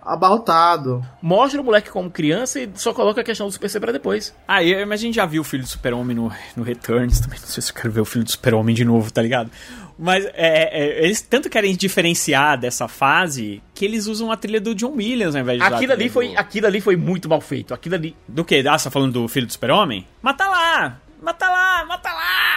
[0.00, 1.04] abaltado.
[1.20, 4.34] Mostra o moleque como criança e só coloca a questão do Super C pra depois.
[4.48, 7.38] Ah, mas a gente já viu o filho do Super-Homem no, no Returns também.
[7.38, 9.50] Não sei se eu quero ver o filho do Super-Homem de novo, tá ligado?
[9.98, 10.32] Mas é,
[10.72, 15.34] é, eles tanto querem diferenciar dessa fase que eles usam a trilha do John Williams
[15.34, 16.38] ao invés de Aquilo ali, foi, do...
[16.38, 17.72] aquilo ali foi muito mal feito.
[17.72, 18.16] Aquilo ali.
[18.26, 18.66] Do que?
[18.66, 20.06] Ah, você tá falando do filho do Super-Homem?
[20.20, 20.98] Mata lá!
[21.22, 21.84] Mata lá!
[21.86, 22.53] Mata lá!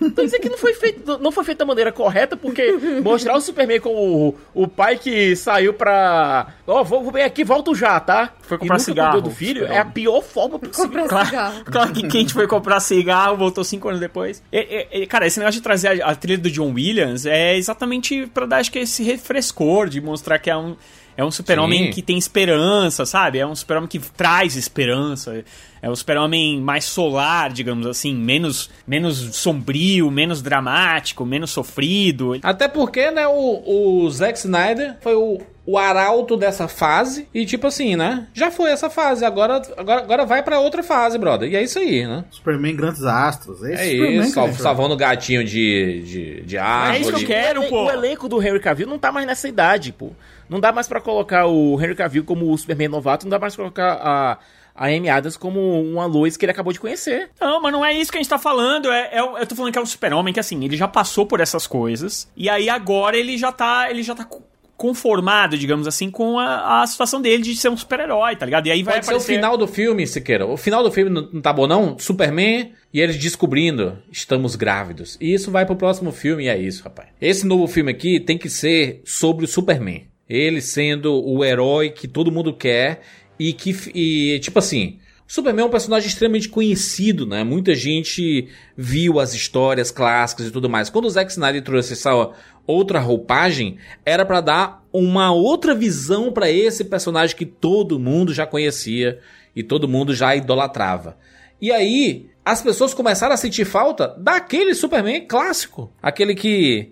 [0.00, 2.72] Então isso aqui não foi feito, não foi feito da maneira correta, porque
[3.02, 6.48] mostrar o Superman como o, o pai que saiu pra.
[6.66, 8.32] Ó, vou, vou bem aqui, volto já, tá?
[8.42, 10.88] Foi E comprar nunca cigarro, do filho, é a pior forma possível.
[10.90, 11.64] Comprar Claro, cigarro.
[11.64, 14.42] claro que Kate foi comprar cigarro, voltou cinco anos depois.
[14.52, 17.56] E- e- e, cara, esse negócio de trazer a, a trilha do John Williams é
[17.56, 20.76] exatamente pra dar, acho que, esse refrescor de mostrar que é um.
[21.16, 23.38] É um super-homem que tem esperança, sabe?
[23.38, 25.44] É um super-homem que traz esperança.
[25.82, 32.38] É um super-homem mais solar, digamos assim, menos, menos sombrio, menos dramático, menos sofrido.
[32.42, 37.26] Até porque, né, o, o Zack Snyder foi o, o arauto dessa fase.
[37.34, 38.28] E tipo assim, né?
[38.32, 39.24] Já foi essa fase.
[39.24, 41.50] Agora, agora, agora vai pra outra fase, brother.
[41.50, 42.24] E é isso aí, né?
[42.30, 43.62] Superman Grandes Astros.
[43.64, 46.96] É, É isso, sal- salvando o gatinho de, de, de árvore.
[46.96, 47.84] É isso que eu quero, o, pô.
[47.86, 50.10] o elenco do Henry Cavill não tá mais nessa idade, pô.
[50.52, 53.54] Não dá mais pra colocar o Henry Cavill como o Superman novato, não dá mais
[53.56, 54.38] pra colocar a,
[54.74, 57.30] a Amy Adams como uma Lois que ele acabou de conhecer.
[57.40, 58.90] Não, mas não é isso que a gente tá falando.
[58.90, 61.40] É, é eu tô falando que é um super-homem que, assim, ele já passou por
[61.40, 62.30] essas coisas.
[62.36, 63.90] E aí agora ele já tá.
[63.90, 64.42] Ele já tá co-
[64.76, 68.66] conformado, digamos assim, com a, a situação dele de ser um super-herói, tá ligado?
[68.66, 69.34] E aí vai Pode ser o aparecer.
[69.36, 70.44] final do filme, Siqueira.
[70.44, 71.96] O final do filme não, não tá bom, não?
[71.98, 75.16] Superman e eles descobrindo, estamos grávidos.
[75.20, 77.08] E isso vai pro próximo filme e é isso, rapaz.
[77.20, 80.08] Esse novo filme aqui tem que ser sobre o Superman.
[80.32, 83.02] Ele sendo o herói que todo mundo quer
[83.38, 87.44] e que, e, tipo assim, Superman é um personagem extremamente conhecido, né?
[87.44, 90.88] Muita gente viu as histórias clássicas e tudo mais.
[90.88, 92.30] Quando o Zack Snyder trouxe essa
[92.66, 93.76] outra roupagem,
[94.06, 99.18] era pra dar uma outra visão pra esse personagem que todo mundo já conhecia
[99.54, 101.18] e todo mundo já idolatrava.
[101.60, 105.92] E aí, as pessoas começaram a sentir falta daquele Superman clássico.
[106.02, 106.90] Aquele que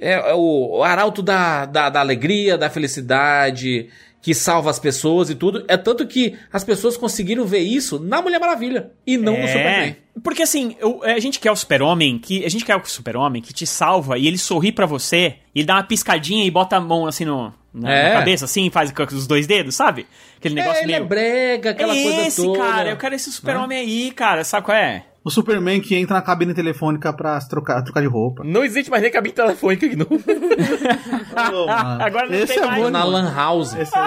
[0.00, 3.88] é, é o, o arauto da, da, da alegria, da felicidade,
[4.22, 5.64] que salva as pessoas e tudo.
[5.68, 9.96] É tanto que as pessoas conseguiram ver isso na Mulher Maravilha e não no Superman.
[10.22, 13.52] Porque assim, eu- a gente quer o super-homem, que a gente quer o super-homem que
[13.54, 17.06] te salva e ele sorri pra você, e dá uma piscadinha e bota a mão
[17.06, 18.08] assim no, na, É.
[18.12, 20.06] na cabeça, assim, faz os dois dedos, sabe?
[20.36, 21.02] Aquele negócio é, ele meio...
[21.02, 22.58] é brega, aquela é coisa esse, toda.
[22.58, 25.04] cara, eu quero esse super-homem aí, cara, sabe qual é?
[25.22, 28.42] O Superman que entra na cabine telefônica pra se trocar, trocar de roupa.
[28.42, 30.06] Não existe mais nem cabine telefônica aqui, não.
[30.08, 32.82] Mano, Agora não esse tem é mais.
[32.82, 33.04] bom, Na.
[33.04, 33.74] Lan House.
[33.74, 34.00] Esse é...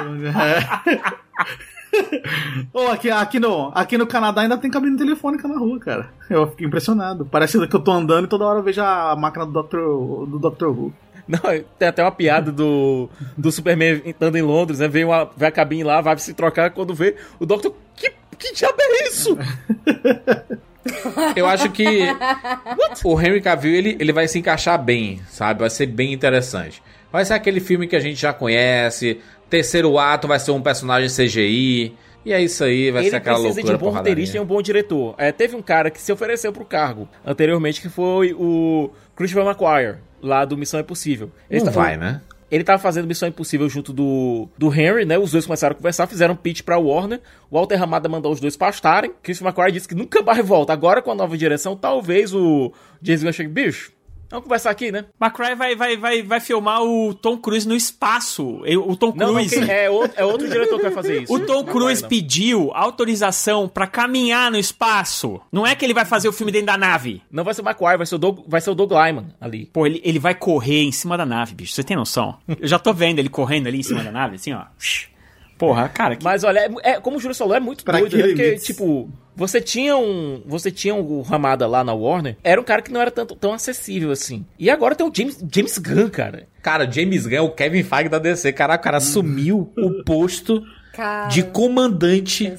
[2.74, 6.10] Ô, aqui, aqui, no, aqui no Canadá ainda tem cabine telefônica na rua, cara.
[6.28, 7.26] Eu fiquei impressionado.
[7.26, 9.78] Parece que eu tô andando e toda hora eu vejo a máquina do Dr.
[9.78, 10.66] do Dr.
[10.66, 10.94] Who.
[11.28, 11.40] Não,
[11.78, 13.08] tem até uma piada do,
[13.38, 14.88] do Superman estando em Londres, né?
[14.88, 17.74] Vem, uma, vem a cabine lá, vai se trocar, quando vê, o Doctor.
[17.96, 19.38] Que, que diabo é isso?
[21.36, 22.00] Eu acho que
[23.04, 25.62] o Henry Cavill ele, ele vai se encaixar bem, sabe?
[25.62, 26.82] Vai ser bem interessante.
[27.12, 29.20] Vai ser aquele filme que a gente já conhece.
[29.50, 31.96] Terceiro ato vai ser um personagem CGI.
[32.26, 34.40] E é isso aí, vai ser Ele aquela precisa loucura de um bom roteirista e
[34.40, 35.14] um bom diretor.
[35.18, 39.98] É, teve um cara que se ofereceu pro cargo anteriormente, que foi o Christopher McQuire,
[40.22, 41.30] lá do Missão Impossível.
[41.50, 42.22] Ele Não tava- vai, né?
[42.54, 45.18] Ele tava fazendo Missão Impossível junto do, do Henry, né?
[45.18, 47.20] Os dois começaram a conversar, fizeram pitch pra Warner.
[47.50, 49.12] O Walter Ramada mandou os dois pastarem.
[49.24, 50.72] Christopher McQuire disse que nunca mais volta.
[50.72, 52.72] Agora, com a nova direção, talvez o
[53.02, 53.92] James Gunn chegue, bicho,
[54.34, 55.06] Vamos conversar aqui, né?
[55.22, 58.62] McCry vai, vai, vai, vai filmar o Tom Cruise no espaço.
[58.86, 59.56] O Tom Não, não, Cruise.
[59.60, 61.32] quem- é, outro, é outro diretor que vai fazer isso.
[61.34, 62.10] O Tom Não Cruise vai, não.
[62.10, 65.40] pediu autorização pra caminhar no espaço.
[65.52, 67.22] Não é que ele vai fazer o filme dentro da nave.
[67.32, 69.68] Não vai ser o McQuarrie, vai ser o Doug, vai ser o Doug Lyman ali.
[69.72, 71.74] Pô, ele, ele vai correr em cima da nave, bicho.
[71.74, 72.36] Você tem noção?
[72.60, 74.64] Eu já tô vendo ele correndo ali em cima da nave, assim, ó.
[75.58, 76.24] Porra, cara, que...
[76.24, 78.28] Mas olha, é, é- como o Júlio falou, é muito Pra doido, que né?
[78.28, 80.42] Porque, tipo, você tinha um.
[80.46, 83.54] Você tinha o Ramada lá na Warner, era um cara que não era tanto, tão
[83.54, 84.46] acessível assim.
[84.60, 86.48] E agora tem o James, James Gunn, cara.
[86.62, 88.54] Cara, James Gunn é o Kevin Feige da DC.
[88.54, 90.64] Caraca, o cara assumiu o posto
[90.94, 92.54] Cara, de comandante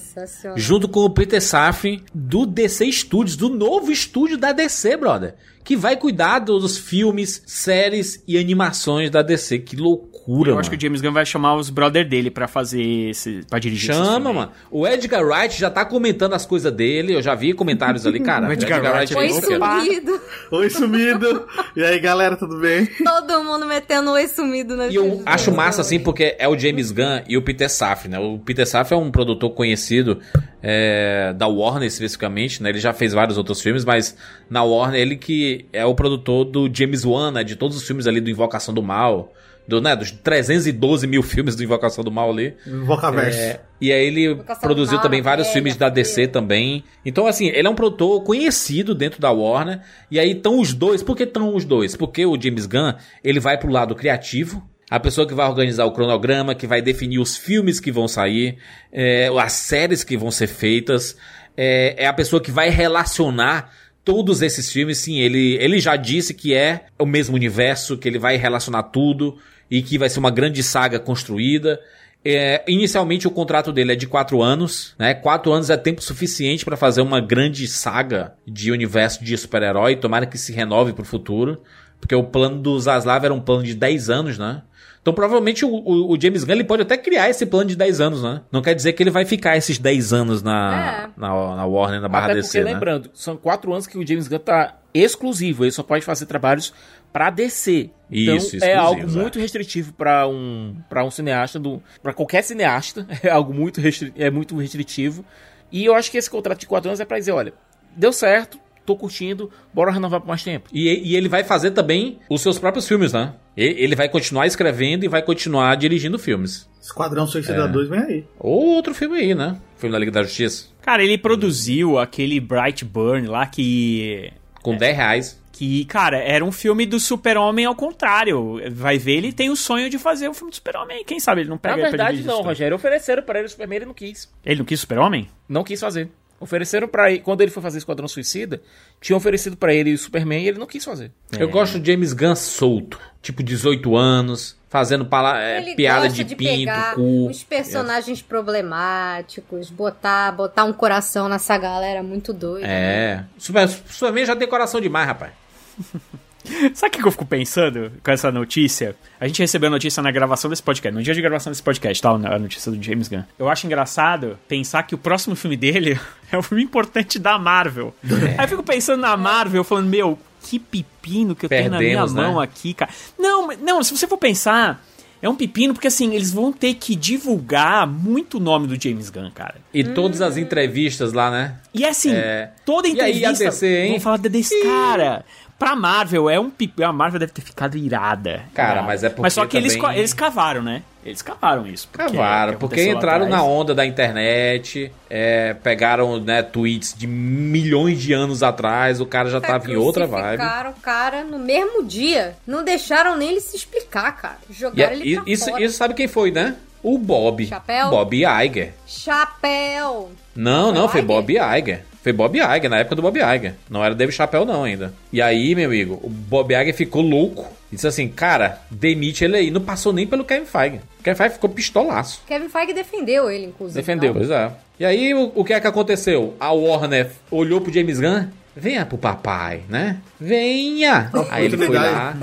[0.56, 5.36] junto com o Peter Safran do DC Studios, do novo estúdio da DC, brother.
[5.64, 9.60] Que vai cuidar dos filmes, séries e animações da DC.
[9.60, 10.60] Que loucura, Eu mano.
[10.60, 13.40] acho que o James Gunn vai chamar os brother dele pra fazer esse.
[13.48, 14.52] pra dirigir Chama, mano.
[14.70, 17.14] O Edgar Wright já tá comentando as coisas dele.
[17.14, 18.46] Eu já vi comentários ali, cara.
[18.48, 19.46] O Edgar Wright Oi, é louco.
[19.46, 20.20] sumido.
[20.50, 21.46] Oi, sumido.
[21.74, 22.86] E aí, galera, tudo bem?
[23.02, 26.90] Todo mundo metendo oi sumido na E eu acho massa, assim, porque é o James
[26.90, 28.18] Gunn e o Peter Safran, né?
[28.18, 30.20] O Peter Safran é um produtor conhecido
[30.66, 32.70] é, da Warner, especificamente, né?
[32.70, 34.16] Ele já fez vários outros filmes, mas
[34.48, 37.44] na Warner ele que é o produtor do James Wan, né?
[37.44, 39.30] De todos os filmes ali do Invocação do Mal,
[39.68, 39.94] do, né?
[39.94, 42.54] dos 312 mil filmes do Invocação do Mal ali.
[42.86, 43.38] Vocaverso.
[43.38, 46.82] É, e aí ele Invocação produziu Mal, também vários velha, filmes da DC também.
[47.04, 49.82] Então, assim, ele é um produtor conhecido dentro da Warner.
[50.10, 51.02] E aí estão os dois.
[51.02, 51.94] Por que estão os dois?
[51.94, 54.66] Porque o James Gunn, ele vai pro lado criativo.
[54.94, 58.58] A pessoa que vai organizar o cronograma, que vai definir os filmes que vão sair,
[58.92, 61.16] é, as séries que vão ser feitas.
[61.56, 63.72] É, é a pessoa que vai relacionar
[64.04, 64.98] todos esses filmes.
[64.98, 69.36] Sim, ele, ele já disse que é o mesmo universo, que ele vai relacionar tudo
[69.68, 71.80] e que vai ser uma grande saga construída.
[72.24, 75.12] É, inicialmente o contrato dele é de quatro anos, né?
[75.12, 79.96] Quatro anos é tempo suficiente para fazer uma grande saga de universo de super-herói.
[79.96, 81.60] Tomara que se renove pro futuro,
[82.00, 84.62] porque o plano do Zaslav era um plano de 10 anos, né?
[85.04, 88.00] Então provavelmente o, o- o James Gunn ele pode até criar esse plano de 10
[88.00, 88.40] anos, né?
[88.50, 91.20] Não quer dizer que ele vai ficar esses 10 anos na, É.
[91.20, 92.72] na, na Warner, na barra Até DC, porque, né?
[92.72, 95.62] lembrando, são quatro anos que o James Gunn tá exclusivo.
[95.64, 96.72] Ele só pode fazer trabalhos
[97.12, 97.90] pra DC.
[98.10, 99.06] Então Isso, é algo é.
[99.06, 104.10] muito restritivo pra um para um cineasta do para qualquer cineasta é algo muito restri
[104.16, 105.22] é muito restritivo.
[105.70, 107.52] E eu acho que esse contrato de quatro anos é pra dizer, olha,
[107.94, 110.70] deu certo, tô curtindo, bora renovar por mais tempo.
[110.72, 113.34] E, e ele vai fazer também os seus próprios filmes, né?
[113.56, 116.68] E- Ele vai continuar escrevendo e vai continuar dirigindo filmes.
[116.80, 118.24] Esquadrão Suicida 2 vem aí.
[118.38, 119.56] Ou outro filme aí, né?
[119.76, 120.66] Filme da Liga da Justiça.
[120.82, 124.30] Cara, ele produziu aquele Bright Burn lá que.
[124.62, 125.44] Com 10 reais.
[125.52, 128.60] Que, cara, era um filme do Super-Homem ao contrário.
[128.72, 131.04] Vai ver, ele tem o sonho de fazer o filme do Super-Homem.
[131.04, 132.42] Quem sabe ele não pega Na verdade não.
[132.42, 134.28] Rogério, ofereceram pra ele o Superman, ele não quis.
[134.44, 135.28] Ele não quis Super-Homem?
[135.48, 136.10] Não quis fazer.
[136.44, 138.60] Ofereceram pra ele, quando ele foi fazer Esquadrão Suicida,
[139.00, 141.10] tinham oferecido pra ele o Superman e ele não quis fazer.
[141.38, 143.00] Eu gosto do James Gunn solto.
[143.22, 147.28] Tipo, 18 anos, fazendo pala- é, Ele piada gosta de, de, pinto, pegar cu.
[147.30, 152.66] os personagens problemáticos, botar, botar um coração nessa galera muito doida.
[152.66, 153.24] É.
[153.38, 155.32] Super- Superman já tem coração demais, rapaz.
[156.74, 158.94] Sabe o que eu fico pensando com essa notícia?
[159.18, 162.02] A gente recebeu a notícia na gravação desse podcast, no dia de gravação desse podcast,
[162.02, 162.10] tá?
[162.10, 163.22] A notícia do James Gunn.
[163.38, 165.98] Eu acho engraçado pensar que o próximo filme dele
[166.30, 167.94] é um filme importante da Marvel.
[168.04, 168.34] É.
[168.38, 171.90] Aí eu fico pensando na Marvel, falando, meu, que pepino que eu tenho na minha
[171.90, 172.22] Perdemos, né?
[172.22, 172.90] mão aqui, cara.
[173.18, 174.84] Não, não, se você for pensar,
[175.22, 179.08] é um pepino porque assim, eles vão ter que divulgar muito o nome do James
[179.08, 179.54] Gunn, cara.
[179.72, 181.56] E todas as entrevistas lá, né?
[181.72, 182.50] E assim, É.
[182.66, 183.90] toda E aí, entrevista a DC, hein?
[183.92, 185.24] vão falar desse cara.
[185.58, 186.82] Pra Marvel, é um pipi.
[186.82, 188.42] A Marvel deve ter ficado irada.
[188.52, 188.86] Cara, irada.
[188.86, 190.82] mas é porque Mas só que eles, também- ca- eles cavaram, né?
[191.04, 191.86] Eles cavaram isso.
[191.92, 197.06] porque é Cavaram, que porque entraram na onda da internet, é, pegaram né, tweets de
[197.06, 200.38] milhões de anos atrás, o cara já tava em outra vibe.
[200.38, 202.34] Crucificaram o cara no mesmo dia.
[202.46, 204.38] Não deixaram nem ele se explicar, cara.
[204.50, 205.62] Jogaram é- ele pra isso, fora.
[205.62, 206.56] isso sabe quem foi, né?
[206.82, 207.46] O Bob.
[207.46, 207.90] Chapéu?
[207.90, 208.72] Bob Iger.
[208.86, 210.10] Chapéu!
[210.34, 211.06] Não, não, foi Iger?
[211.06, 211.84] Bob Iger.
[212.04, 213.54] Foi Bob Iger, na época do Bob Iger.
[213.70, 214.92] Não era David Chapéu não ainda.
[215.10, 217.50] E aí, meu amigo, o Bob Iger ficou louco.
[217.72, 219.50] E disse assim, cara, demite ele aí.
[219.50, 220.80] Não passou nem pelo Kevin Feige.
[221.00, 222.20] O Kevin Feige ficou pistolaço.
[222.26, 223.80] Kevin Feige defendeu ele, inclusive.
[223.80, 224.12] Defendeu.
[224.12, 224.20] Não?
[224.20, 224.52] Pois é.
[224.78, 226.34] E aí, o, o que é que aconteceu?
[226.38, 228.26] A Warner olhou pro James Gunn.
[228.54, 229.96] Venha pro papai, né?
[230.20, 231.10] Venha!
[231.30, 232.14] Aí ele foi lá,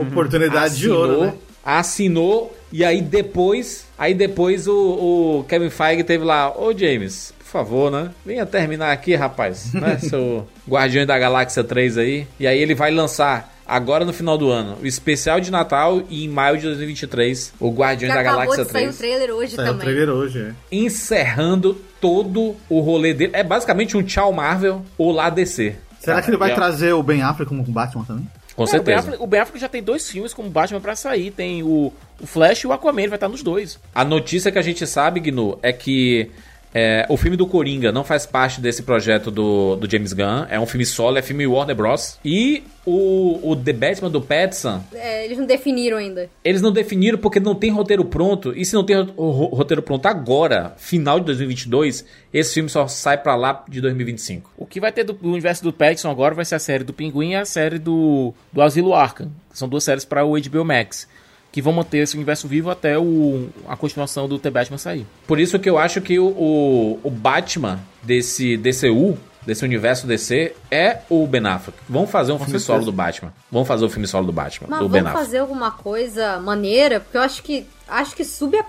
[0.00, 1.34] Oportunidade de ouro, né?
[1.64, 7.52] assinou e aí depois, aí depois o, o Kevin Feige teve lá, ô James, por
[7.52, 8.10] favor, né?
[8.26, 9.96] Venha terminar aqui, rapaz, né?
[10.02, 12.26] Seu Guardiões da Galáxia 3 aí.
[12.38, 16.24] E aí ele vai lançar agora no final do ano o especial de Natal e
[16.24, 19.56] em maio de 2023 o Guardiões da acabou Galáxia de sair 3 o trailer hoje
[19.56, 19.84] Saiu o também.
[19.86, 20.52] trailer hoje, é.
[20.70, 23.32] encerrando todo o rolê dele.
[23.34, 25.74] É basicamente um tchau Marvel ou lá DC.
[26.00, 26.54] Será que ele vai É.
[26.54, 28.28] trazer o Ben Affleck como Batman também?
[28.54, 28.98] Com É, o Ben certeza.
[29.00, 31.30] Affleck- O Ben Affleck já tem dois filmes como Batman pra sair.
[31.30, 33.78] Tem o, o Flash e o Aquaman, ele vai estar nos dois.
[33.94, 36.30] A notícia que a gente sabe, Gnu, é que
[36.74, 40.46] é, o filme do Coringa não faz parte desse projeto do, do James Gunn.
[40.50, 42.18] É um filme solo, é filme Warner Bros.
[42.24, 46.28] E o, o The Batman do Pattinson, É, eles não definiram ainda.
[46.44, 48.52] eles não definiram porque não tem roteiro pronto.
[48.56, 52.86] E se não tem ro- ro- roteiro pronto agora, final de 2022, esse filme só
[52.86, 54.50] sai pra lá de 2025.
[54.56, 56.92] O que vai ter do, do universo do Pattinson agora vai ser a série do
[56.92, 59.30] Pinguim e a série do, do Asilo Arkham.
[59.50, 61.08] que São duas séries para o HBO Max.
[61.50, 65.06] Que vão manter esse universo vivo até o, a continuação do The Batman sair.
[65.26, 69.16] Por isso que eu acho que o, o, o Batman desse DCU,
[69.46, 71.78] desse universo DC, é o Ben Affleck.
[71.88, 72.66] Vamos fazer um filme certeza.
[72.66, 73.32] solo do Batman.
[73.50, 75.24] Vamos fazer o filme solo do Batman, Mas do Ben vamos Affleck.
[75.26, 78.22] fazer alguma coisa maneira, porque eu acho que acho que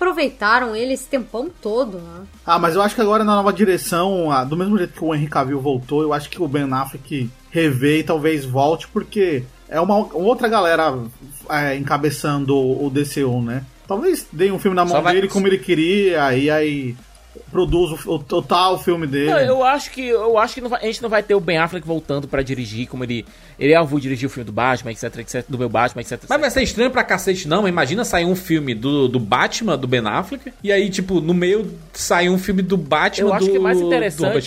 [0.04, 2.22] subaproveitaram ele esse tempão todo, né?
[2.46, 5.14] Ah, mas eu acho que agora na nova direção, ah, do mesmo jeito que o
[5.14, 9.80] Henry Cavill voltou, eu acho que o Ben Affleck rever e talvez volte, porque é
[9.80, 10.98] uma outra galera
[11.50, 13.64] é, encabeçando o o DCU, né?
[13.88, 16.96] Talvez dê um filme na mão vai- dele como ele queria, e aí
[17.52, 19.32] produz o, o total filme dele.
[19.32, 21.40] Não, eu acho que, eu acho que não vai- a gente não vai ter o
[21.40, 23.26] Ben Affleck voltando pra dirigir, como ele.
[23.58, 26.24] Ele é vou dirigir o filme do Batman, etc, etc, do meu Batman, etc.
[26.30, 27.68] Mas vai ser estranho pra cacete, não.
[27.68, 31.72] Imagina sair um filme do, do Batman, do Ben Affleck, e aí, tipo, no meio
[31.94, 33.98] sai um filme do Batman Eu acho do, que é mais do Robert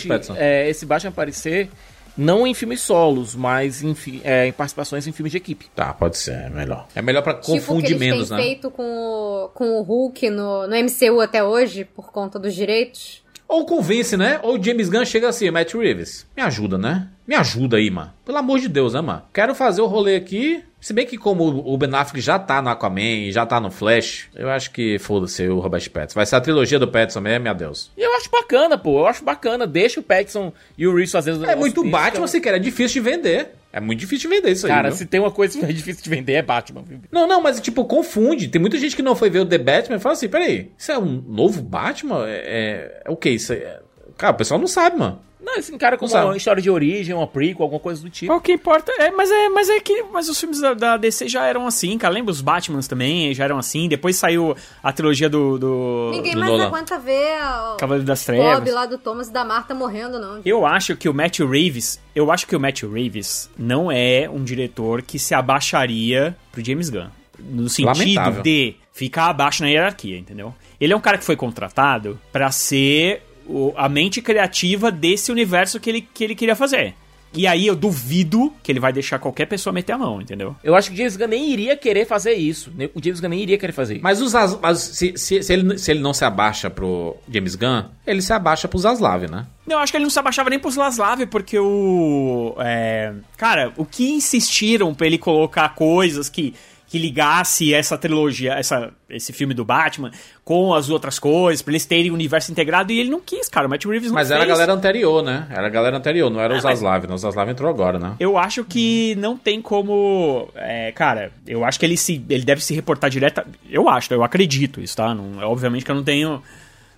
[0.05, 1.69] interessante é, esse Batman aparecer
[2.17, 5.65] não em filmes solos, mas em, fi- é, em participações em filmes de equipe.
[5.75, 6.87] Tá, pode ser, é melhor.
[6.95, 8.43] É melhor pra tipo o que confundir eles menos, têm né?
[8.43, 13.21] feito com o, com o Hulk no, no MCU até hoje, por conta dos direitos.
[13.47, 14.39] Ou convence, né?
[14.41, 17.09] Ou o James Gunn chega assim, Matt Reeves, me ajuda, né?
[17.27, 18.11] Me ajuda aí, mano.
[18.25, 19.21] Pelo amor de Deus, né, mano?
[19.33, 20.63] Quero fazer o rolê aqui.
[20.83, 24.27] Se bem que como o Ben Affleck já tá no Aquaman, já tá no Flash,
[24.35, 26.15] eu acho que foda-se o Robert Pattinson.
[26.15, 27.89] Vai ser a trilogia do Pattinson mesmo, meu Deus.
[27.95, 28.99] E eu acho bacana, pô.
[28.99, 29.65] Eu acho bacana.
[29.65, 31.45] Deixa o Pattinson e o Reeves fazendo.
[31.45, 33.55] É muito Batman, então- se quer, é difícil de vender.
[33.71, 36.03] É muito difícil de vender isso aí, Cara, se tem uma coisa que é difícil
[36.03, 36.83] de vender é Batman.
[37.09, 38.49] Não, não, mas tipo, confunde.
[38.49, 40.91] Tem muita gente que não foi ver o The Batman e fala assim, peraí, isso
[40.91, 42.27] é um novo Batman?
[42.27, 43.53] É, é, é o que isso?
[43.53, 43.79] É...
[44.17, 45.17] Cara, o pessoal não sabe, mano.
[45.43, 48.33] Não, esse cara como uma história de origem, uma prequel, alguma coisa do tipo.
[48.33, 51.27] O que importa é, mas é, mas é que, mas os filmes da, da DC
[51.27, 52.13] já eram assim, cara.
[52.13, 53.87] Lembra os Batmans também já eram assim.
[53.89, 56.67] Depois saiu a trilogia do, do Ninguém do mais Nolan.
[56.67, 57.37] aguenta ver
[57.73, 58.73] o Cavaleiro das Bob Trevas.
[58.73, 60.41] lá do Thomas e da Marta morrendo, não.
[60.45, 64.43] Eu acho que o Matthew Reeves, eu acho que o Matthew Reeves não é um
[64.43, 67.07] diretor que se abaixaria pro James Gunn.
[67.39, 68.43] No sentido Lamentável.
[68.43, 70.53] de ficar abaixo na hierarquia, entendeu?
[70.79, 75.79] Ele é um cara que foi contratado pra ser o- a mente criativa desse universo
[75.79, 76.93] que ele, que ele queria fazer.
[77.35, 80.55] E aí eu duvido que ele vai deixar qualquer pessoa meter a mão, entendeu?
[80.63, 82.71] Eu acho que o James Gunn nem iria querer fazer isso.
[82.93, 84.03] O James Gunn nem iria querer fazer isso.
[84.03, 87.55] Mas, os, As- mas se, se, se ele, se ele não se abaixa pro James
[87.55, 89.47] Gunn, ele se abaixa pro Zaslav, né?
[89.65, 92.53] Não, acho que ele não se abaixava nem pros Laslav, porque o.
[92.59, 96.53] é, cara, o que insistiram pra ele colocar coisas que,
[96.93, 100.11] que ligasse essa trilogia, essa, esse filme do Batman
[100.45, 103.65] com as outras coisas, pra eles terem o universo integrado, e ele não quis, cara.
[103.65, 104.35] O Matt Reeves não Mas fez.
[104.39, 105.47] era a galera anterior, né?
[105.49, 107.07] Era a galera anterior, não era o Ah, mas- Zaslav.
[107.07, 107.13] né?
[107.15, 108.15] O Zaslav entrou agora, né?
[108.19, 110.49] Eu acho que não tem como.
[110.53, 112.23] é, cara, eu acho que ele se.
[112.29, 113.41] Ele deve se reportar direto.
[113.67, 115.15] Eu acho, eu acredito isso, tá?
[115.15, 116.43] Não, obviamente que eu não tenho.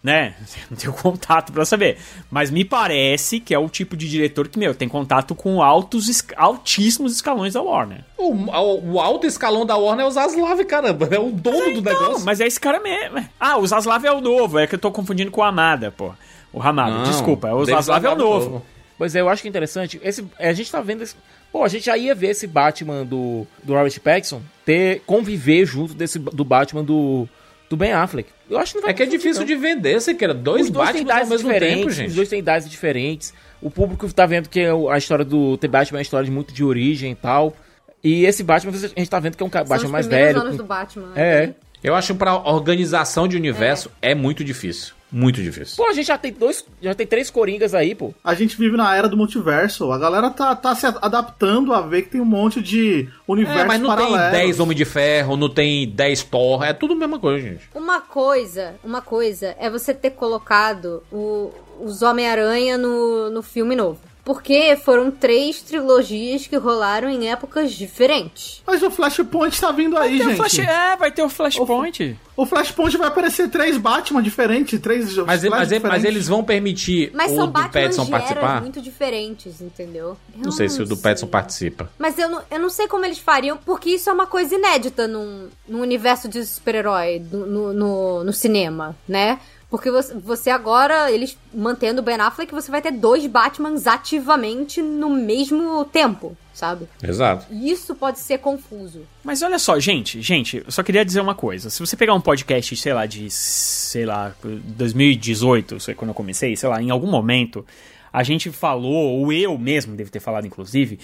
[0.06, 0.36] Né?
[0.69, 1.98] Não tenho contato pra saber.
[2.30, 6.23] Mas me parece que é o tipo de diretor que, meu, tem contato com altos,
[6.38, 8.02] altíssimos escalões da Warner.
[8.15, 11.10] O, o- o alto escalão da Warner é o Zaslav, caramba.
[11.11, 12.23] É o dono do Não, negócio.
[12.23, 13.27] mas é esse cara mesmo.
[13.40, 14.60] Ah, o Zaslav é o novo.
[14.60, 16.14] É que eu tô confundindo com o Amada, pô.
[16.53, 17.52] O Ramada, desculpa.
[17.52, 18.65] O Zaslav é o Zaslav novo.
[18.99, 19.99] Pois é, eu acho que é interessante.
[20.03, 21.15] Esse, a gente tá vendo esse.
[21.52, 25.94] Pô, a gente já ia ver esse Batman do, do Robert Pattinson ter conviver junto
[25.95, 27.27] desse do Batman do,
[27.69, 28.30] do Ben Affleck.
[28.49, 29.47] Eu acho que não vai É que é difícil não.
[29.47, 32.13] de vender, você quer dois Os dois Batman ao mesmo tempo, os gente.
[32.13, 33.34] dois têm idades diferentes.
[33.61, 34.59] O público tá vendo que
[34.91, 37.55] a história do The Batman é uma história muito de origem e tal.
[38.03, 40.39] E esse Batman, a gente tá vendo que é um São Batman os mais velho.
[40.39, 41.11] anos com- do Batman.
[41.15, 41.47] É.
[41.47, 41.55] né?
[41.84, 44.94] Eu acho pra organização de universo é, muito difícil.
[45.11, 45.77] Muito difícil.
[45.77, 46.65] Pô, a gente já tem dois.
[46.82, 48.14] Já tem três Coringas aí, pô.
[48.23, 49.91] A gente vive na era do multiverso.
[49.91, 53.65] A galera tá, tá se adaptando a ver que tem um monte de universos É,
[53.65, 54.32] mas não tem paralelos.
[54.32, 57.69] 10 Homem de Ferro, não tem 10 Thor, é tudo a mesma coisa, gente.
[57.73, 63.99] Uma coisa, uma coisa é você ter colocado o- os Homem-Aranha no, no filme novo.
[64.26, 68.61] Porque foram três trilogias que rolaram em épocas diferentes.
[68.65, 70.38] Mas o Flashpoint tá vindo aí, Tem o gente.
[70.38, 72.18] Flash- é, vai ter o Flashpoint.
[72.35, 76.03] O Flashpoint vai aparecer três Batman diferentes, três Mas, Flash mas, mas diferentes.
[76.06, 78.61] eles vão permitir Mas o são do Batman Petson participar?
[78.61, 80.18] muito diferentes, entendeu?
[80.35, 80.97] Eu Não sei se o do.
[80.97, 81.89] Petson participa.
[81.99, 85.07] Mas eu não, eu não sei como eles fariam, porque isso é uma coisa inédita
[85.07, 89.39] num, num universo de super-herói no, no- no cinema, né?
[89.69, 95.09] Porque você, agora, eles mantendo o Ben Affleck, você vai ter dois Batmans ativamente no
[95.09, 96.87] mesmo tempo, sabe?
[97.03, 97.47] Exato.
[97.51, 99.01] E Isso pode ser confuso.
[99.23, 101.69] Mas olha só, gente, gente, eu só queria dizer uma coisa.
[101.69, 106.55] Se você pegar um podcast, sei lá, de, sei lá, 2018, sei quando eu comecei,
[106.55, 107.65] sei lá, em algum momento,
[108.13, 110.99] a gente falou, ou eu mesmo devo ter falado, inclusive,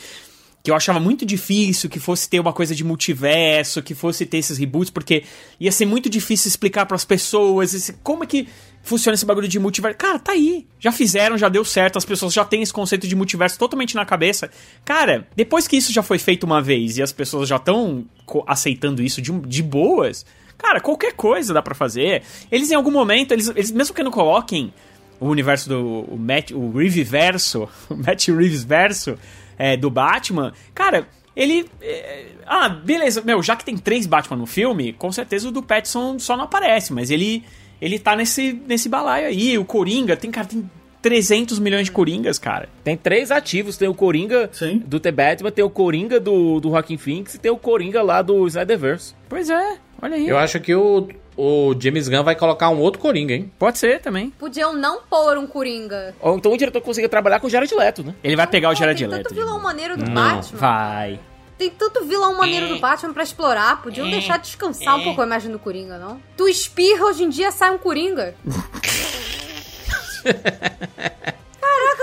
[0.64, 4.38] que eu achava muito difícil que fosse ter uma coisa de multiverso, que fosse ter
[4.38, 5.24] esses reboots, porque
[5.60, 8.48] ia ser muito difícil explicar pras pessoas esse, como é que
[8.84, 9.98] funciona esse bagulho de multiverso.
[9.98, 10.68] Cara, tá aí.
[10.80, 14.06] Já fizeram, já deu certo, as pessoas já têm esse conceito de multiverso totalmente na
[14.06, 14.50] cabeça.
[14.86, 18.06] Cara, depois que isso já foi feito uma vez e as pessoas já estão
[18.48, 20.26] aceitando isso de, de boas,
[20.58, 22.22] cara, qualquer coisa dá pra fazer.
[22.52, 24.72] Eles em algum momento, eles, eles mesmo que não coloquem
[25.20, 29.18] o universo do o Matt, o Reeve verso, o Matt Reeves verso
[29.62, 31.70] é, do Batman, cara, ele.
[31.82, 35.62] é, ah, beleza, meu, já que tem três Batman no filme, com certeza o do
[35.62, 37.44] Pattinson só não aparece, mas ele
[37.80, 39.58] ele tá nesse, nesse balaio aí.
[39.58, 40.70] O Coringa, tem, cara, tem
[41.02, 42.70] 300 milhões de Coringas, cara.
[42.84, 44.84] Tem três ativos, tem o Coringa Sim.
[44.86, 48.22] do The Batman, tem o Coringa do, do Joaquin Phoenix e tem o Coringa lá
[48.22, 49.16] do Snyderverse.
[49.28, 50.28] Pois é, olha aí.
[50.28, 51.08] Eu acho que o,
[51.42, 53.52] o James Gunn vai colocar um outro Coringa, hein?
[53.58, 54.30] Pode ser também.
[54.38, 56.14] Podiam não pôr um Coringa.
[56.20, 58.14] Ou então o diretor consiga trabalhar com o Jared Leto, né?
[58.24, 59.24] Ele vai pegar o Pô, Jared Tem Leto.
[59.24, 60.60] tanto vilão maneiro do Não, Batman.
[60.60, 61.20] vai.
[61.58, 63.82] Tem tanto vilão maneiro do Batman pra explorar.
[63.82, 66.22] Podiam deixar descansar um pouco a imagem do Coringa, não?
[66.38, 68.36] Tu espirra, hoje em dia sai um Coringa.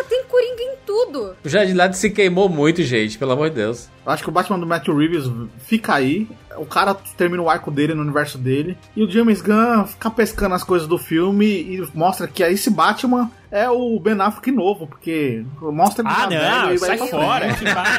[0.09, 1.37] Tem Coringa em tudo.
[1.45, 3.89] O Jared Leto se queimou muito, gente, pelo amor de Deus.
[4.05, 5.25] Eu acho que o Batman do Matthew Reeves
[5.67, 6.27] fica aí.
[6.57, 8.77] O cara termina o arco dele no universo dele.
[8.97, 13.31] E o James Gunn fica pescando as coisas do filme e mostra que esse Batman
[13.51, 17.47] é o Ben Affleck novo, porque mostra ele Ah, velho não, vai sai fora.
[17.77, 17.99] Ah,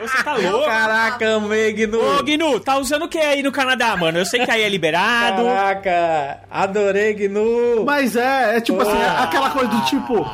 [0.00, 0.08] não.
[0.08, 0.66] Você tá louco.
[0.66, 1.98] Caraca, Megno!
[1.98, 4.18] Ô, Gnu, tá usando o que aí no Canadá, mano?
[4.18, 5.44] Eu sei que aí é liberado.
[5.44, 7.84] Caraca, adorei, Gnu!
[7.84, 10.26] Mas é, é tipo assim, é aquela coisa do tipo.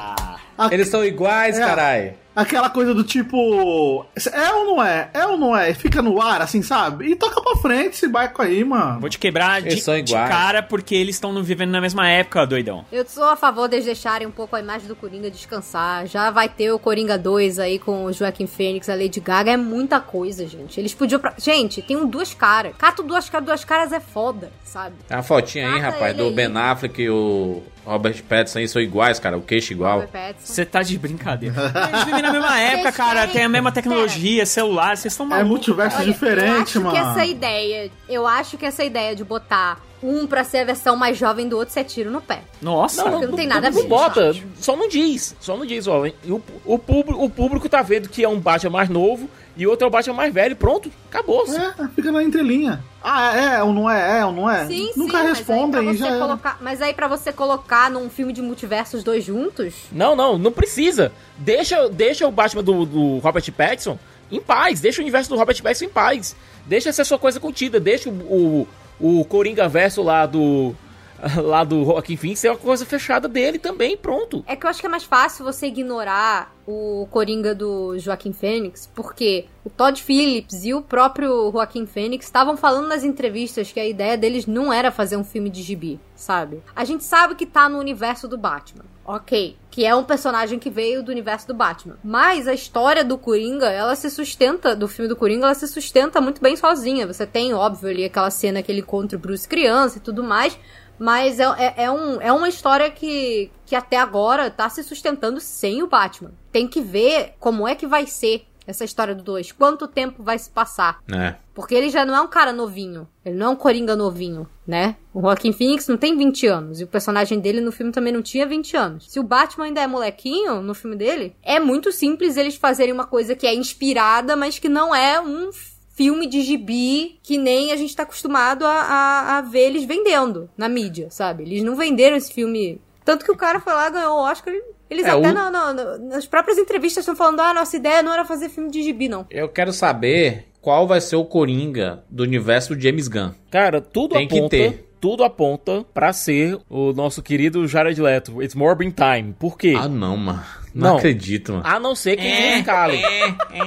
[0.66, 1.60] A- Eles são iguais, É.
[1.66, 2.14] carai.
[2.34, 4.06] Aquela coisa do tipo.
[4.32, 5.10] É ou não é?
[5.12, 5.74] É ou não é?
[5.74, 7.10] Fica no ar, assim, sabe?
[7.10, 9.00] E toca pra frente esse barco aí, mano.
[9.00, 10.30] Vou te quebrar de, Eles são de iguais.
[10.30, 12.86] cara porque eles estão vivendo na mesma época, doidão.
[12.90, 16.06] Eu sou a favor deles deixarem um pouco a imagem do Coringa descansar.
[16.06, 19.50] Já vai ter o Coringa 2 aí com o Joaquim Fênix, a Lady Gaga.
[19.50, 20.80] É muita coisa, gente.
[20.80, 21.20] Eles podiam.
[21.20, 21.34] Pra...
[21.36, 22.72] Gente, tem um duas caras.
[22.78, 24.94] Cato duas caras, duas caras é foda, sabe?
[25.06, 26.32] Tem uma fotinha aí, Mata rapaz, do aí.
[26.32, 29.36] Ben Affleck e o Robert Pattinson aí são iguais, cara.
[29.36, 30.04] O queixo igual.
[30.38, 31.54] Você tá de brincadeira.
[31.92, 33.26] Eles vivem na mesma época, cara.
[33.26, 34.96] Tem a mesma tecnologia, celular.
[34.96, 35.48] Vocês estão É malucos.
[35.50, 36.92] multiverso Olha, diferente, eu acho mano.
[36.92, 40.96] que essa ideia, eu acho que essa ideia de botar um pra ser a versão
[40.96, 42.40] mais jovem do outro, você é tiro no pé.
[42.60, 43.04] Nossa.
[43.08, 43.88] Porque não tem nada a Não ver.
[43.88, 46.04] bota, só não diz, só não diz, ó.
[46.26, 49.84] O, o, público, o público tá vendo que é um Batman mais novo e outro
[49.84, 51.44] é o Batman mais velho, pronto, acabou.
[51.46, 52.82] É, fica na entrelinha.
[53.02, 54.20] Ah, é, é ou não é?
[54.20, 54.66] É ou não é?
[54.66, 58.32] Sim, Nunca sim, respondem mas aí, já colocar, mas aí pra você colocar num filme
[58.32, 61.12] de multiverso os dois juntos, Não, não, não precisa.
[61.36, 63.98] Deixa, deixa o Batman do, do Robert Pattinson
[64.30, 66.34] em paz, deixa o universo do Robert Pattinson em paz.
[66.66, 68.66] Deixa essa sua coisa contida, deixa o,
[69.00, 70.74] o, o Coringa verso lá do
[71.42, 74.44] lá do Joaquim Phoenix ser uma coisa fechada dele também, pronto.
[74.46, 78.88] É que eu acho que é mais fácil você ignorar o Coringa do Joaquim Fênix,
[78.94, 83.86] porque o Todd Phillips e o próprio Joaquim Fênix estavam falando nas entrevistas que a
[83.86, 86.62] ideia deles não era fazer um filme de gibi, sabe?
[86.74, 88.84] A gente sabe que tá no universo do Batman.
[89.04, 91.98] Ok, que é um personagem que veio do universo do Batman.
[92.04, 96.20] Mas a história do Coringa, ela se sustenta, do filme do Coringa, ela se sustenta
[96.20, 97.04] muito bem sozinha.
[97.04, 100.56] Você tem, óbvio, ali aquela cena que ele encontra o Bruce criança e tudo mais,
[100.98, 105.40] mas é, é, é um, é uma história que, que até agora tá se sustentando
[105.40, 106.32] sem o Batman.
[106.50, 109.52] Tem que ver como é que vai ser essa história do 2.
[109.52, 111.00] Quanto tempo vai se passar.
[111.12, 111.34] É.
[111.54, 113.06] Porque ele já não é um cara novinho.
[113.24, 114.96] Ele não é um Coringa novinho, né?
[115.12, 116.80] O Joaquim Phoenix não tem 20 anos.
[116.80, 119.10] E o personagem dele no filme também não tinha 20 anos.
[119.10, 123.06] Se o Batman ainda é molequinho no filme dele, é muito simples eles fazerem uma
[123.06, 125.50] coisa que é inspirada, mas que não é um
[125.94, 130.48] filme de gibi que nem a gente tá acostumado a, a, a ver eles vendendo
[130.56, 131.42] na mídia, sabe?
[131.44, 132.80] Eles não venderam esse filme.
[133.04, 134.54] Tanto que o cara foi lá ganhou o Oscar.
[134.88, 138.12] Eles É, até o- na- na- nas próprias entrevistas estão falando: ah, nossa ideia não
[138.12, 139.26] era fazer filme de gibi, não.
[139.30, 143.30] Eu quero saber qual vai ser o Coringa do universo do James Gunn.
[143.50, 144.88] Cara, tudo Tem que aponta, ter.
[145.00, 148.40] tudo aponta pra ser o nosso querido Jared Leto.
[148.42, 149.34] It's Morbin Time.
[149.38, 149.74] Por quê?
[149.76, 150.42] Ah, não, mano.
[150.74, 150.96] Não, Não.
[150.96, 151.64] acredito, mano.
[151.66, 153.02] A não ser que eles escalem.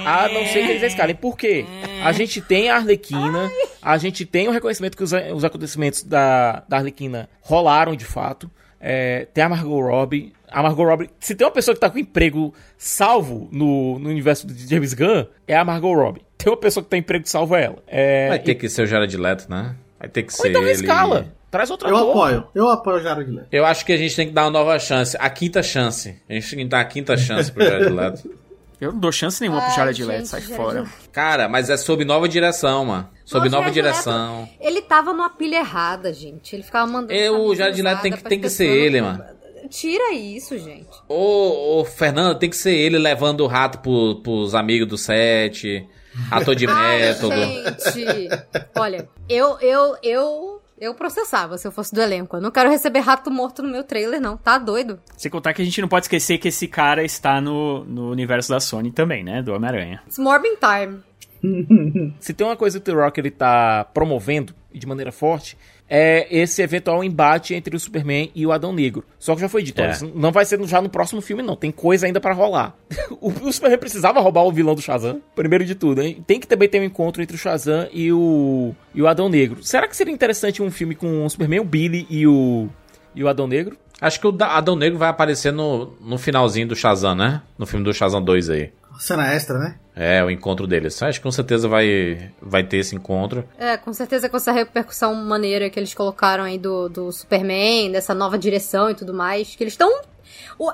[0.04, 1.14] A não ser que eles escalem.
[1.14, 1.64] Por quê?
[2.04, 3.50] A gente tem a Arlequina,
[3.80, 8.50] a gente tem o reconhecimento que os, os acontecimentos da, da Arlequina rolaram de fato.
[8.80, 10.32] É, tem a Margot Robbie.
[10.50, 14.46] A Margot Robbie, se tem uma pessoa que tá com emprego salvo no, no universo
[14.46, 16.22] de James Gunn, é a Margot Robbie.
[16.38, 17.82] Tem uma pessoa que tá em emprego salvo é ela.
[17.86, 19.74] É, Vai ter que ser o Jared Leto, né?
[19.98, 20.70] Vai ter que ou ser então ele.
[20.72, 21.26] escala.
[21.56, 22.10] Traz outro Eu ator.
[22.10, 22.46] apoio.
[22.54, 23.48] Eu apoio o Jared Leto.
[23.50, 25.16] Eu acho que a gente tem que dar uma nova chance.
[25.18, 26.20] A quinta chance.
[26.28, 28.30] A gente tem que dar a quinta chance pro Jared Leto.
[28.78, 30.86] Eu não dou chance nenhuma pro Ai, Jared gente, Leto, sai Jared fora.
[31.10, 33.08] Cara, mas é sob nova direção, mano.
[33.24, 34.48] Sob nova Jared Leto, direção.
[34.60, 36.54] Ele tava numa pilha errada, gente.
[36.54, 37.12] Ele ficava mandando.
[37.18, 39.24] É, o Jared Leto tem que- tem que ser ele, mano.
[39.70, 40.86] Tira isso, gente.
[41.08, 45.88] Ô, ô, Fernando, tem que ser ele levando o rato pro, pros amigos do set.
[46.30, 47.34] Ator de Ai, método.
[47.34, 48.28] gente.
[48.76, 52.36] Olha, eu, eu, eu, eu processava se eu fosse do elenco.
[52.36, 54.36] Eu não quero receber rato morto no meu trailer, não.
[54.36, 55.00] Tá doido?
[55.16, 58.50] Sem contar que a gente não pode esquecer que esse cara está no, no universo
[58.50, 59.42] da Sony também, né?
[59.42, 60.02] Do Homem-Aranha.
[60.06, 61.02] It's Morbin Time.
[62.20, 65.56] Se tem uma coisa que o The Rock ele tá promovendo e de maneira forte,
[65.88, 69.04] é esse eventual embate entre o Superman e o Adão Negro.
[69.18, 69.92] Só que já foi dito, É.
[70.02, 71.54] ó, não vai ser já no próximo filme, não.
[71.56, 72.74] Tem coisa ainda pra rolar.
[73.20, 76.02] o, o Superman precisava roubar o vilão do Shazam, primeiro de tudo.
[76.02, 76.22] Hein?
[76.26, 79.62] Tem que também ter um encontro entre o Shazam e o, e o Adão Negro.
[79.62, 82.68] Será que seria interessante um filme com o Superman, o Billy e o,
[83.14, 83.76] e o Adão Negro?
[84.00, 87.40] Acho que o Adão Negro vai aparecer no, no finalzinho do Shazam, né?
[87.56, 88.70] No filme do Shazam 2 aí.
[88.98, 89.76] Cena extra, né?
[89.96, 91.02] É, o encontro deles.
[91.02, 93.48] Acho que com certeza vai, vai ter esse encontro.
[93.58, 98.14] É, com certeza com essa repercussão maneira que eles colocaram aí do, do Superman, dessa
[98.14, 99.90] nova direção e tudo mais, que eles estão.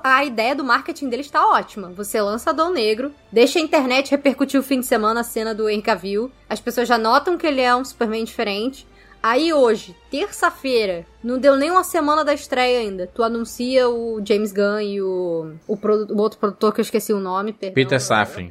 [0.02, 1.90] A ideia do marketing deles tá ótima.
[1.90, 5.68] Você lança Adão Negro, deixa a internet repercutir o fim de semana a cena do
[5.68, 8.86] Henry Cavill, as pessoas já notam que ele é um Superman diferente.
[9.22, 13.06] Aí hoje, terça-feira, não deu nem uma semana da estreia ainda.
[13.06, 17.20] Tu anuncia o James Gunn e o, o, o outro produtor que eu esqueci o
[17.20, 17.52] nome.
[17.52, 18.48] Perdão, Peter Safran.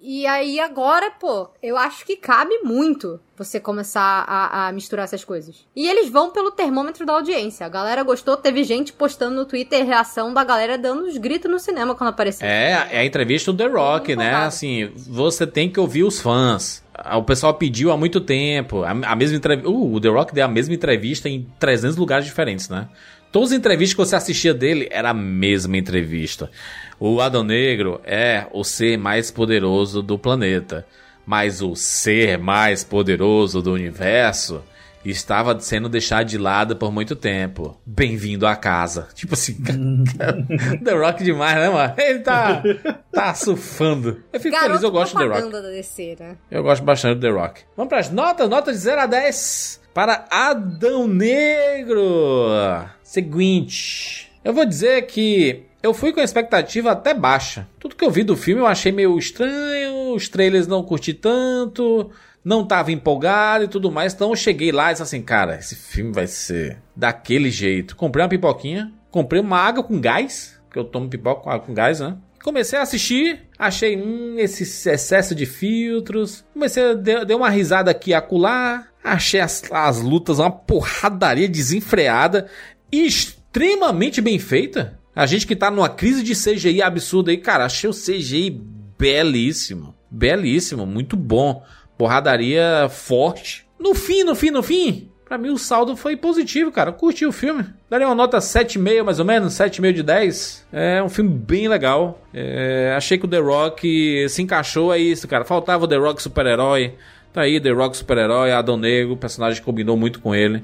[0.00, 5.24] E aí agora, pô, eu acho que cabe muito você começar a, a misturar essas
[5.24, 5.66] coisas.
[5.74, 7.66] E eles vão pelo termômetro da audiência.
[7.66, 11.58] A galera gostou, teve gente postando no Twitter reação da galera dando uns gritos no
[11.58, 12.46] cinema quando apareceu.
[12.46, 14.34] É, é a entrevista do The Rock, né?
[14.34, 16.83] Assim, você tem que ouvir os fãs.
[17.16, 18.84] O pessoal pediu há muito tempo.
[18.84, 19.68] A, a mesma entrevista.
[19.68, 22.88] Uh, o The Rock deu a mesma entrevista em 300 lugares diferentes, né?
[23.32, 26.50] Todas as entrevistas que você assistia dele era a mesma entrevista.
[27.00, 30.86] O Adão Negro é o ser mais poderoso do planeta.
[31.26, 34.62] Mas o ser mais poderoso do universo
[35.10, 37.80] estava sendo deixado de lado por muito tempo.
[37.84, 39.08] Bem-vindo à casa.
[39.14, 39.56] Tipo assim,
[40.84, 41.94] The Rock demais, né, mano?
[41.96, 42.62] Ele tá,
[43.12, 44.22] tá surfando.
[44.32, 45.52] Eu fico Garoto feliz, eu gosto do The Rock.
[45.52, 46.36] da DC, né?
[46.50, 47.62] Eu gosto bastante do The Rock.
[47.76, 52.04] Vamos pras notas, notas de 0 a 10 para Adão Negro.
[53.02, 57.68] Seguinte, eu vou dizer que eu fui com a expectativa até baixa.
[57.78, 62.10] Tudo que eu vi do filme eu achei meio estranho, os trailers não curti tanto,
[62.44, 64.12] não tava empolgado e tudo mais.
[64.12, 67.96] Então eu cheguei lá e disse assim, cara, esse filme vai ser daquele jeito.
[67.96, 71.72] Comprei uma pipoquinha, comprei uma água com gás, que eu tomo pipoca com água com
[71.72, 72.16] gás, né?
[72.42, 76.44] Comecei a assistir, achei hum, esse excesso de filtros.
[76.52, 76.94] Comecei a
[77.24, 78.86] dar uma risada aqui e acolá.
[79.02, 82.46] Achei as, as lutas uma porradaria desenfreada
[82.92, 84.98] extremamente bem feita.
[85.16, 88.50] A gente que tá numa crise de CGI absurda aí, cara, achei o CGI
[88.98, 89.94] belíssimo.
[90.10, 91.64] Belíssimo, muito bom.
[91.96, 93.66] Porradaria forte.
[93.78, 96.90] No fim, no fim, no fim, pra mim o saldo foi positivo, cara.
[96.90, 97.64] Eu curti o filme.
[97.88, 100.66] Daria uma nota 7,5 mais ou menos, 7,5 de 10.
[100.72, 102.20] É um filme bem legal.
[102.32, 105.44] É, achei que o The Rock se encaixou, é isso, cara.
[105.44, 106.94] Faltava o The Rock super-herói.
[107.32, 110.62] Tá aí, The Rock super-herói, Adão Negro, o personagem combinou muito com ele.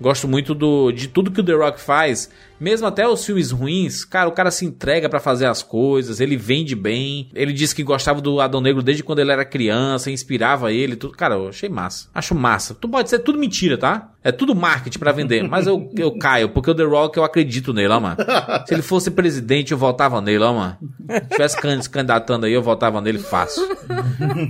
[0.00, 2.30] Gosto muito do, de tudo que o The Rock faz.
[2.58, 6.36] Mesmo até os filmes ruins, cara, o cara se entrega pra fazer as coisas, ele
[6.36, 7.28] vende bem.
[7.34, 11.14] Ele disse que gostava do Adão Negro desde quando ele era criança, inspirava ele, tudo.
[11.14, 12.08] Cara, eu achei massa.
[12.14, 12.74] Acho massa.
[12.74, 14.10] Tu pode ser tudo mentira, tá?
[14.22, 17.72] É tudo marketing pra vender, mas eu, eu caio, porque o The Rock eu acredito
[17.72, 18.16] nele, ó, mano.
[18.66, 20.76] Se ele fosse presidente, eu votava nele, ó, mano.
[21.08, 23.62] Se tivesse can- se candidatando aí, eu votava nele fácil.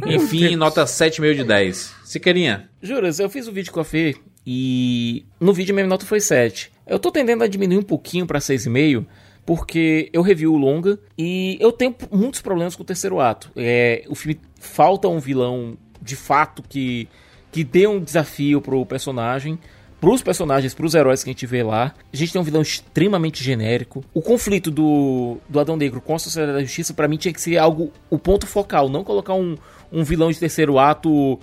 [0.07, 1.95] Enfim, nota 7,5 de 10.
[2.05, 4.17] Siqueirinha, Juras, eu fiz o vídeo com a Fê
[4.47, 6.73] e no vídeo minha nota foi 7.
[6.87, 9.07] Eu tô tendendo a diminuir um pouquinho pra 6,5
[9.45, 13.51] porque eu revi o longa e eu tenho muitos problemas com o terceiro ato.
[13.57, 17.09] É, o filme falta um vilão de fato que,
[17.51, 19.59] que dê um desafio pro personagem.
[20.01, 21.93] Pros personagens, pros heróis que a gente vê lá.
[22.11, 24.03] A gente tem um vilão extremamente genérico.
[24.15, 27.41] O conflito do, do Adão Negro com a Sociedade da Justiça, pra mim, tinha que
[27.41, 28.89] ser algo, o ponto focal.
[28.89, 29.57] Não colocar um,
[29.93, 31.39] um vilão de terceiro ato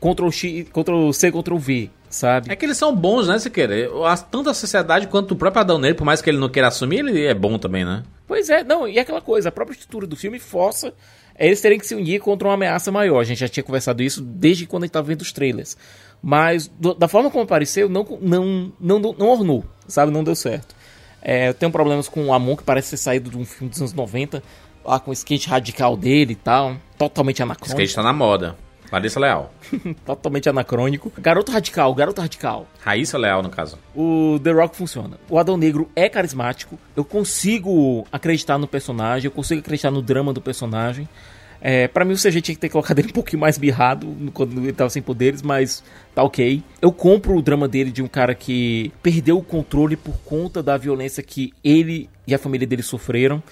[0.00, 2.52] Ctrl X, Ctrl C, Ctrl V, sabe?
[2.52, 3.74] É que eles são bons, né, Siqueira?
[4.30, 6.98] Tanto a sociedade quanto o próprio Adão Negro, por mais que ele não queira assumir,
[6.98, 8.02] ele é bom também, né?
[8.26, 10.92] Pois é, não, e aquela coisa, a própria estrutura do filme força
[11.38, 13.20] eles terem que se unir contra uma ameaça maior.
[13.20, 15.74] A gente já tinha conversado isso desde quando a gente tava vendo os trailers.
[16.22, 20.12] Mas do- da forma como apareceu, não, não, não, não ornou, sabe?
[20.12, 20.74] Não deu certo.
[21.22, 23.78] É, eu tenho problemas com o Amon, que parece ter saído de um filme dos
[23.80, 24.42] anos 90,
[24.84, 27.80] lá com o skate radical dele e tal, totalmente O anacrônico.
[27.80, 28.54] skate tá na moda.
[28.90, 29.52] Larissa Leal.
[30.04, 31.12] Totalmente anacrônico.
[31.18, 32.66] Garoto radical, garoto radical.
[32.80, 33.78] Raíssa Leal, no caso.
[33.94, 35.18] O The Rock funciona.
[35.28, 36.78] O Adão Negro é carismático.
[36.96, 41.08] Eu consigo acreditar no personagem, eu consigo acreditar no drama do personagem.
[41.62, 44.58] É, para mim o CG tinha que ter colocado ele um pouquinho mais birrado quando
[44.58, 45.84] ele tava sem poderes, mas
[46.14, 46.62] tá ok.
[46.80, 50.76] Eu compro o drama dele de um cara que perdeu o controle por conta da
[50.78, 53.42] violência que ele e a família dele sofreram.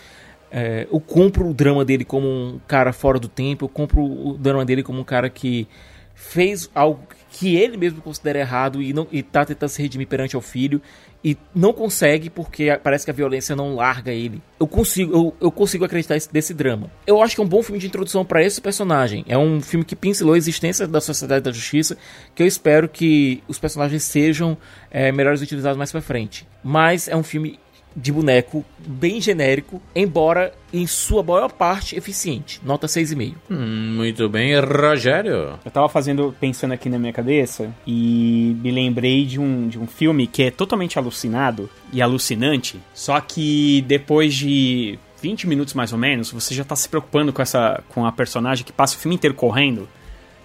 [0.51, 4.37] É, eu compro o drama dele como um cara fora do tempo, eu compro o
[4.39, 5.69] drama dele como um cara que
[6.15, 7.01] fez algo
[7.31, 10.83] que ele mesmo considera errado e, não, e tá tentando se redimir perante ao filho
[11.23, 14.41] e não consegue porque parece que a violência não larga ele.
[14.59, 16.91] Eu consigo, eu, eu consigo acreditar esse- desse drama.
[17.07, 19.25] Eu acho que é um bom filme de introdução para esse personagem.
[19.29, 21.97] É um filme que pincelou a existência da Sociedade da Justiça,
[22.35, 24.57] que eu espero que os personagens sejam
[24.91, 26.47] é, melhores utilizados mais pra frente.
[26.65, 27.59] Mas é um filme
[27.95, 32.61] de boneco bem genérico, embora em sua maior parte eficiente.
[32.65, 33.35] Nota 6,5.
[33.51, 35.59] Hum, muito bem, Rogério.
[35.65, 39.87] Eu tava fazendo, pensando aqui na minha cabeça e me lembrei de um, de um
[39.87, 45.99] filme que é totalmente alucinado e alucinante, só que depois de 20 minutos mais ou
[45.99, 49.17] menos, você já tá se preocupando com essa com a personagem que passa o filme
[49.17, 49.89] inteiro correndo,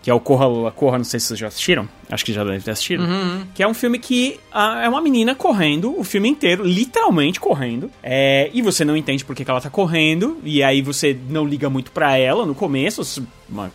[0.03, 2.59] que é o Corra Corra, não sei se vocês já assistiram, acho que já devem
[2.59, 3.03] ter assistido,
[3.55, 7.89] que é um filme que ah, é uma menina correndo o filme inteiro, literalmente correndo,
[8.03, 11.45] é, e você não entende por que, que ela tá correndo, e aí você não
[11.45, 13.25] liga muito pra ela no começo,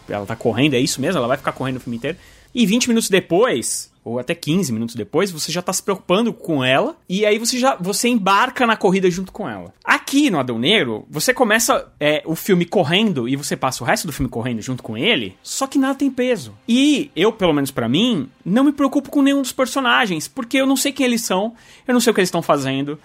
[0.06, 2.18] ela tá correndo, é isso mesmo, ela vai ficar correndo o filme inteiro,
[2.54, 6.64] e 20 minutos depois, ou até 15 minutos depois, você já tá se preocupando com
[6.64, 9.72] ela, e aí você já você embarca na corrida junto com ela.
[9.84, 14.06] Aqui no Adão Negro, você começa é, o filme correndo e você passa o resto
[14.06, 16.54] do filme correndo junto com ele, só que nada tem peso.
[16.66, 20.66] E eu, pelo menos pra mim, não me preocupo com nenhum dos personagens, porque eu
[20.66, 21.54] não sei quem eles são,
[21.86, 22.98] eu não sei o que eles estão fazendo.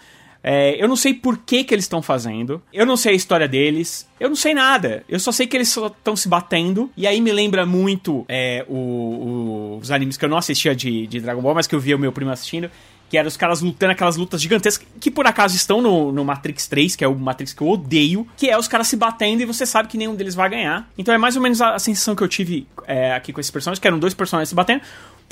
[0.43, 2.61] É, eu não sei por que, que eles estão fazendo.
[2.73, 4.05] Eu não sei a história deles.
[4.19, 5.03] Eu não sei nada.
[5.07, 6.91] Eu só sei que eles estão se batendo.
[6.97, 11.07] E aí me lembra muito é, o- o- os animes que eu não assistia de,
[11.07, 12.69] de Dragon Ball, mas que eu via o meu primo assistindo.
[13.09, 16.65] Que eram os caras lutando aquelas lutas gigantescas, que por acaso estão no, no Matrix
[16.67, 19.45] 3, que é o Matrix que eu odeio, que é os caras se batendo e
[19.45, 20.89] você sabe que nenhum deles vai ganhar.
[20.97, 23.51] Então é mais ou menos a, a sensação que eu tive é, aqui com esses
[23.51, 24.81] personagens, que eram dois personagens se batendo.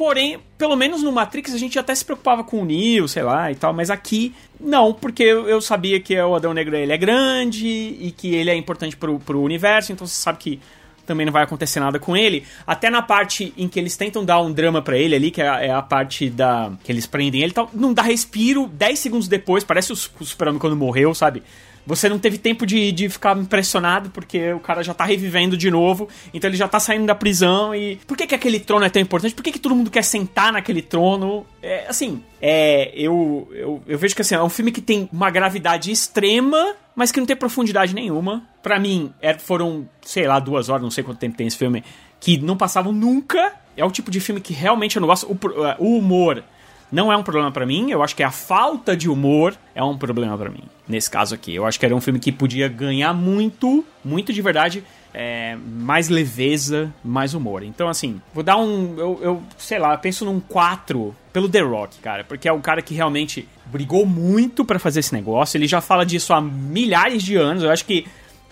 [0.01, 3.51] Porém, pelo menos no Matrix a gente até se preocupava com o Neo, sei lá
[3.51, 7.67] e tal, mas aqui não, porque eu, sabia que o Adão Negro ele é grande
[7.67, 10.59] e que ele é importante pro, pro universo, então você sabe que
[11.05, 12.43] também não vai acontecer nada com ele.
[12.65, 15.47] Até na parte em que eles tentam dar um drama pra ele ali, que é
[15.47, 16.71] a, é a parte da.
[16.83, 20.59] que eles prendem ele tal, não dá respiro 10 segundos depois, parece o, o Super-Homem
[20.59, 21.43] quando morreu, sabe?
[21.85, 25.71] Você não teve tempo de, de ficar impressionado, porque o cara já tá revivendo de
[25.71, 27.95] novo, então ele já tá saindo da prisão e.
[28.07, 29.33] Por que, que aquele trono é tão importante?
[29.33, 31.45] Por que, que todo mundo quer sentar naquele trono?
[31.61, 32.91] É, assim, é.
[32.95, 37.11] Eu, eu, eu vejo que assim, é um filme que tem uma gravidade extrema, mas
[37.11, 38.43] que não tem profundidade nenhuma.
[38.61, 41.83] Pra mim, é- foram, sei lá, duas horas, não sei quanto tempo tem esse filme,
[42.19, 43.53] que não passavam nunca.
[43.75, 45.25] É o tipo de filme que realmente eu não gosto.
[45.25, 45.37] O,
[45.79, 46.43] o humor
[46.91, 47.89] não é um problema pra mim.
[47.91, 50.63] Eu acho que a falta de humor é um problema pra mim.
[50.87, 54.41] Nesse caso aqui, eu acho que era um filme que podia ganhar muito, muito de
[54.41, 54.83] verdade.
[55.13, 57.63] é, mais leveza, mais humor.
[57.63, 58.95] Então, assim, vou dar um.
[58.97, 62.23] Eu, eu sei lá, penso num 4 pelo The Rock, cara.
[62.23, 65.57] Porque é um cara que realmente brigou muito pra fazer esse negócio.
[65.57, 67.63] Ele já fala disso há milhares de anos.
[67.63, 68.05] Eu acho que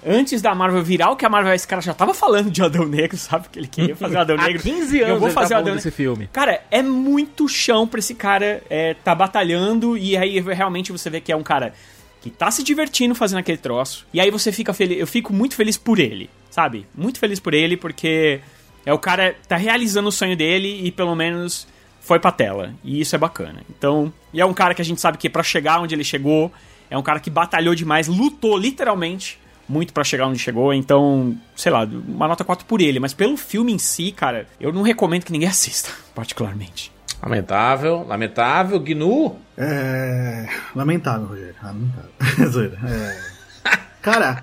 [0.06, 2.86] antes da Marvel virar o que a Marvel, esse cara já tava falando de Adão
[2.86, 3.48] Negro, sabe?
[3.50, 4.62] Que ele queria fazer o Adão Há Negro.
[4.64, 6.30] 15 Eu anos vou ele fazer tá Adão desse filme.
[6.32, 11.22] Cara, é muito chão pra esse cara é, tá batalhando e aí realmente você vê
[11.22, 11.74] que é um cara
[12.22, 14.06] que tá se divertindo fazendo aquele troço.
[14.14, 16.86] E aí você fica feliz, eu fico muito feliz por ele, sabe?
[16.96, 18.42] Muito feliz por ele porque
[18.86, 21.68] é o cara tá realizando o sonho dele e pelo menos
[22.02, 22.74] foi pra tela.
[22.84, 23.62] E isso é bacana.
[23.70, 26.52] Então, e é um cara que a gente sabe que pra chegar onde ele chegou,
[26.90, 29.40] é um cara que batalhou demais, lutou literalmente
[29.70, 33.38] muito pra chegar onde chegou, então, sei lá, uma nota 4 por ele, mas pelo
[33.38, 36.92] filme em si, cara, eu não recomendo que ninguém assista, particularmente.
[37.22, 38.80] Lamentável, lamentável.
[38.80, 40.48] Gnu, É.
[40.76, 41.56] Lamentável, Rogério.
[41.62, 42.10] Lamentável.
[42.50, 42.78] Zoeira.
[42.86, 43.40] É.
[44.02, 44.42] Cara,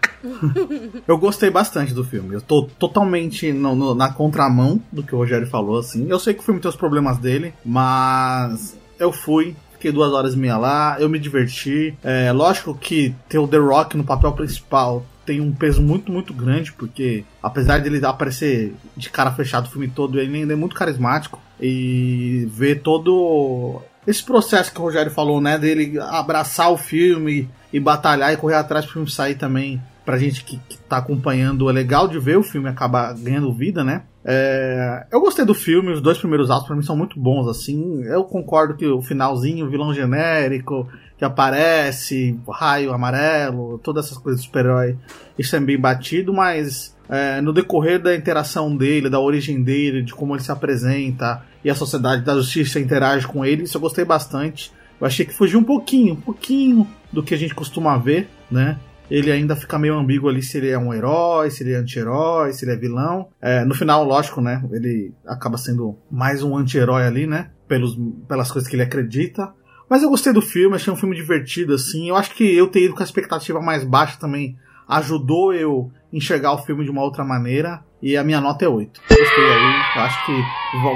[1.09, 2.35] eu gostei bastante do filme.
[2.35, 6.07] Eu tô totalmente no- no- na contramão do que o Rogério falou, assim.
[6.11, 9.57] Eu sei que o filme tem os problemas dele, mas eu fui.
[9.73, 11.97] Fiquei duas horas e meia lá, eu me diverti.
[12.05, 16.32] É lógico que ter o The Rock no papel principal tem um peso muito, muito
[16.32, 20.77] grande, porque apesar dele aparecer de cara fechada o filme todo, ele ainda é muito
[20.77, 21.40] carismático.
[21.61, 27.81] E ver todo esse processo que o Rogério falou, né, dele abraçar o filme e
[27.81, 31.73] batalhar e correr atrás pro filme sair também, pra gente que, que tá acompanhando, é
[31.73, 34.05] legal de ver o filme acabar ganhando vida, né?
[34.24, 38.03] É, eu gostei do filme, os dois primeiros atos pra mim são muito bons, assim.
[38.05, 44.40] Eu concordo que o finalzinho, o vilão genérico que aparece, raio amarelo, todas essas coisas
[44.40, 44.97] de super-herói,
[45.38, 50.14] isso é bem batido, mas é, no decorrer da interação dele, da origem dele, de
[50.14, 54.05] como ele se apresenta e a sociedade da justiça interage com ele, isso eu gostei
[54.05, 54.72] bastante.
[55.01, 58.78] Eu achei que fugiu um pouquinho, um pouquinho do que a gente costuma ver, né?
[59.10, 62.52] Ele ainda fica meio ambíguo ali se ele é um herói, se ele é anti-herói,
[62.52, 63.28] se ele é vilão.
[63.40, 64.64] É, no final, lógico, né?
[64.72, 67.51] Ele acaba sendo mais um anti-herói ali, né?
[67.68, 69.52] Pelos, pelas coisas que ele acredita.
[69.88, 72.08] Mas eu gostei do filme, achei um filme divertido, assim.
[72.08, 74.56] Eu acho que eu ter ido com a expectativa mais baixa também
[74.88, 77.84] ajudou eu enxergar o filme de uma outra maneira.
[78.00, 79.00] E a minha nota é 8.
[79.08, 79.96] Gostei aí.
[79.96, 80.32] Eu acho que.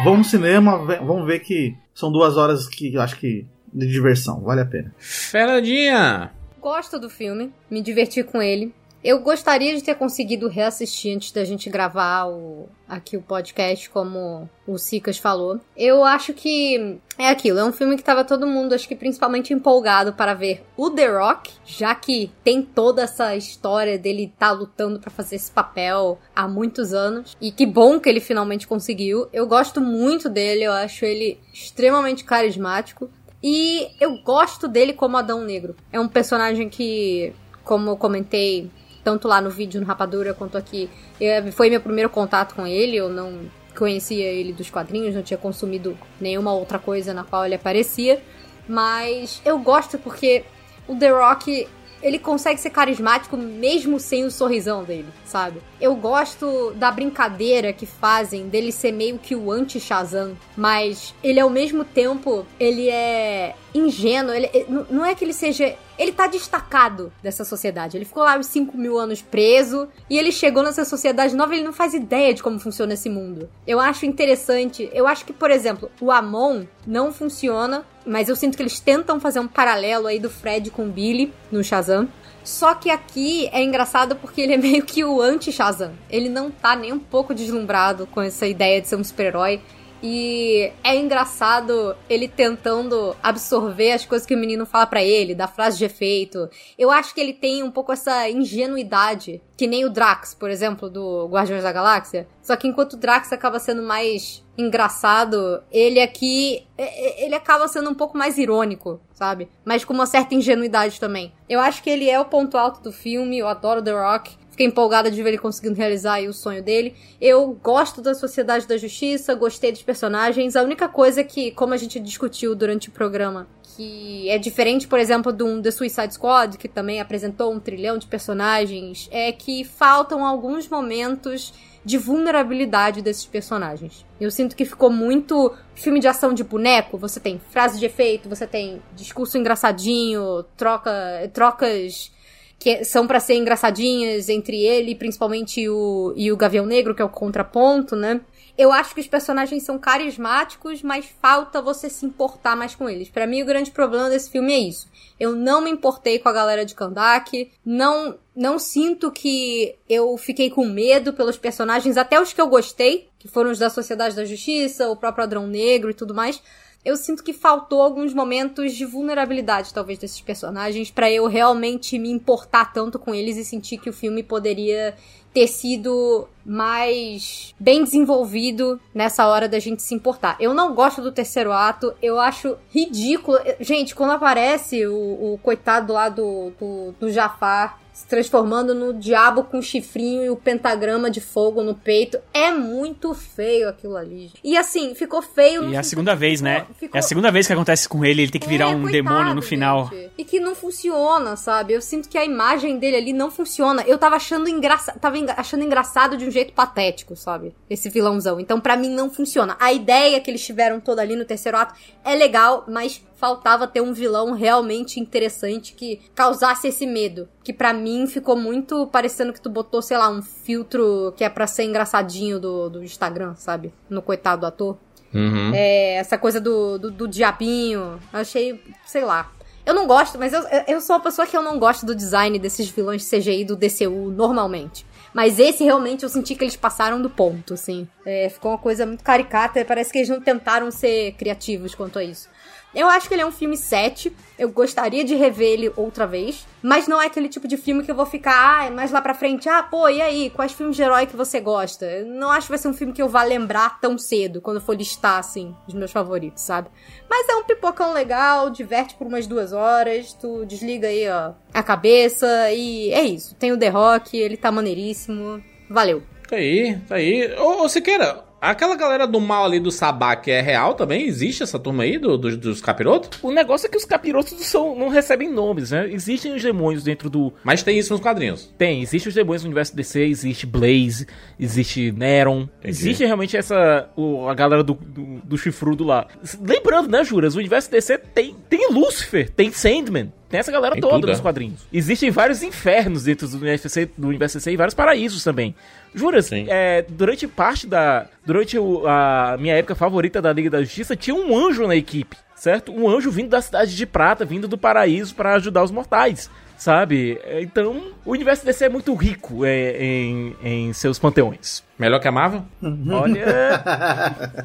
[0.04, 3.46] Vamos no cinema, vamos ver que são duas horas que eu acho que.
[3.72, 4.94] de diversão, vale a pena.
[4.98, 6.32] Fernandinha!
[6.60, 8.74] Gosto do filme, me diverti com ele.
[9.02, 14.48] Eu gostaria de ter conseguido reassistir antes da gente gravar o, aqui o podcast, como
[14.66, 15.59] o Sicas falou.
[15.74, 19.55] Eu acho que é aquilo, é um filme que tava todo mundo, acho que principalmente
[19.55, 25.01] empolgado para ver o The Rock, já que tem toda essa história dele estar lutando
[25.01, 27.35] para fazer esse papel há muitos anos.
[27.40, 29.28] E que bom que ele finalmente conseguiu.
[29.32, 33.09] Eu gosto muito dele, eu acho ele extremamente carismático.
[33.43, 35.74] E eu gosto dele como Adão Negro.
[35.90, 37.32] É um personagem que,
[37.64, 38.70] como eu comentei,
[39.02, 40.89] tanto lá no vídeo no Rapadura quanto aqui,
[41.20, 42.97] eh, foi meu primeiro contato com ele.
[42.97, 43.40] Eu não
[43.77, 48.20] conhecia ele dos quadrinhos, não tinha consumido nenhuma outra coisa na qual ele aparecia.
[48.68, 50.44] Mas eu gosto porque
[50.86, 51.68] o The Rock,
[52.02, 55.60] ele consegue ser carismático mesmo sem o sorrisão dele, sabe?
[55.81, 61.51] Eu gosto da brincadeira que fazem dele ser meio que o anti-Shazam, mas ele ao
[61.51, 64.48] mesmo tempo, ele é ingênuo, ele,
[64.90, 65.74] não- é que ele seja...
[65.98, 67.97] Ele tá destacado dessa sociedade.
[67.97, 71.62] Ele ficou lá uns 5 mil anos preso e ele chegou nessa sociedade nova ele
[71.62, 73.51] não faz ideia de como funciona esse mundo.
[73.66, 74.89] Eu acho interessante.
[74.94, 79.20] Eu acho que, por exemplo, o Amon não funciona, mas eu sinto que eles tentam
[79.20, 82.08] fazer um paralelo aí do Fred com o Billy no Shazam.
[82.42, 85.92] Só que aqui é engraçado porque ele é meio que o anti-Shazam.
[86.10, 89.60] Ele não tá nem um pouco deslumbrado com essa ideia de ser um super-herói.
[90.02, 95.47] E é engraçado ele tentando absorver as coisas que o menino fala pra ele, da
[95.47, 96.48] frase de efeito.
[96.78, 100.89] Eu acho que ele tem um pouco essa ingenuidade, que nem o Drax, por exemplo,
[100.89, 102.27] do Guardiões da Galáxia.
[102.43, 107.94] Só que enquanto o Drax acaba sendo mais engraçado, ele aqui ele acaba sendo um
[107.94, 109.48] pouco mais irônico, sabe?
[109.64, 111.32] Mas com uma certa ingenuidade também.
[111.48, 114.39] Eu acho que ele é o ponto alto do filme, eu adoro The Rock.
[114.60, 116.94] Fiquei empolgada de ver ele conseguindo realizar aí o sonho dele.
[117.18, 120.54] Eu gosto da Sociedade da Justiça, gostei dos personagens.
[120.54, 124.98] A única coisa que, como a gente discutiu durante o programa, que é diferente, por
[124.98, 129.64] exemplo, de um The Suicide Squad, que também apresentou um trilhão de personagens, é que
[129.64, 134.04] faltam alguns momentos de vulnerabilidade desses personagens.
[134.20, 136.98] Eu sinto que ficou muito filme de ação de boneco.
[136.98, 140.90] Você tem frase de efeito, você tem discurso engraçadinho, troca,
[141.32, 142.12] trocas
[142.60, 147.04] que são pra ser engraçadinhas entre ele, principalmente o e o Gavião Negro, que é
[147.04, 148.20] o contraponto, né?
[148.58, 153.08] Eu acho que os personagens são carismáticos, mas falta você se importar mais com eles.
[153.08, 154.86] Pra mim, o grande problema desse filme é isso.
[155.18, 160.50] Eu não me importei com a galera de Kandak, não não sinto que eu fiquei
[160.50, 164.24] com medo pelos personagens, até os que eu gostei, que foram os da Sociedade da
[164.24, 166.42] Justiça, o próprio Adrão Negro e tudo mais.
[166.85, 172.11] Eu sinto que faltou alguns momentos de vulnerabilidade, talvez, desses personagens, pra eu realmente me
[172.11, 174.97] importar tanto com eles e sentir que o filme poderia
[175.32, 180.36] ter sido mais bem desenvolvido nessa hora da gente se importar.
[180.40, 183.38] Eu não gosto do terceiro ato, eu acho ridículo.
[183.60, 184.94] Gente, quando aparece o,
[185.34, 190.36] o coitado lá do, do, do Jafar se transformando no diabo com chifrinho e o
[190.36, 194.30] pentagrama de fogo no peito, é muito feio aquilo ali.
[194.42, 195.68] E assim, ficou feio.
[195.68, 196.66] E é a segunda vez, ficou- né?
[196.78, 198.80] ficou- É a segunda vez que acontece com ele, ele tem que virar é, um
[198.82, 199.88] coitado, demônio no final.
[199.92, 200.12] gente.
[200.16, 201.74] E que não funciona, sabe?
[201.74, 203.82] Eu sinto que a imagem dele ali não funciona.
[203.82, 207.54] Eu tava achando engraçado, tava enga- achando engraçado de um jeito patético, sabe?
[207.68, 208.40] Esse vilãozão.
[208.40, 209.56] Então pra mim não funciona.
[209.60, 213.80] A ideia que eles tiveram toda ali no terceiro ato é legal, mas faltava ter
[213.80, 217.28] um vilão realmente interessante que causasse esse medo.
[217.44, 221.28] Que pra mim ficou muito parecendo que tu botou, sei lá, um filtro que é
[221.28, 223.72] pra ser engraçadinho do, do Instagram, sabe?
[223.88, 224.78] No coitado do ator.
[225.12, 225.52] Uhum.
[225.54, 228.00] É, essa coisa do, do, do diabinho.
[228.12, 229.30] Eu achei, sei lá.
[229.66, 232.38] Eu não gosto, mas eu, eu sou uma pessoa que eu não gosto do design
[232.38, 234.86] desses vilões de CGI do DCU normalmente.
[235.12, 237.88] Mas esse realmente eu senti que eles passaram do ponto, assim.
[238.06, 242.04] É, ficou uma coisa muito caricata, parece que eles não tentaram ser criativos quanto a
[242.04, 242.28] isso.
[242.74, 244.14] Eu acho que ele é um filme 7.
[244.38, 246.47] Eu gostaria de rever ele outra vez.
[246.62, 249.14] Mas não é aquele tipo de filme que eu vou ficar, ah, mais lá pra
[249.14, 249.48] frente.
[249.48, 250.30] Ah, pô, e aí?
[250.30, 251.84] Quais filmes de herói que você gosta?
[251.86, 254.59] Eu não acho que vai ser um filme que eu vá lembrar tão cedo, quando
[254.59, 256.68] eu for listar, assim, os meus favoritos, sabe?
[257.09, 260.12] Mas é um pipocão legal, diverte por umas duas horas.
[260.12, 262.51] Tu desliga aí, ó, a cabeça.
[262.52, 263.34] E é isso.
[263.34, 265.42] Tem o The Rock, ele tá maneiríssimo.
[265.68, 266.02] Valeu.
[266.28, 267.34] Tá aí, tá aí.
[267.38, 271.06] Ô, ô Siqueira, aquela galera do mal ali do Sabá que é real também?
[271.06, 273.18] Existe essa turma aí do, do- dos capirotos?
[273.22, 275.88] O negócio é que os capirotos são, não recebem nomes, né?
[275.90, 277.32] Existem os demônios dentro do.
[277.44, 278.52] Mas tem isso nos quadrinhos.
[278.56, 281.06] Tem, existe os demônios no universo DC, existe Blaze,
[281.38, 282.48] existe Neron.
[282.64, 283.88] Existe realmente essa.
[283.96, 286.06] o- a galera do, do, do chifrudo lá.
[286.40, 287.34] Lembrando, né, Juras?
[287.34, 290.12] O universo DC tem, tem Lucifer, tem Sandman.
[290.31, 291.23] Tem essa galera Tem toda tudo, nos é.
[291.23, 291.61] quadrinhos.
[291.73, 295.55] Existem vários infernos dentro do universo DC, do universo DC e vários paraísos também.
[295.94, 296.47] Juras, Sim.
[296.48, 298.07] é, durante parte da.
[298.24, 302.16] Durante o- a minha época favorita da Liga da Justiça, tinha um anjo na equipe,
[302.36, 302.73] certo?
[302.73, 306.31] Um anjo vindo da cidade de prata, vindo do paraíso pra ajudar os mortais.
[306.57, 307.19] Sabe?
[307.24, 311.65] É, Então, o universo DC é muito rico é, em, em seus panteões.
[311.78, 312.44] Melhor que a Marvel?
[312.93, 313.24] Olha.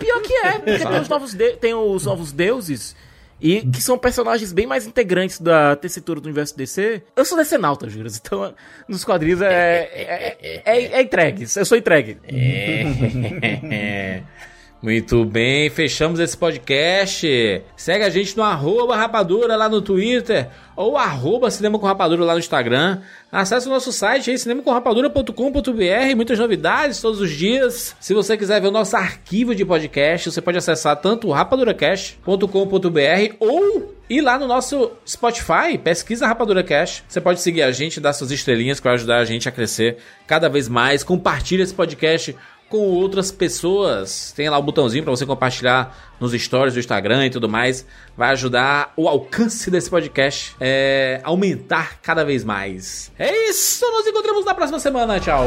[0.00, 2.96] Pior que é, porque tem os, novos de- tem os novos deuses.
[3.40, 7.02] E que são personagens bem mais integrantes da tessitura do universo DC.
[7.14, 8.20] Eu sou decenalta, juras.
[8.26, 8.54] Então,
[8.88, 11.46] nos quadrinhos é, é, é, é entregue.
[11.54, 12.18] Eu sou entregue.
[12.24, 14.22] É.
[14.82, 17.62] Muito bem, fechamos esse podcast.
[17.76, 22.34] Segue a gente no arroba rapadura lá no Twitter ou arroba cinema com rapadura lá
[22.34, 23.00] no Instagram.
[23.32, 27.96] Acesse o nosso site aí, cinemacomrapadura.com.br, muitas novidades todos os dias.
[27.98, 33.96] Se você quiser ver o nosso arquivo de podcast, você pode acessar tanto rapaduracast.com.br ou
[34.08, 37.02] ir lá no nosso Spotify, pesquisa Rapadura Cash.
[37.08, 39.96] Você pode seguir a gente, dar suas estrelinhas vai ajudar a gente a crescer
[40.26, 41.02] cada vez mais.
[41.02, 42.36] Compartilha esse podcast
[42.68, 44.32] com outras pessoas.
[44.34, 47.86] Tem lá o botãozinho para você compartilhar nos stories do Instagram e tudo mais.
[48.16, 53.12] Vai ajudar o alcance desse podcast é, a aumentar cada vez mais.
[53.18, 55.20] É isso, nos encontramos na próxima semana.
[55.20, 55.44] Tchau.